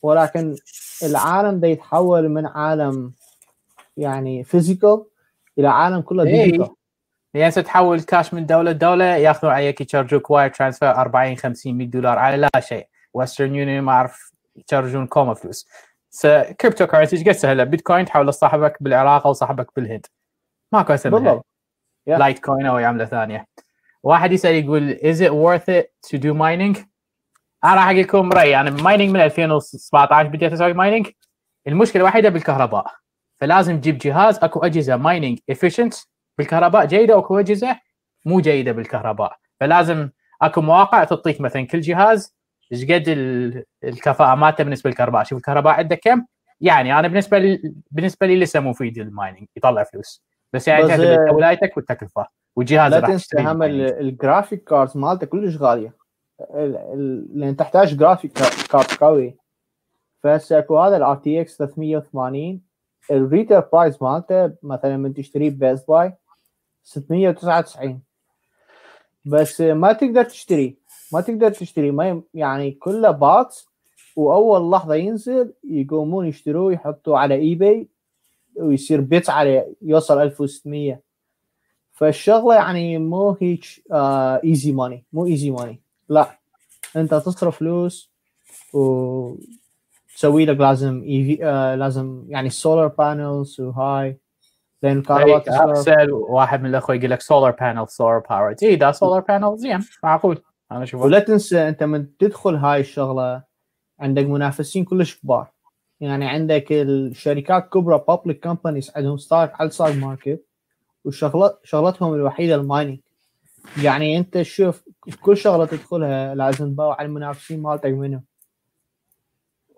ولكن 0.03 0.57
العالم 1.03 1.61
ده 1.61 1.69
يتحول 1.69 2.29
من 2.29 2.47
عالم 2.47 3.13
يعني 3.97 4.45
physical 4.45 5.05
إلى 5.59 5.69
عالم 5.69 6.01
كله 6.01 6.25
إيه. 6.25 6.45
digital 6.45 6.75
يعني 7.35 7.49
هسه 7.49 7.63
تحول 7.63 8.01
كاش 8.01 8.35
من 8.35 8.47
دولة 8.47 8.71
لدولة 8.71 9.05
ياخذون 9.05 9.53
عليك 9.53 9.81
يشارجوك 9.81 10.31
wire 10.31 10.51
transfer 10.51 10.91
40 10.91 11.37
50 11.37 11.75
100 11.75 11.87
دولار 11.87 12.19
على 12.19 12.37
لا 12.37 12.61
شيء 12.61 12.87
Western 13.15 13.55
Union 13.55 13.85
ما 13.85 13.93
أعرف 13.93 14.33
يشارجون 14.57 15.07
كومة 15.07 15.35
فلوس 15.35 15.69
cryptocurrency 16.61 17.17
إيش 17.17 17.29
قد 17.29 17.33
سهلة 17.33 17.65
بيتكوين 17.65 18.05
تحول 18.05 18.29
لصاحبك 18.29 18.83
بالعراق 18.83 19.27
أو 19.27 19.33
صاحبك 19.33 19.71
بالهند 19.77 20.07
ماكو 20.73 20.95
أسهل. 20.95 21.13
بالضبط. 21.13 21.47
Litecoin 22.07 22.67
أو 22.67 22.77
عملة 22.77 23.05
ثانية 23.05 23.47
واحد 24.03 24.33
يسأل 24.33 24.55
يقول 24.55 24.97
is 24.97 25.19
it 25.19 25.31
worth 25.33 25.69
it 25.69 25.87
to 26.11 26.19
do 26.21 26.35
mining? 26.35 26.85
أنا 27.65 27.75
راح 27.75 27.85
أقول 27.87 27.99
لكم 28.01 28.33
رأيي. 28.33 28.61
أنا 28.61 28.71
mining 28.71 29.11
من 29.11 29.21
2017 29.21 30.29
بديت 30.29 30.53
أسوي 30.53 30.73
mining 30.73 31.07
المشكلة 31.67 32.03
الوحيدة 32.03 32.29
بالكهرباء. 32.29 32.95
فلازم 33.37 33.81
تجيب 33.81 33.99
جهاز 33.99 34.39
أكو 34.39 34.61
أجهزة 34.61 34.97
mining 34.97 35.39
efficient 35.51 35.95
بالكهرباء 36.39 36.87
جيدة 36.87 37.17
وأكو 37.17 37.39
أجهزة 37.39 37.81
مو 38.27 38.41
جيدة 38.41 38.73
بالكهرباء. 38.73 39.37
فلازم 39.61 40.11
أكو 40.43 40.61
مواقع 40.61 41.05
تعطيك 41.05 41.41
مثلا 41.41 41.67
كل 41.67 41.81
جهاز. 41.81 42.35
إيش 42.73 42.85
قد 42.85 43.05
ال- 43.09 43.65
الكفاءة 43.85 44.35
مالته 44.35 44.65
بالنسبة 44.65 44.91
للكهرباء؟ 44.91 45.25
شوف 45.25 45.39
الكهرباء 45.39 45.73
عنده 45.75 45.97
كم؟ 45.97 46.25
يعني 46.61 46.99
أنا 46.99 47.09
بالنسبة 47.09 47.39
لي 47.39 47.75
بالنسبة 47.91 48.27
لي 48.27 48.37
لسه 48.41 48.61
مفيد 48.61 48.99
ال 48.99 49.06
mining 49.06 49.47
يطلع 49.57 49.85
فلوس. 49.85 50.23
بس 50.53 50.69
يعني 50.69 50.83
بس، 50.83 50.89
تعتمد 50.89 51.07
آه، 51.07 51.33
ولايتك 51.35 51.77
والتكلفه 51.77 52.27
والجهاز 52.57 52.93
لا 52.93 53.01
تنسى 53.01 53.41
هم 53.41 53.59
mining. 53.59 53.65
ال 54.01 54.09
graphic 54.09 54.65
cards 54.65 54.97
مالته 54.97 55.27
كلش 55.27 55.57
غالية. 55.57 55.95
ال- 56.41 56.77
ال- 56.77 57.41
لأن 57.41 57.57
تحتاج 57.57 57.97
graphic 57.97 58.33
card 58.71 58.87
قوي. 59.01 59.37
فهسه 60.23 60.59
اكو 60.59 60.79
هذا 60.79 60.97
ال 60.97 61.17
RTX 61.17 61.57
380 61.59 62.63
ال 63.11 63.18
retail 63.18 63.61
price 63.73 64.03
مالته 64.03 64.53
مثلا 64.63 64.97
من 64.97 65.15
تشتريه 65.15 65.51
ب 65.51 65.58
Best 65.58 65.89
Buy 65.89 66.13
699 66.83 68.01
بس 69.25 69.61
ما 69.61 69.93
تقدر 69.93 70.25
تشتري 70.25 70.79
ما 71.13 71.21
تقدر 71.21 71.51
تشتري 71.51 71.91
ما 71.91 72.23
يعني 72.35 72.71
كله 72.71 73.11
bots 73.11 73.69
وأول 74.17 74.71
لحظة 74.71 74.95
ينزل 74.95 75.55
يقومون 75.65 76.27
يشتروه 76.27 76.73
يحطوه 76.73 77.19
على 77.19 77.35
eBay 77.35 77.89
ويصير 78.59 79.01
bid 79.01 79.31
عليه 79.31 79.75
يوصل 79.83 80.23
1600 80.23 81.01
فالشغلة 81.93 82.55
يعني 82.55 82.99
مو 82.99 83.37
هيك 83.41 83.65
easy 84.45 84.73
money 84.73 85.05
مو 85.13 85.27
easy 85.27 85.51
money 85.51 85.81
لا 86.09 86.39
انت 86.97 87.15
تصرف 87.15 87.59
فلوس 87.59 88.11
وتسوي 88.73 90.45
لك 90.45 90.61
لازم 90.61 91.03
اي 91.03 91.25
في 91.25 91.47
آه 91.47 91.75
لازم 91.75 92.25
يعني 92.29 92.51
سولار 92.51 92.87
panels 92.87 93.61
وهاي. 93.61 94.19
لأن 94.83 94.99
الكهرباء 94.99 95.63
ارسل 95.63 96.11
واحد 96.13 96.63
من 96.63 96.71
الأخوة 96.71 96.97
يقول 96.97 97.11
لك 97.11 97.21
solar 97.21 97.51
panel 97.51 97.89
solar 97.89 98.19
power 98.19 98.55
اي 98.63 98.77
ده 98.77 98.93
solar 98.93 99.21
panel 99.21 99.57
زين 99.57 99.81
معقول. 100.03 100.43
أنا 100.73 100.83
اشوفه 100.83 101.05
ولا 101.05 101.19
تنسى 101.19 101.69
أنت 101.69 101.83
من 101.83 102.17
تدخل 102.17 102.55
هاي 102.55 102.81
الشغلة 102.81 103.43
عندك 104.01 104.25
منافسين 104.25 104.85
كلش 104.85 105.21
كبار. 105.21 105.53
يعني 106.01 106.29
عندك 106.29 106.73
الشركات 106.73 107.69
كبرى 107.69 108.05
public 108.09 108.43
companies 108.43 108.93
عندهم 108.97 109.17
stock 109.17 109.61
على 109.61 109.67
ال 109.69 109.75
side 109.75 109.99
market 109.99 110.45
وشغلات 111.05 111.61
شغلتهم 111.65 112.15
الوحيدة 112.15 112.55
ال 112.55 112.61
mining 112.61 112.99
يعني 113.83 114.19
أنت 114.19 114.43
شوف 114.43 114.85
كل 115.21 115.37
شغلة 115.37 115.65
تدخلها 115.65 116.35
لازم 116.35 116.73
تباوع 116.73 116.99
على 116.99 117.07
المنافسين 117.07 117.63
مالتك 117.63 117.91
منهم. 117.91 118.23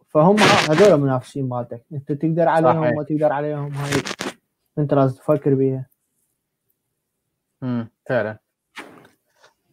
فهم 0.08 0.36
هذول 0.38 0.92
المنافسين 0.92 1.48
مالتك. 1.48 1.84
أنت 1.92 2.12
تقدر 2.12 2.48
عليهم 2.48 2.82
صحيح. 2.82 2.96
ما 2.96 3.02
تقدر 3.02 3.32
عليهم 3.32 3.72
هاي 3.74 4.02
أنت 4.78 4.94
لازم 4.94 5.16
تفكر 5.16 5.54
بيها. 5.54 5.86
امم 7.62 7.90
فعلا. 8.06 8.38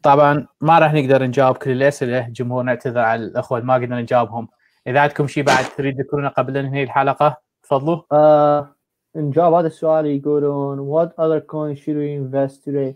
طبعا 0.03 0.47
ما 0.61 0.79
راح 0.79 0.93
نقدر 0.93 1.23
نجاوب 1.23 1.57
كل 1.57 1.71
الاسئله 1.71 2.27
الجمهور 2.27 2.63
نعتذر 2.63 2.99
على 2.99 3.25
الأخوة 3.25 3.57
اللي 3.57 3.67
ما 3.67 3.73
قدرنا 3.73 4.01
نجاوبهم. 4.01 4.47
إذا 4.88 4.99
عندكم 4.99 5.27
شيء 5.27 5.43
بعد 5.43 5.65
تريد 5.77 5.97
تذكرونه 5.97 6.27
قبل 6.27 6.57
ان 6.57 6.65
ننهي 6.65 6.83
الحلقة 6.83 7.38
تفضلوا. 7.63 8.01
آه 8.11 8.75
نجاوب 9.15 9.53
هذا 9.53 9.67
السؤال 9.67 10.05
يقولون 10.05 10.77
what 10.79 11.09
other 11.09 11.41
coins 11.41 11.79
should 11.79 11.97
we 11.97 12.21
invest 12.21 12.63
today? 12.65 12.95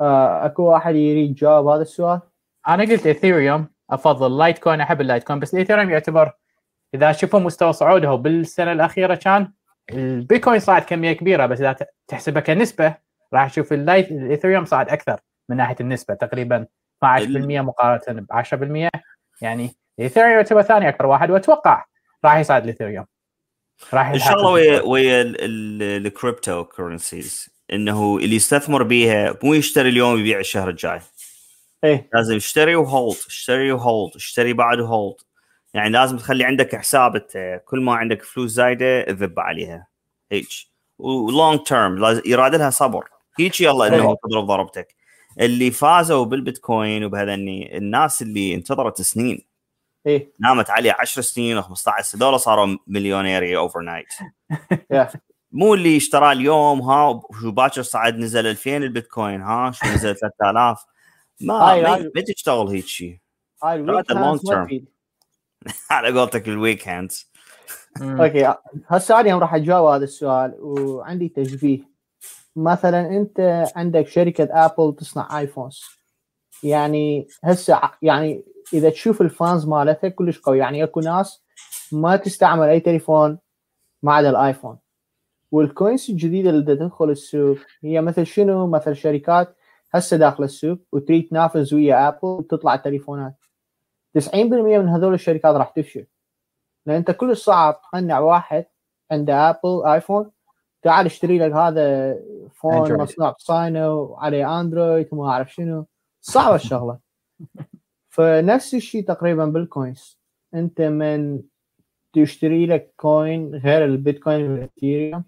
آه 0.00 0.46
أكو 0.46 0.62
واحد 0.62 0.94
يريد 0.94 1.30
يجاوب 1.30 1.66
هذا 1.66 1.82
السؤال؟ 1.82 2.20
أنا 2.68 2.82
قلت 2.82 3.06
ايثيريوم 3.06 3.68
أفضل. 3.90 4.38
لايت 4.38 4.58
كوين 4.58 4.80
أحب 4.80 5.00
اللايت 5.00 5.24
كوين 5.24 5.40
بس 5.40 5.54
الايثيريوم 5.54 5.90
يعتبر 5.90 6.32
إذا 6.94 7.12
شوفوا 7.12 7.40
مستوى 7.40 7.72
صعوده 7.72 8.14
بالسنة 8.14 8.72
الأخيرة 8.72 9.14
كان 9.14 9.52
البيتكوين 9.92 10.58
صعد 10.58 10.82
كمية 10.82 11.12
كبيرة 11.12 11.46
بس 11.46 11.60
إذا 11.60 11.76
تحسبها 12.08 12.42
كنسبة 12.42 12.94
راح 13.32 13.50
تشوف 13.50 13.72
اللايت 13.72 14.10
الايثيريوم 14.10 14.64
صعد 14.64 14.88
أكثر 14.88 15.20
من 15.48 15.56
ناحية 15.56 15.76
النسبة 15.80 16.14
تقريبا 16.14 16.66
12% 17.04 17.08
مقارنة 17.38 18.20
ب 18.20 18.32
10% 18.88 19.00
يعني 19.42 19.70
الايثيريوم 19.98 20.32
يعتبر 20.32 20.62
ثاني 20.62 20.88
اكبر 20.88 21.06
واحد 21.06 21.30
وأتوقع 21.30 21.84
راح 22.24 22.36
يصعد 22.36 22.62
الايثيريوم 22.62 23.04
راح 23.94 24.08
الشغله 24.08 24.48
ويا 24.48 24.72
يتحسن. 24.74 24.88
ويا 24.88 25.22
ال 25.96 26.64
cryptocurrencies 26.64 27.48
إنه 27.72 28.16
اللي 28.16 28.36
يستثمر 28.36 28.82
بيها 28.82 29.38
مو 29.42 29.54
يشتري 29.54 29.88
اليوم 29.88 30.18
يبيع 30.18 30.38
الشهر 30.38 30.68
الجاي. 30.68 31.00
إيه. 31.84 32.08
لازم 32.14 32.36
اشتري 32.36 32.76
و 32.76 32.84
hold 32.84 33.16
اشتري 33.26 33.72
و 33.72 33.81
hold 33.81 34.16
اشتري 34.16 34.52
بعد 34.52 34.80
و 34.80 34.87
hold 34.87 35.16
يعني 35.74 35.90
لازم 35.90 36.16
تخلي 36.16 36.44
عندك 36.44 36.76
حساب 36.76 37.16
انت 37.16 37.62
كل 37.64 37.80
ما 37.80 37.94
عندك 37.94 38.22
فلوس 38.22 38.50
زايدة 38.50 39.02
تذب 39.02 39.40
عليها. 39.40 39.86
هيك 40.32 40.48
و 40.98 41.10
long 41.10 41.60
term 41.60 42.20
يراد 42.26 42.54
لها 42.54 42.70
صبر. 42.70 43.08
هيك 43.38 43.60
يلا 43.60 43.86
إنه 43.86 44.16
تضرب 44.24 44.46
ضربتك. 44.46 44.94
اللي 45.40 45.70
فازوا 45.70 46.24
بالبيتكوين 46.24 47.04
وبهذني 47.04 47.76
الناس 47.78 48.22
اللي 48.22 48.54
انتظرت 48.54 49.02
سنين. 49.02 49.48
إيه. 50.06 50.32
نامت 50.40 50.70
عليه 50.70 50.96
10 50.98 51.22
سنين 51.22 51.62
و15 51.62 52.16
دولار 52.16 52.36
صاروا 52.36 52.76
مليونيرية 52.86 53.56
overnight. 53.56 54.06
مو 55.52 55.74
اللي 55.74 55.96
اشتراه 55.96 56.32
اليوم 56.32 56.80
ها 56.80 57.20
شو 57.40 57.50
باكر 57.50 57.82
صعد 57.82 58.16
نزل 58.18 58.46
2000 58.46 58.76
البيتكوين 58.76 59.40
ها 59.42 59.70
شو 59.70 59.86
نزل 59.86 60.14
3000 60.40 60.84
ما 61.40 61.54
هاي- 61.54 61.82
ما, 61.82 61.94
هاي. 61.94 62.12
ما 62.14 62.20
تشتغل 62.22 62.68
هيك 62.68 62.86
شيء. 62.86 63.18
على 65.90 66.18
قولتك 66.20 66.48
ال 66.48 66.56
weak 66.56 66.88
hands. 66.88 67.30
أوكي 68.02 68.54
هسه 68.86 69.20
أنا 69.20 69.38
راح 69.38 69.54
أجاوب 69.54 69.86
هذا 69.88 70.04
السؤال 70.04 70.56
وعندي 70.60 71.28
تشبيه. 71.28 71.80
مثلا 72.56 73.08
أنت 73.08 73.64
عندك 73.76 74.08
شركة 74.08 74.48
ابل 74.52 74.96
تصنع 74.96 75.38
iPhones 75.38 75.82
يعني 76.62 77.28
هسه 77.44 77.80
يعني 78.02 78.44
إذا 78.72 78.90
تشوف 78.90 79.22
ال 79.22 79.31
fans 79.31 79.66
مالتها 79.66 80.08
كلش 80.08 80.38
قوي. 80.38 80.58
يعني 80.58 80.84
اكو 80.84 81.00
ناس 81.00 81.44
ما 81.92 82.16
تستعمل 82.16 82.68
أي 82.68 82.80
تليفون 82.80 83.38
ما 84.02 84.14
عدا 84.14 84.30
الآيفون. 84.30 84.78
وال 85.52 85.69
coins 85.69 86.10
الجديدة 86.10 86.50
اللي 86.50 86.76
تدخل 86.76 87.10
السوق 87.10 87.58
هي 87.82 88.00
مثل 88.00 88.26
شنو؟ 88.26 88.66
مثل 88.66 88.96
شركات 88.96 89.56
هسه 89.94 90.16
داخل 90.16 90.44
السوق 90.44 90.78
وتريد 90.92 91.28
تنافس 91.28 91.72
ويا 91.72 92.08
ابل 92.08 92.18
وتطلع 92.22 92.74
التليفونات. 92.74 93.34
90% 94.18 94.34
من 94.78 94.88
هذول 94.88 95.14
الشركات 95.14 95.54
راح 95.54 95.70
تفشل. 95.70 96.06
لأن 96.86 96.96
أنت 96.96 97.10
كلش 97.10 97.36
صعب 97.36 97.80
تقنع 97.82 98.18
واحد 98.18 98.64
عنده 99.10 99.50
ابل 99.50 99.86
آيفون 99.86 100.30
تعال 100.82 101.06
اشتري 101.06 101.38
لك 101.38 101.52
هذا 101.52 102.16
phone. 102.54 102.92
مصنوع 102.92 103.30
بصينة 103.30 103.94
وعليه 103.94 104.60
اندرويد 104.60 105.08
وما 105.12 105.30
أعرف 105.30 105.54
شنو. 105.54 105.86
صعبة 106.20 106.54
الشغلة. 106.54 106.98
فنفس 108.18 108.74
الشيء 108.74 109.04
تقريبا 109.04 109.44
بال 109.44 109.65
coins 109.65 110.18
أنت 110.54 110.80
من 110.80 111.42
تشتري 112.12 112.66
لك 112.66 112.92
coin 112.96 113.54
غير 113.54 113.84
البيتكوين 113.84 114.50
والاثيريوم 114.50 115.24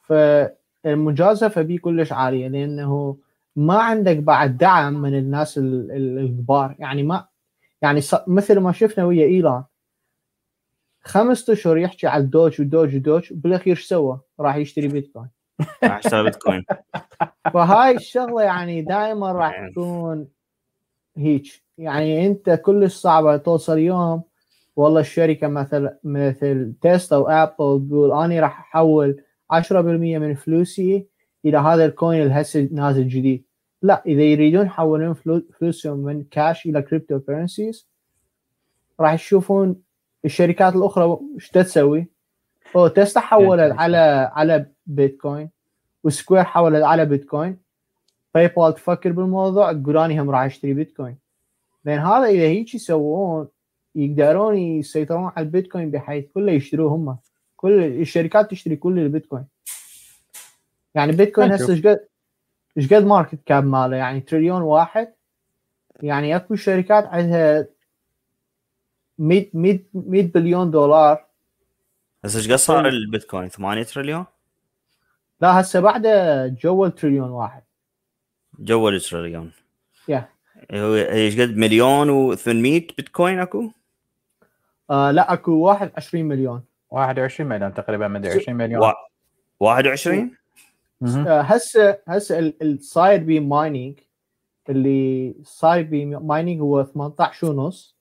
فالمجازفة 0.00 1.62
بيه 1.62 1.78
كلش 1.78 2.12
عالية 2.12 2.48
لأنه 2.48 3.16
ما 3.56 3.78
عندك 3.82 4.16
بعد 4.16 4.56
دعم 4.56 5.02
من 5.02 5.18
الناس 5.18 5.58
ال- 5.58 5.90
ال- 5.90 6.18
الكبار. 6.18 6.76
يعني 6.78 7.02
ما 7.02 7.26
يعني 7.82 8.00
مثل 8.26 8.58
ما 8.58 8.72
شفنا 8.72 9.04
ويا 9.04 9.24
ايلون 9.24 9.64
خمسة 11.02 11.52
أشهر 11.52 11.78
يحكي 11.78 12.06
على 12.06 12.24
الدوج 12.24 12.60
ودوج 12.60 12.96
ودوج 12.96 13.32
بالأخير 13.32 13.76
إيش 13.76 13.86
سوى؟ 13.86 14.20
راح 14.40 14.56
يشتري 14.56 14.88
بيتكوين. 14.88 15.28
راح 15.84 15.96
اشتري 15.98 16.22
بيتكوين. 16.22 16.64
فهاي 17.54 17.96
الشغلة 17.96 18.42
يعني 18.42 18.82
دائما 18.82 19.32
راح 19.32 19.68
تكون 19.70 20.28
هيك 21.16 21.62
يعني 21.80 22.26
أنت 22.26 22.50
كلش 22.50 22.94
صعبه 22.94 23.36
توصل 23.36 23.78
يوم. 23.78 24.22
والله 24.76 25.00
الشركة 25.00 25.48
مثل 25.48 25.90
مثل 26.04 26.72
تسلا 26.80 27.18
وابل 27.18 27.86
تقول 27.88 28.12
أنا 28.12 28.40
راح 28.40 28.60
أحول 28.60 29.22
10% 29.52 29.72
من 30.18 30.34
فلوسي 30.34 31.06
إلى 31.44 31.58
هذا 31.58 31.84
ال 31.84 31.92
coin 31.92 32.22
اللي 32.22 32.34
هسه 32.34 32.68
نازل 32.72 33.08
جديد. 33.08 33.44
لا 33.82 34.02
إذا 34.06 34.22
يريدون 34.22 34.66
يحولون 34.66 35.14
فلو- 35.14 35.42
فلوسهم 35.58 35.98
من 35.98 36.24
كاش 36.24 36.66
إلى 36.66 36.82
cryptocurrencies 36.82 37.88
راح 39.00 39.12
يشوفون 39.12 39.76
الشركات 40.24 40.74
الأخرى 40.76 41.18
إيش 41.34 41.48
تسوي؟ 41.50 42.08
أو 42.76 42.88
تسلا 42.88 43.22
حولت 43.22 43.72
على 43.78 44.30
على 44.32 44.66
بيتكوين 44.86 45.50
وسكوير 46.04 46.44
حولت 46.44 46.82
على 46.82 47.04
بيتكوين. 47.04 47.58
باي 48.34 48.48
بال 48.48 48.74
تفكر 48.74 49.12
بالموضوع 49.12 49.72
تقول 49.72 49.98
أني 49.98 50.20
هم 50.20 50.30
راح 50.30 50.40
أشتري 50.40 50.74
بيتكوين. 50.74 51.16
لأن 51.84 51.98
هذا 51.98 52.26
اذا 52.26 52.42
هيك 52.42 52.74
يسوون 52.74 53.48
يقدرون 53.94 54.56
يسيطرون 54.56 55.32
على 55.36 55.44
البيتكوين 55.46 55.90
بحيث 55.90 56.24
كله 56.34 56.52
يشتروه 56.52 56.94
هم. 56.94 57.18
كل 57.56 57.84
الشركات 57.84 58.50
تشتري 58.50 58.76
كل 58.76 58.98
البيتكوين. 58.98 59.46
يعني 60.94 61.12
بيتكوين 61.12 61.52
هسه 61.52 61.72
إيش 61.72 61.86
قد 61.86 62.06
إيش 62.76 62.92
قد 62.92 63.04
market 63.04 63.38
cap 63.46 63.64
ماله؟ 63.64 63.96
يعني 63.96 64.20
تريليون 64.20 64.62
واحد. 64.62 65.12
يعني 66.02 66.36
أكو 66.36 66.54
شركات 66.54 67.04
عندها 67.06 67.66
100 69.18 69.50
100 69.54 69.78
100 69.94 70.22
بليون 70.22 70.70
دولار. 70.70 71.26
بس 72.22 72.36
إيش 72.36 72.50
قد 72.50 72.54
صار 72.54 72.88
البيتكوين؟ 72.88 73.48
8 73.48 73.82
تريليون؟ 73.82 74.24
لا 75.40 75.60
هسه 75.60 75.80
بعده 75.80 76.46
جو 76.46 76.86
التريليون 76.86 77.30
واحد. 77.30 77.62
جو 78.58 78.88
التريليون 78.88 79.52
يا. 80.08 80.28
هو 80.72 80.94
إيش 80.94 81.40
قد 81.40 81.56
مليون 81.56 82.36
و800 82.36 82.46
بيتكوين 82.96 83.38
اكو؟ 83.38 83.70
آه 84.90 85.10
لا 85.10 85.32
اكو 85.32 85.52
واحد 85.52 85.90
20 85.96 86.24
مليون 86.24 86.62
21 86.90 87.48
مليون 87.50 87.74
تقريبا 87.74 88.08
مدري 88.08 88.32
20 88.32 88.56
مليون 88.58 88.82
وا- 88.82 88.92
21 89.60 90.30
مهم. 91.00 91.26
آه، 91.28 91.40
هسه 91.40 91.98
هسه 92.08 92.38
ال- 92.38 92.54
الصاير 92.62 93.22
بي 93.22 93.40
mining 93.40 93.98
اللي 94.68 95.34
صاير 95.44 95.82
بي 95.84 96.04
mining 96.06 96.60
هو 96.60 96.82
18 96.82 97.46
ونص 97.50 97.96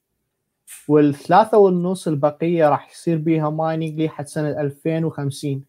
والثلاثة 0.87 1.57
والنص 1.57 2.07
البقية 2.07 2.69
راح 2.69 2.91
يصير 2.91 3.17
بيها 3.17 3.49
mining 3.49 4.01
لحد 4.01 4.27
سنة 4.27 4.49
2050 4.61 5.63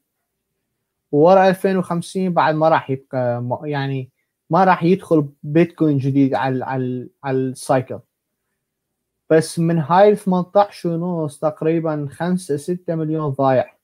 وورا 1.13 1.49
2050 1.49 2.33
بعد 2.33 2.55
ما 2.55 2.69
راح 2.69 2.91
يبقى 2.91 3.45
يعني 3.65 4.09
ما 4.51 4.65
راح 4.65 4.83
يدخل 4.83 5.29
بيتكوين 5.43 5.99
جديد 5.99 6.35
على 6.35 6.65
على 6.65 7.09
على 7.25 7.37
ال 7.37 7.46
cycle. 7.46 7.99
بس 9.31 9.59
من 9.59 9.79
هاي 9.79 10.09
ال 10.09 10.17
18 10.17 10.89
ونص 10.89 11.39
تقريبا 11.39 12.09
5 12.11 12.57
6 12.57 12.95
مليون 12.95 13.29
ضايع. 13.29 13.75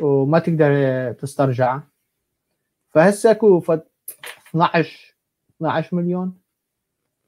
وما 0.00 0.38
تقدر 0.38 1.12
تسترجعه 1.12 1.88
فهسه 2.90 3.30
اكو 3.30 3.60
فد 3.60 3.82
12 4.50 5.14
12 5.56 5.96
مليون 5.96 6.38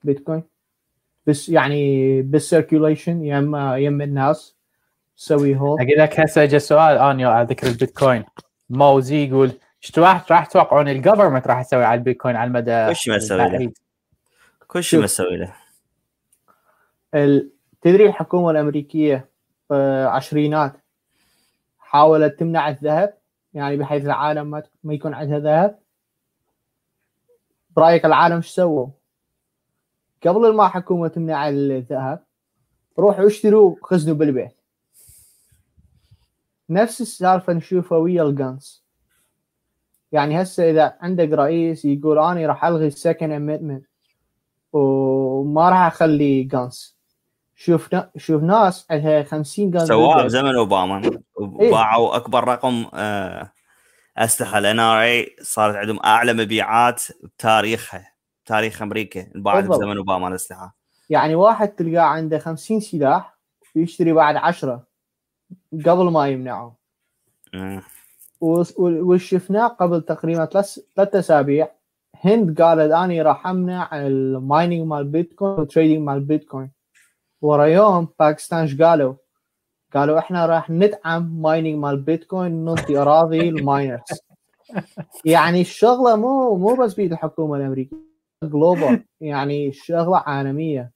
بيتكوين. 0.05 0.42
بس 1.26 1.48
يعني 1.48 2.22
بال 2.22 2.38
circulation 2.38 3.24
يم 3.24 3.57
يم 3.57 4.03
الناس 4.03 4.57
تسوي 5.16 5.57
hold. 5.56 5.80
أقول 5.80 5.98
لك 5.98 6.20
هسه 6.20 6.42
اجى 6.42 6.59
سؤال 6.59 6.98
اني 6.98 7.24
على 7.24 7.46
ذكر 7.46 7.66
البيتكوين. 7.66 8.24
موزي 8.70 9.28
يقول 9.28 9.53
إيش 9.84 9.98
راح 9.98 10.32
راح 10.32 10.46
تتوقعون 10.46 10.88
الجفرمنت 10.88 11.46
راح 11.46 11.60
يسوي 11.60 11.84
على 11.84 11.98
البيتكوين 11.98 12.36
على 12.36 12.48
المدى 12.48 12.86
كل 12.88 12.96
شيء 12.96 13.12
ما 13.12 13.18
تسوي 13.18 13.38
له. 13.38 13.72
كل 14.68 14.82
شيء 14.82 15.00
ما. 15.00 15.06
تسوي 15.06 15.36
له 15.36 15.54
تدري 17.82 18.06
الحكومة 18.06 18.50
الأمريكية 18.50 19.28
في 19.68 20.08
عشرينات 20.10 20.72
حاولت 21.78 22.38
تمنع 22.38 22.68
الذهب 22.68 23.18
يعني 23.54 23.76
بحيث 23.76 24.04
العالم 24.04 24.50
ما 24.50 24.62
ما 24.84 24.94
يكون 24.94 25.14
عندها 25.14 25.38
ذهب 25.38 25.78
برأيك 27.76 28.04
العالم 28.04 28.36
إيش 28.36 28.46
سووا؟ 28.46 28.86
قبل 30.26 30.54
ما 30.54 30.68
حكومة 30.68 31.08
تمنع 31.08 31.48
الذهب 31.48 32.24
روحوا 32.98 33.26
اشتروا 33.26 33.76
خزنوا 33.82 34.16
بالبيت 34.16 34.56
نفس 36.70 37.00
السالفة 37.00 37.52
نشوفها 37.52 37.98
ويا 37.98 38.22
ال 38.22 38.34
guns 38.34 38.79
يعني 40.12 40.42
هسه 40.42 40.70
إذا 40.70 40.96
عندك 41.00 41.28
رئيس 41.28 41.84
يقول 41.84 42.18
أنا 42.18 42.46
راح 42.46 42.64
ألغي 42.64 42.86
ال 42.86 42.93
Second 42.93 43.32
Amendment 43.32 43.86
وما 44.72 45.70
راح 45.70 45.78
أخلي 45.78 46.42
guns 46.42 47.00
شوف 47.54 47.88
شوف 48.16 48.42
ناس 48.42 48.86
عندها 48.90 49.22
50 49.22 49.70
guns 49.70 49.88
سواها. 49.88 50.22
بزمن 50.24 50.56
أوباما. 50.56 51.20
وباعوا 51.36 52.16
أكبر 52.16 52.44
رقم 52.48 52.86
آه، 52.94 53.52
أسلحة. 54.16 54.58
ال 54.58 54.78
NRA 54.80 55.36
صارت 55.42 55.76
عندهم 55.76 55.98
أعلى 56.04 56.32
مبيعات 56.32 57.02
بتاريخها 57.22 58.12
تاريخ 58.46 58.82
أمريكا 58.82 59.26
انباعت. 59.36 59.64
بزمن 59.64 59.96
أوباما 59.96 60.28
الأسلحة. 60.28 60.76
يعني 61.11 61.34
واحد 61.34 61.68
تلقاه 61.68 62.02
عنده 62.02 62.38
50 62.38 62.80
سلاح 62.80 63.38
ويشتري 63.76 64.12
بعد 64.12 64.36
10 64.36 64.84
قبل 65.86 66.11
ما 66.11 66.28
يمنعه. 66.28 66.76
مم. 68.43 68.49
وس- 68.49 68.78
وال- 68.78 69.01
واللي 69.03 69.18
شفناه 69.18 69.66
قبل 69.68 70.03
تقريبا 70.03 70.45
ثلاث 70.45 71.14
أسابيع 71.14 71.68
هند 72.24 72.62
قالت 72.62 72.93
أني 72.93 73.22
راح 73.22 73.47
أمنع 73.47 73.88
ال 74.06 74.18
mining 74.18 74.86
مال 74.86 75.05
بيتكوين 75.05 75.51
وال 75.58 75.67
trading 75.67 75.98
مال 76.07 76.20
بيتكوين 76.20 76.70
ورا 77.43 77.64
يوم 77.64 78.09
باكستان 78.20 78.59
إيش 78.59 78.82
قالوا؟ 78.82 79.14
قالوا 79.95 80.18
إحنا 80.18 80.47
راح 80.47 80.70
ندعم 80.70 81.43
mining 81.42 81.78
مال 81.78 81.97
بيتكوين 81.97 82.64
ننطي 82.64 82.97
أراضي 82.99 83.49
لل 83.48 83.61
miners 83.61 84.00
يعني 85.24 85.61
الشغلة 85.61 86.16
مو 86.16 86.57
مو 86.57 86.74
بس 86.74 86.95
بيد 86.95 87.12
الحكومة 87.12 87.57
الأمريكية 87.57 87.97
global 88.44 89.04
يعني 89.20 89.68
الشغله 89.68 90.16
عالمية 90.16 90.91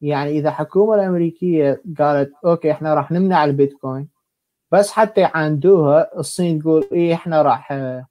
يعني 0.00 0.30
إذا 0.30 0.48
الحكومة 0.48 0.94
الأمريكية 0.94 1.82
قالت 1.98 2.32
أوكي 2.44 2.70
إحنا 2.72 2.94
راح 2.94 3.10
نمنع 3.12 3.44
البيتكوين 3.44 4.08
بس 4.72 4.90
حتى 4.90 5.20
يعاندوها 5.20 6.18
الصين 6.18 6.58
تقول 6.58 6.88
إيه 6.92 7.14
إحنا 7.14 7.42
راح 7.42 7.72
آه، 7.72 8.06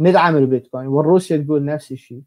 ندعم 0.00 0.36
البيتكوين. 0.36 0.86
والروسيا 0.86 1.36
تقول 1.36 1.64
نفس 1.64 1.92
الشيء. 1.92 2.22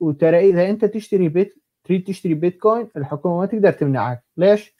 وترى 0.00 0.50
إذا 0.50 0.70
أنت 0.70 0.84
تشتري 0.84 1.28
بيت 1.28 1.62
تريد 1.84 2.04
تشتري 2.04 2.34
بيتكوين 2.34 2.88
الحكومة 2.96 3.40
ما 3.40 3.46
تقدر 3.46 3.70
تمنعك. 3.70 4.24
ليش؟ 4.36 4.74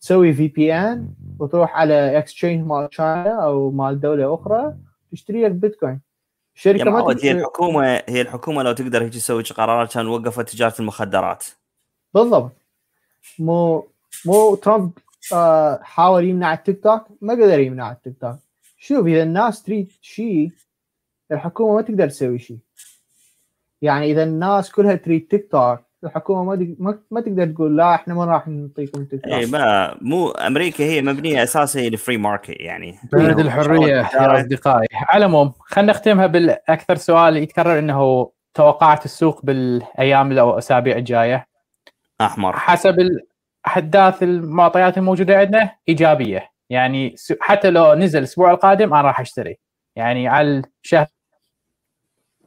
تسوي 0.00 0.32
VPN 0.32 1.08
وتروح 1.38 1.76
على 1.76 2.18
exchange 2.18 2.66
مال 2.66 2.88
China 2.88 3.44
أو 3.44 3.70
مال 3.70 4.00
دولة 4.00 4.34
أخرى 4.34 4.74
تشتري 5.12 5.44
لك 5.44 5.50
بيتكوين. 5.50 6.00
الشركة 6.56 6.84
ما 6.84 6.90
معود 6.90 7.16
هي 7.16 7.20
تقدر 7.22 7.38
الحكومة 7.38 8.02
هي 8.08 8.20
الحكومة 8.20 8.62
لو 8.62 8.72
تقدر 8.72 9.02
هيك 9.02 9.12
تسوي 9.12 9.42
قرارات 9.42 9.94
كان 9.94 10.06
وقفت 10.06 10.50
تجارة 10.50 10.74
المخدرات. 10.80 11.44
بالضبط. 12.14 12.52
مو 13.38 13.86
مو 14.26 14.54
ترامب 14.54 14.90
آه 15.32 15.80
حاول 15.82 16.24
يمنع 16.24 16.52
التيك 16.52 16.82
توك 16.82 17.02
ما 17.20 17.32
قدر 17.32 17.58
يمنع 17.58 17.92
التيك 17.92 18.14
توك. 18.20 18.36
شوف 18.78 19.06
إذا 19.06 19.22
الناس 19.22 19.62
تريد 19.62 19.92
شيء 20.00 20.50
الحكومة 21.32 21.74
ما 21.74 21.82
تقدر 21.82 22.08
تسوي 22.08 22.38
شيء 22.38 22.58
يعني 23.82 24.12
إذا 24.12 24.22
الناس 24.22 24.72
كلها 24.72 24.94
تريد 24.94 25.26
تيك 25.30 25.50
توك 25.50 25.80
الحكومة 26.04 26.44
ما 26.44 26.74
ما, 26.78 26.98
ما 27.10 27.20
تقدر 27.20 27.46
تقول 27.46 27.76
لا 27.76 27.94
إحنا 27.94 28.14
ما 28.14 28.24
راح 28.24 28.48
نعطيكم 28.48 29.04
تيك 29.04 29.24
توك. 29.24 29.32
اي 29.32 29.46
ما 29.46 29.96
مو 30.00 30.30
أمريكا 30.30 30.84
هي 30.84 31.02
مبنية 31.02 31.42
أساسا 31.42 31.80
هي 31.80 31.88
ال 31.88 31.94
free 31.94 32.16
market 32.16 32.60
يعني. 32.60 32.98
بلد 33.12 33.38
الحرية 33.38 33.86
يا 33.86 34.40
أصدقائي. 34.40 34.86
على 34.92 35.24
العموم 35.24 35.52
خلينا 35.60 35.92
نختمها 35.92 36.26
بالأكثر 36.26 36.96
سؤال 36.96 37.36
يتكرر 37.36 37.78
إنه 37.78 38.30
توقعات 38.54 39.04
السوق 39.04 39.44
بالأيام 39.44 40.38
أو 40.38 40.52
الأسابيع 40.52 40.96
الجاية. 40.96 41.46
أحمر. 42.20 42.56
حسب 42.56 43.08
الاحداث 43.66 44.22
المعطيات 44.22 44.98
الموجودة 44.98 45.38
عندنا 45.38 45.76
إيجابية. 45.88 46.50
يعني 46.70 47.14
حتى 47.40 47.70
لو 47.70 47.94
نزل 47.94 48.18
الأسبوع 48.18 48.50
القادم 48.50 48.94
أنا 48.94 49.02
راح 49.02 49.20
أشتري. 49.20 49.58
يعني 49.96 50.28
على 50.28 50.62
الشهر. 50.82 51.06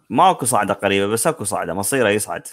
ماكو 0.10 0.46
صعدة 0.46 0.74
قريبة 0.74 1.08
بس 1.08 1.28
أكو 1.28 1.44
صعدة. 1.44 1.74
مصيره 1.74 2.10
يصعد. 2.10 2.48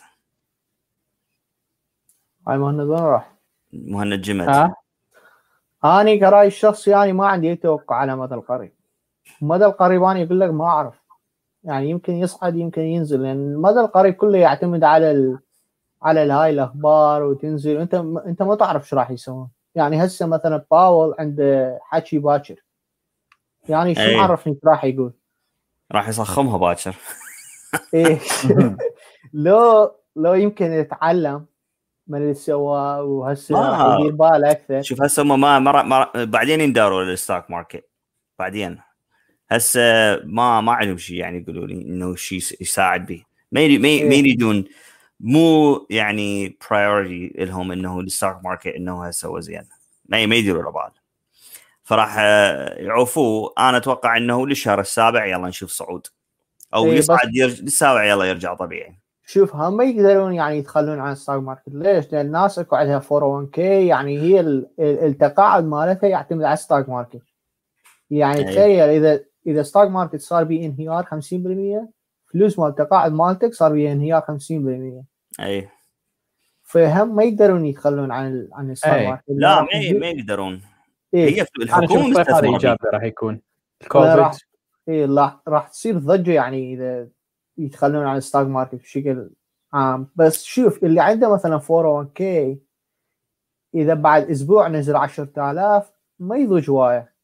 هاي 2.49 2.59
مهند 2.59 2.81
وين 2.81 3.01
راح؟ 3.01 3.33
مهند 3.73 4.21
جمد. 4.21 4.49
ها؟ 4.49 4.75
أني 5.85 6.19
كرأي 6.19 6.47
الشخصي 6.47 6.91
يعني 6.91 7.13
ما 7.13 7.27
عندي 7.27 7.51
اي 7.51 7.57
توقع 7.57 7.97
على 7.97 8.17
مدى 8.17 8.35
القريب. 8.35 8.73
المدى 9.43 9.65
القريب 9.65 10.03
أنا 10.03 10.19
يقول 10.19 10.41
لك 10.41 10.51
ما 10.51 10.65
أعرف. 10.65 10.95
يعني 11.65 11.91
يمكن 11.91 12.13
يصعد 12.13 12.57
يمكن 12.57 12.83
ينزل. 12.83 13.23
لأن 13.23 13.53
المدى 13.53 13.81
القريب 13.81 14.15
كله 14.15 14.39
يعتمد 14.39 14.85
على 14.85 15.11
ال... 15.11 15.39
على 16.03 16.21
هاي 16.21 16.51
الأخبار 16.51 17.23
وتنزل. 17.23 17.77
انت 17.77 17.95
أنت 18.27 18.43
ما 18.43 18.55
تعرف 18.55 18.83
إيش 18.83 18.95
راح 18.95 19.11
يسوون. 19.11 19.49
يعني 19.75 20.05
هسه 20.05 20.27
مثلا 20.27 20.65
باول 20.71 21.15
عنده 21.19 21.79
حكي 21.83 22.19
باكر. 22.19 22.55
يعني 23.69 23.95
شو 23.95 24.01
أي. 24.01 24.17
معرفني 24.17 24.53
إيش 24.53 24.61
راح 24.65 24.85
يقول؟ 24.85 25.13
راح 25.93 26.09
يصخمها 26.09 26.59
باكر. 26.59 26.95
إيه. 27.95 28.19
لو 29.33 29.91
لو 30.17 30.35
يمكن 30.35 30.73
يتعلم 30.73 31.47
من 32.07 32.23
اللي 32.23 32.35
سواه 32.35 33.03
وهسه 33.03 33.57
آه. 33.59 34.01
يدير 34.01 34.13
باله 34.13 34.51
أكثر. 34.51 34.83
شوف 34.83 35.03
هسه 35.03 35.23
هم 35.23 35.41
ما, 35.41 35.59
ما, 35.59 35.83
ما 35.83 36.25
بعدين 36.25 36.61
ينداروا 36.61 37.05
للستوك 37.05 37.51
ماركت. 37.51 37.89
بعدين. 38.39 38.79
هسه 39.51 39.81
ما 40.25 40.61
ما 40.61 40.73
عندهم 40.73 40.97
شيء 40.97 41.17
يعني 41.17 41.39
يقولوا 41.39 41.67
لي 41.67 41.75
إنه 41.75 42.15
شيء 42.17 42.39
يساعد 42.61 43.07
به 43.07 43.25
ما 43.53 43.61
ما 43.61 43.67
ي- 43.67 43.79
ما 43.79 43.89
إيه. 43.89 44.65
مو 45.21 45.87
يعني 45.91 46.59
priority 46.71 47.33
لهم 47.39 47.73
إنه 47.73 48.01
ال 48.01 48.08
stock 48.08 48.45
market 48.45 48.67
إنه 48.67 49.05
هسه 49.07 49.29
هو 49.29 49.41
زين 49.41 49.65
ما 50.09 50.27
ما 50.27 50.35
يديروا 50.37 50.63
له 50.63 50.71
بال 50.71 50.91
فراح 51.83 52.17
آه، 52.19 52.75
يعوفوه. 52.75 53.53
أنا 53.59 53.77
أتوقع 53.77 54.17
إنه 54.17 54.47
للشهر 54.47 54.81
السابع 54.81 55.27
يلا 55.27 55.49
نشوف 55.49 55.71
صعود. 55.71 56.07
أو 56.75 56.85
إيه، 56.85 56.99
يصعد 56.99 57.35
يرج... 57.35 57.63
للسابع 57.63 58.05
يلا 58.05 58.25
يرجع 58.25 58.55
طبيعي. 58.55 58.99
شوف 59.27 59.57
هم 59.57 59.77
ما 59.77 59.85
يقدرون 59.85 60.35
يعني 60.35 60.59
يتخلون 60.59 60.99
عن 61.01 61.13
ال 61.13 61.18
stock 61.18 61.43
market 61.43 61.63
ليش؟ 61.69 62.13
لأن 62.13 62.27
الناس 62.27 62.59
أكو 62.59 62.77
عندها 62.77 63.01
401k 63.01 63.59
يعني 63.59 64.19
هي 64.19 64.41
ال- 64.41 64.67
ال- 64.79 65.05
التقاعد 65.05 65.65
مالتها 65.65 66.09
يعتمد 66.09 66.45
على 66.45 66.53
ال 66.55 66.61
stock 66.61 66.89
market 66.89 67.23
يعني 68.11 68.39
أي. 68.39 68.45
تخيل 68.45 68.89
إذا 68.89 69.25
إذا 69.47 69.63
stock 69.63 69.91
market 69.91 70.21
صار 70.21 70.45
به 70.45 70.65
انهيار 70.67 71.05
50% 71.05 71.89
فلوس 72.37 72.59
مال 72.59 72.69
التقاعد 72.69 73.13
مالتك 73.13 73.55
صار 73.55 73.73
به 73.73 73.93
انهيار 73.93 74.23
50% 74.23 75.05
إي. 75.41 75.69
فهم 76.63 77.17
ما 77.17 77.23
يقدرون 77.25 77.67
يتخلون 77.67 78.11
عن 78.11 78.27
ال- 78.33 78.49
عن 78.53 78.71
ال 78.71 78.75
stock 78.75 78.93
أي. 78.93 79.07
market 79.07 79.25
لا 79.29 79.61
ما 79.63 79.69
ما 80.01 80.07
يقدرون. 80.07 80.63
إيه. 81.15 81.37
هي 81.37 81.47
الحكومة 81.63 82.01
هذا 82.01 82.21
مستثمره. 82.21 82.53
ايجابي 82.55 82.79
راح 82.93 83.03
يكون. 83.03 83.41
الكوفيد 83.83 84.09
راح 84.09 84.33
إيه 84.89 85.07
راح 85.07 85.41
راح 85.49 85.69
تصير 85.69 85.99
ضجة 85.99 86.33
يعني 86.33 86.75
إذا 86.75 87.09
يتخلون 87.59 88.07
عن 88.07 88.17
ال 88.17 88.22
stock 88.22 88.47
market 88.49 88.75
بشكل 88.75 89.31
عام. 89.73 90.09
بس 90.17 90.45
شوف 90.45 90.85
اللي 90.85 91.01
عنده 91.01 91.35
مثلا 91.35 91.59
401k 91.59 92.23
إذا 93.75 93.95
بعد 93.95 94.31
أسبوع 94.31 94.69
نزل 94.69 94.97
10000 94.97 95.93
ما 96.19 96.37
يضوج 96.37 96.71
هوايه 96.71 97.16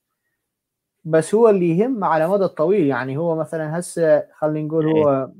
بس 1.04 1.34
هو 1.34 1.48
اللي 1.48 1.78
يهم 1.78 2.04
على 2.04 2.28
مدى 2.28 2.44
الطويل. 2.44 2.86
يعني 2.86 3.16
هو 3.16 3.36
مثلا 3.36 3.78
هسه 3.78 4.24
خلينا 4.34 4.68
نقول 4.68 4.86
هو 4.86 5.30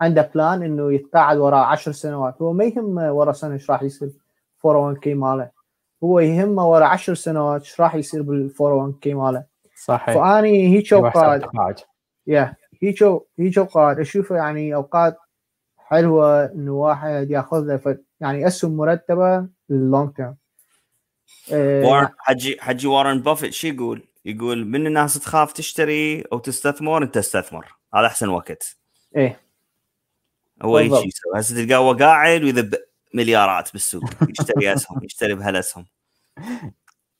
عنده 0.00 0.30
plan 0.34 0.62
إنه 0.62 0.92
يتقاعد 0.92 1.38
وراء 1.38 1.64
10 1.64 1.92
سنوات. 1.92 2.42
هو 2.42 2.52
ما 2.52 2.64
يهم 2.64 2.98
ورا 2.98 3.32
سنة 3.32 3.54
إيش 3.54 3.70
راح 3.70 3.82
يصير 3.82 4.10
401k 4.64 5.14
ماله. 5.14 5.50
هو 6.04 6.20
يهمه 6.20 6.70
ورا 6.70 6.84
10 6.84 7.14
سنوات 7.14 7.60
إيش 7.60 7.80
راح 7.80 7.94
يصير 7.94 8.22
بال 8.22 8.50
401k 8.60 9.14
ماله. 9.14 9.44
صحيح. 9.84 10.14
فأني 10.14 10.76
هيك 10.76 10.92
اوقات. 10.92 11.42
yeah 12.26 12.56
هيك 12.82 13.02
هيك 13.38 13.58
أوقات 13.58 13.98
أشوفه 13.98 14.36
يعني 14.36 14.74
أوقات 14.74 15.16
حلوة 15.78 16.44
إنه 16.44 16.72
واحد 16.72 17.30
يأخذ 17.30 17.60
له 17.60 17.98
يعني 18.20 18.46
أسهم 18.46 18.76
مرتبة 18.76 19.48
لل 19.68 19.82
long 19.82 20.10
term 20.14 20.36
وارن 21.86 22.08
حجي 22.18 22.56
حجي 22.60 22.86
وارن 22.86 23.20
بافيت 23.20 23.52
شو 23.52 23.68
يقول؟ 23.68 24.02
يقول 24.24 24.64
من 24.64 24.86
الناس 24.86 25.14
تخاف 25.14 25.52
تشتري 25.52 26.22
أو 26.22 26.38
تستثمر 26.38 27.02
أنت 27.02 27.16
استثمر 27.16 27.76
هذا 27.94 28.06
أحسن 28.06 28.28
وقت. 28.28 28.76
إيه. 29.16 29.40
هو 30.62 30.76
هيك 30.78 30.90
بالضبط. 30.90 31.06
يسوي. 31.06 31.40
هسه 31.40 31.64
تلقاه 31.64 31.78
هو 31.78 31.92
قاعد 31.92 32.42
ويذب 32.42 32.74
مليارات 33.14 33.72
بالسوق. 33.72 34.04
يشتري 34.28 34.72
أسهم 34.72 35.04
يشتري 35.04 35.34
بهالأسهم. 35.34 35.86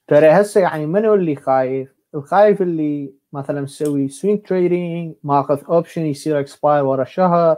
ترى 0.07 0.29
هسه 0.29 0.61
يعني 0.61 0.87
منو 0.87 1.15
اللي 1.15 1.37
خايف؟ 1.37 1.95
الخايف 2.15 2.63
اللي 2.63 3.15
مثلا 3.33 3.61
مسوي 3.61 4.09
swing 4.09 4.43
trading 4.43 5.15
ماخذ 5.23 5.65
option 5.65 6.03
يصير 6.03 6.41
expire 6.41 6.85
ورا 6.85 7.05
شهر. 7.05 7.57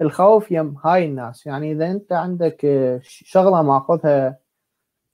الخوف 0.00 0.50
يم 0.50 0.76
هاي 0.84 1.04
الناس. 1.04 1.46
يعني 1.46 1.72
إذا 1.72 1.90
أنت 1.90 2.12
عندك 2.12 2.64
آه، 2.64 3.00
شغلة 3.02 3.62
ماخذها 3.62 4.38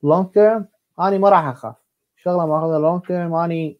long 0.02 0.26
term 0.30 0.66
اني 1.00 1.18
ما 1.18 1.28
راح 1.28 1.44
أخاف. 1.44 1.81
شغلة 2.24 2.46
ماخذها 2.46 2.78
long 2.78 3.02
term 3.02 3.34
اني 3.34 3.78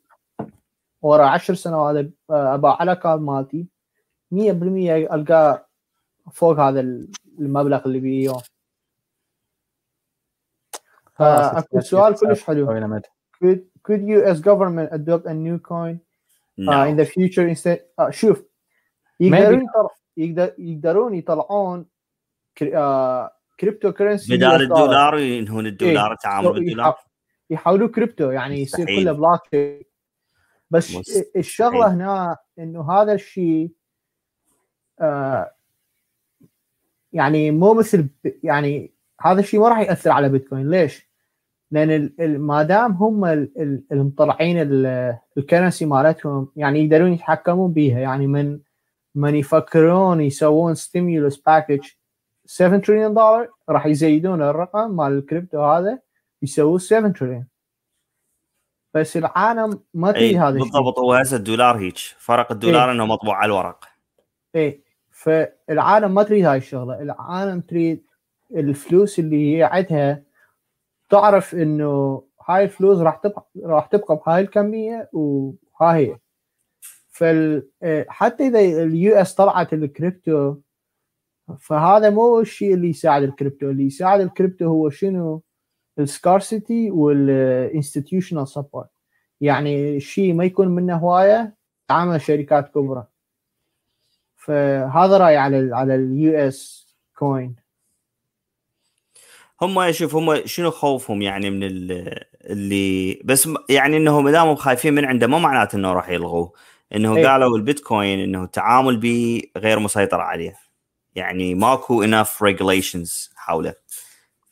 ورا 1.02 1.26
عشر 1.26 1.54
سنوات 1.54 2.10
آه، 2.30 2.54
ابيع 2.54 2.76
على 2.80 2.96
كارد 2.96 3.20
مالتي. 3.20 3.66
100% 4.34 5.12
القاه 5.12 5.66
فوق 6.32 6.58
هذا 6.58 6.80
المبلغ 7.38 7.86
اللي 7.86 8.00
بيه 8.00 8.32
فاكو 11.14 11.80
سؤال 11.80 12.14
كلش 12.14 12.42
حلو. 12.42 13.00
could 13.42 13.60
could 13.82 14.02
U.S. 14.16 14.40
government 14.40 14.88
adopt 14.92 15.26
a 15.26 15.34
new 15.34 15.58
coin 15.58 15.94
uh, 15.98 16.60
in 16.60 16.64
نعم. 16.64 16.96
the 16.96 17.06
future 17.06 17.48
instead 17.48 17.80
uh, 18.00 18.10
شوف 18.10 18.44
يقدرون 19.20 19.66
يقدر 20.16 20.54
يقدرون 20.58 21.14
يطلعون 21.14 21.86
cryptocurrency 23.60 24.36
بدال 24.36 24.62
الدولار 24.62 25.18
ينهون 25.18 25.66
الدولار 25.66 26.06
إيه. 26.06 26.12
التعامل 26.12 26.52
بالدولار 26.52 27.11
يحولوه 27.52 27.88
كريبتو 27.88 28.30
يعني 28.30 28.60
يصير. 28.62 28.86
كله 28.86 29.12
بلوك 29.12 29.46
تشين. 29.52 29.82
بس 30.70 30.96
مستحيل. 30.96 31.24
الشغلة 31.36 31.94
هنا 31.94 32.36
إنه 32.58 32.90
هذا 32.92 33.12
الشيء 33.12 33.70
آه 35.00 35.52
يعني 37.12 37.50
مو 37.50 37.74
مثل 37.74 38.08
يعني 38.42 38.92
هذا 39.20 39.40
الشيء 39.40 39.60
ما 39.60 39.68
راح 39.68 39.78
يأثر 39.78 40.10
على 40.10 40.28
بيتكوين 40.28 40.70
ليش؟ 40.70 41.12
لأن 41.70 42.12
ما 42.38 42.62
دام 42.62 42.92
هم 42.92 43.24
ال- 43.24 43.52
ال- 43.62 43.82
المطلعين 43.92 44.60
ال- 44.60 45.16
ال 45.38 45.44
currency 45.44 45.86
مالتهم 45.86 46.48
يعني 46.56 46.84
يقدرون 46.84 47.12
يتحكمون 47.12 47.72
بيها 47.72 48.00
يعني 48.00 48.26
من 48.26 48.58
من 49.14 49.34
يفكرون 49.34 50.20
يسوون 50.20 50.74
stimulus 50.74 51.36
package 51.42 51.80
7 52.46 52.78
تريليون 52.78 53.14
دولار 53.14 53.48
راح 53.68 53.86
يزيدون 53.86 54.42
الرقم 54.42 54.96
مال 54.96 55.12
الكريبتو 55.12 55.64
هذا 55.64 55.98
يسووه 56.42 56.78
7 56.78 57.12
تريليون 57.12 57.46
بس 58.94 59.16
العالم 59.16 59.80
ما 59.94 60.12
تريد 60.12 60.34
اي 60.34 60.38
هذا 60.38 60.58
بالضبط 60.58 60.98
هو 60.98 61.14
هسه 61.14 61.36
الدولار 61.36 61.78
هيك. 61.78 61.96
فرق 62.18 62.52
الدولار 62.52 62.88
إيه. 62.88 62.92
إنه 62.94 63.06
مطبوع 63.06 63.36
على 63.36 63.46
الورق. 63.46 63.84
إيه. 64.54 64.82
فالعالم 65.10 66.14
ما 66.14 66.22
تريد 66.22 66.44
هاي 66.44 66.56
الشغلة. 66.58 67.02
العالم 67.02 67.60
تريد 67.60 68.04
الفلوس 68.50 69.18
اللي 69.18 69.56
هي 69.56 69.62
عندها. 69.62 70.22
تعرف 71.10 71.54
إنه 71.54 72.22
هاي 72.48 72.64
الفلوس 72.64 72.98
راح 72.98 73.16
تبقى 73.16 73.46
راح 73.64 73.86
تبقى 73.86 74.16
بهاي 74.26 74.40
الكمية 74.40 75.10
وها 75.12 75.96
هي. 75.96 76.18
فال 77.10 77.68
إيه، 77.82 78.06
حتى 78.08 78.46
إذا 78.46 78.60
ال 78.60 79.14
U.S. 79.14 79.34
طلعت 79.34 79.72
الكريبتو 79.72 80.56
فهذا 81.58 82.10
مو 82.10 82.40
الشيء 82.40 82.74
اللي 82.74 82.88
يساعد 82.88 83.22
الكريبتو. 83.22 83.70
اللي 83.70 83.84
يساعد 83.84 84.20
الكريبتو 84.20 84.66
هو 84.66 84.90
شنو؟ 84.90 85.42
ال 85.98 86.09
scarcity 86.09 86.90
وال 86.90 87.12
institutional 87.12 88.48
support 88.48 88.90
يعني 89.40 89.96
الشيء 89.96 90.34
ما 90.34 90.44
يكون 90.44 90.68
منه 90.68 90.96
هواية 90.96 91.54
تعامل 91.88 92.20
شركات 92.20 92.68
كبرى. 92.74 93.06
فهذا 94.36 95.18
رأيي 95.18 95.36
على 95.36 95.58
ال 95.58 95.74
على 95.74 95.94
ال 95.94 96.38
U.S. 96.38 96.88
coin 97.18 97.56
هم 99.62 99.92
شوف 99.92 100.14
هم 100.14 100.46
شنو 100.46 100.70
خوفهم 100.70 101.22
يعني 101.22 101.50
من 101.50 101.62
ال- 101.62 102.24
اللي 102.44 103.20
بس 103.24 103.48
يعني 103.68 103.96
انه 103.96 104.20
ما 104.20 104.30
دامهم 104.30 104.54
خايفين 104.56 104.94
من 104.94 105.04
عنده 105.04 105.26
ما 105.26 105.38
معناته 105.38 105.76
إنه 105.76 105.92
راح 105.92 106.08
يلغوه. 106.08 106.52
انه 106.94 107.16
إيه. 107.16 107.26
قالوا 107.26 107.56
البيتكوين 107.56 108.18
إنه 108.20 108.44
التعامل 108.44 108.96
به 108.96 109.42
غير 109.56 109.78
مسيطر 109.78 110.20
عليه. 110.20 110.54
يعني 111.14 111.54
ماكو 111.54 112.06
enough 112.06 112.28
regulations 112.28 113.30
حوله. 113.36 113.74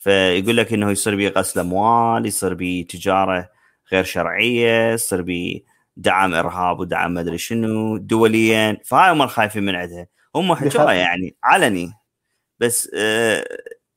فيقول 0.01 0.57
لك 0.57 0.73
إنه 0.73 0.91
يصير 0.91 1.17
بيه 1.17 1.29
غسل 1.29 1.61
أموال 1.61 2.27
يصير 2.27 2.55
بيه 2.55 2.87
تجارة 2.87 3.49
غير 3.93 4.05
شرعية 4.05 4.93
يصير 4.93 5.23
بيه 5.23 5.61
دعم 5.97 6.35
إرهاب 6.35 6.81
ودعم 6.81 7.15
ما 7.15 7.21
أدري 7.21 7.39
شنو 7.39 7.97
دوليا. 7.97 8.77
فهاي 8.85 9.13
هم 9.13 9.23
الخايفين 9.23 9.63
من 9.63 9.75
عندها. 9.75 10.07
هم 10.35 10.55
بخ- 10.55 10.77
يعني 10.91 11.37
علني. 11.45 11.93
بس 12.61 12.91
آه 12.95 13.45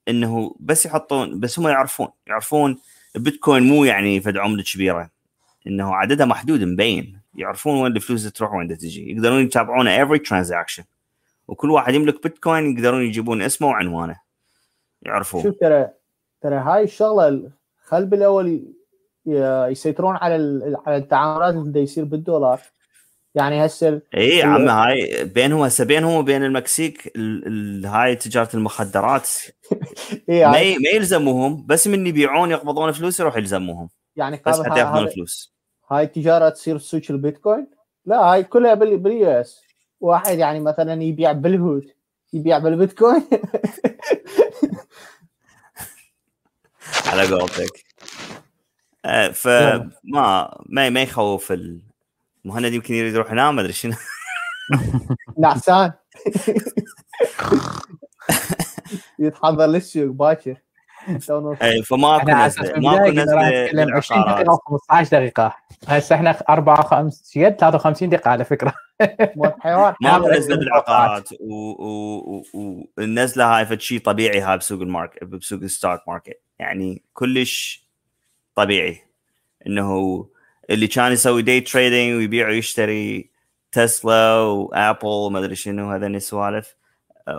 إنه 0.08 0.56
بس 0.60 0.86
يحطون 0.86 1.40
بس 1.40 1.60
هم 1.60 1.68
يعرفون 1.68 2.08
يعرفون 2.28 2.78
البيتكوين 3.16 3.64
مو 3.64 3.86
يعني 3.86 4.22
فد 4.22 4.38
عملة 4.38 4.64
كبيرة. 4.64 5.10
إنه 5.68 5.96
عددها 5.96 6.26
محدود 6.26 6.64
مبين. 6.64 7.20
يعرفون 7.36 7.82
وين 7.82 7.96
الفلوس 7.96 8.32
تروح 8.32 8.54
وين 8.54 8.78
تجي. 8.78 9.12
يقدرون 9.12 9.42
يتابعون 9.44 10.06
every 10.06 10.20
transaction. 10.20 10.84
وكل 11.48 11.72
واحد 11.72 11.94
يملك 11.94 12.24
بيتكوين 12.24 12.78
يقدرون 12.78 13.04
يجيبون 13.04 13.42
اسمه 13.42 13.68
وعنوانه. 13.68 14.16
يعرفون. 15.06 15.44
شوف 15.44 15.56
ترى 15.62 15.90
ترى 16.42 16.56
هاي 16.56 16.84
الشغلة 16.84 17.52
خل 17.84 18.06
بالاول 18.06 18.74
يسيطرون 19.26 20.16
على 20.16 20.36
على 20.88 20.98
التعاملات 20.98 21.54
اللي 21.54 21.82
يصير 21.82 22.04
بالدولار. 22.04 22.62
يعني 23.36 23.66
هسه 23.66 24.02
إي 24.18 24.30
يا 24.38 24.46
عم 24.46 24.70
هاي 24.70 25.24
بينهم 25.26 25.62
هسه 25.62 25.86
بينهم 25.86 26.14
وبين 26.14 26.44
المكسيك 26.44 27.12
ال 27.16 27.48
ال 27.48 27.86
هاي 27.86 28.16
تجارة 28.16 28.50
المخدرات. 28.54 29.30
إيه 30.30 30.46
ما 30.46 30.52
ما 30.52 30.90
يلزموهم 30.94 31.66
بس 31.66 31.88
من 31.88 32.08
يبيعون 32.08 32.52
يقبضون 32.52 32.92
فلوس 32.92 33.20
يروح 33.20 33.38
يلزموهم. 33.38 33.90
يعني 34.16 34.42
بس 34.48 34.62
حتى 34.62 34.80
ياخذون 34.80 35.08
فلوس. 35.08 35.54
هاي 35.92 36.04
التجارة 36.04 36.50
تصير 36.50 36.78
سوق 36.78 37.02
البيتكوين؟ 37.10 37.68
لا 38.06 38.18
هاي 38.20 38.44
كلها 38.44 38.74
بال- 38.74 38.98
باليو 38.98 39.30
إس. 39.30 39.62
واحد 40.00 40.38
يعني 40.38 40.60
مثلا 40.60 41.04
يبيع 41.04 41.32
بالهود 41.32 41.86
يبيع 42.34 42.58
بالبيتكوين. 42.58 43.24
على 47.08 47.28
قولتك. 47.28 47.86
آه، 49.06 49.28
فما 49.32 50.58
ما 50.74 50.90
ما 50.90 51.02
يخوف 51.02 51.52
ال- 51.52 51.82
مهند 52.46 52.74
يمكن 52.74 52.94
يريد 52.94 53.14
يروح 53.14 53.32
ينام 53.32 53.56
ما 53.56 53.62
أدري 53.62 53.74
شنو. 53.74 53.94
نعسان 55.40 55.92
يتحضر 59.20 59.66
للسوق 59.66 60.06
باكر. 60.06 60.56
اي 61.62 61.84
على 62.32 62.48
أساس 62.48 62.60
نزله 62.60 62.80
ماكو 62.80 63.12
كنا 63.12 63.24
نزلة 63.24 63.66
نتكلم 63.66 63.96
20 63.96 64.22
دقيقة 64.22 64.42
للعقارات 64.42 64.60
و 64.70 64.78
15 64.78 65.18
دقيقة. 65.18 65.56
هسه 65.88 66.16
إحنا 66.16 66.36
54 66.50 67.10
53 67.50 68.10
دقيقة 68.10 68.32
على 68.32 68.46
فكرة. 68.46 68.74
حيوان. 69.64 69.94
ماكو 70.02 70.26
هذا 70.26 70.38
نزلة. 70.38 70.56
بالعقارات 70.56 71.30
والنزله 72.98 73.58
هاي 73.58 73.66
فد 73.66 73.82
شيء 73.82 74.00
طبيعي 74.00 74.42
هاي 74.42 74.58
بسوق 74.58 74.82
ال 74.82 74.88
market 74.88 75.24
بسوق 75.24 75.60
ال 75.60 75.66
stock 75.66 76.00
market. 76.08 76.42
يعني 76.60 77.04
كلش 77.14 77.88
طبيعي. 78.56 79.02
إنه 79.68 80.28
اللي 80.70 80.88
كان 80.88 81.12
يسوي 81.12 81.42
day 81.42 81.62
trading 81.62 82.18
ويبيع 82.18 82.48
ويشتري 82.48 83.30
تسلا 83.72 84.36
وأبل 84.36 85.08
وما 85.08 85.40
أدري 85.40 85.56
شنو 85.56 85.92
هذين 85.92 86.16
السوالف. 86.16 86.76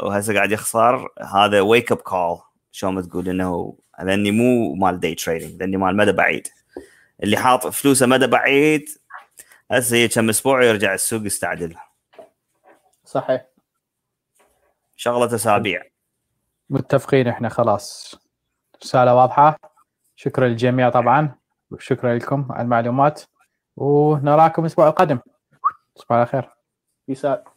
وهسه 0.02 0.34
قاعد 0.34 0.52
يخسر. 0.52 1.08
هذا 1.34 1.60
wake 1.60 1.92
up 1.92 1.98
call 1.98 2.38
شلون 2.74 2.94
ما 2.94 3.02
تقول 3.02 3.28
إنه 3.28 3.76
هذني 3.94 4.30
مو 4.30 4.74
مال 4.74 5.00
day 5.00 5.14
trading 5.14 5.62
هذني 5.62 5.76
مال 5.76 5.96
مدى 5.96 6.12
بعيد. 6.12 6.48
اللي 7.22 7.36
حاط 7.36 7.66
فلوسه 7.66 8.06
مدى 8.06 8.26
بعيد 8.26 8.88
هسه 9.70 9.96
هي 9.96 10.08
كم 10.08 10.28
أسبوع 10.28 10.64
يرجع 10.64 10.94
السوق 10.94 11.22
يستعدل. 11.26 11.74
صحيح. 13.04 13.46
شغلة 14.96 15.34
أسابيع. 15.34 15.82
متفقين 16.70 17.28
إحنا 17.28 17.48
خلاص. 17.48 18.14
رسالة 18.82 19.14
واضحة. 19.14 19.56
شكرا 20.16 20.48
للجميع 20.48 20.90
طبعا. 20.90 21.34
وشكرا 21.70 22.14
لكم 22.14 22.46
على 22.50 22.62
المعلومات. 22.62 23.22
ونراكم 23.76 24.62
الأسبوع 24.62 24.88
القادم. 24.88 25.18
تصبحوا 25.94 26.16
على 26.16 26.26
خير 26.26 26.50
يسار 27.08 27.53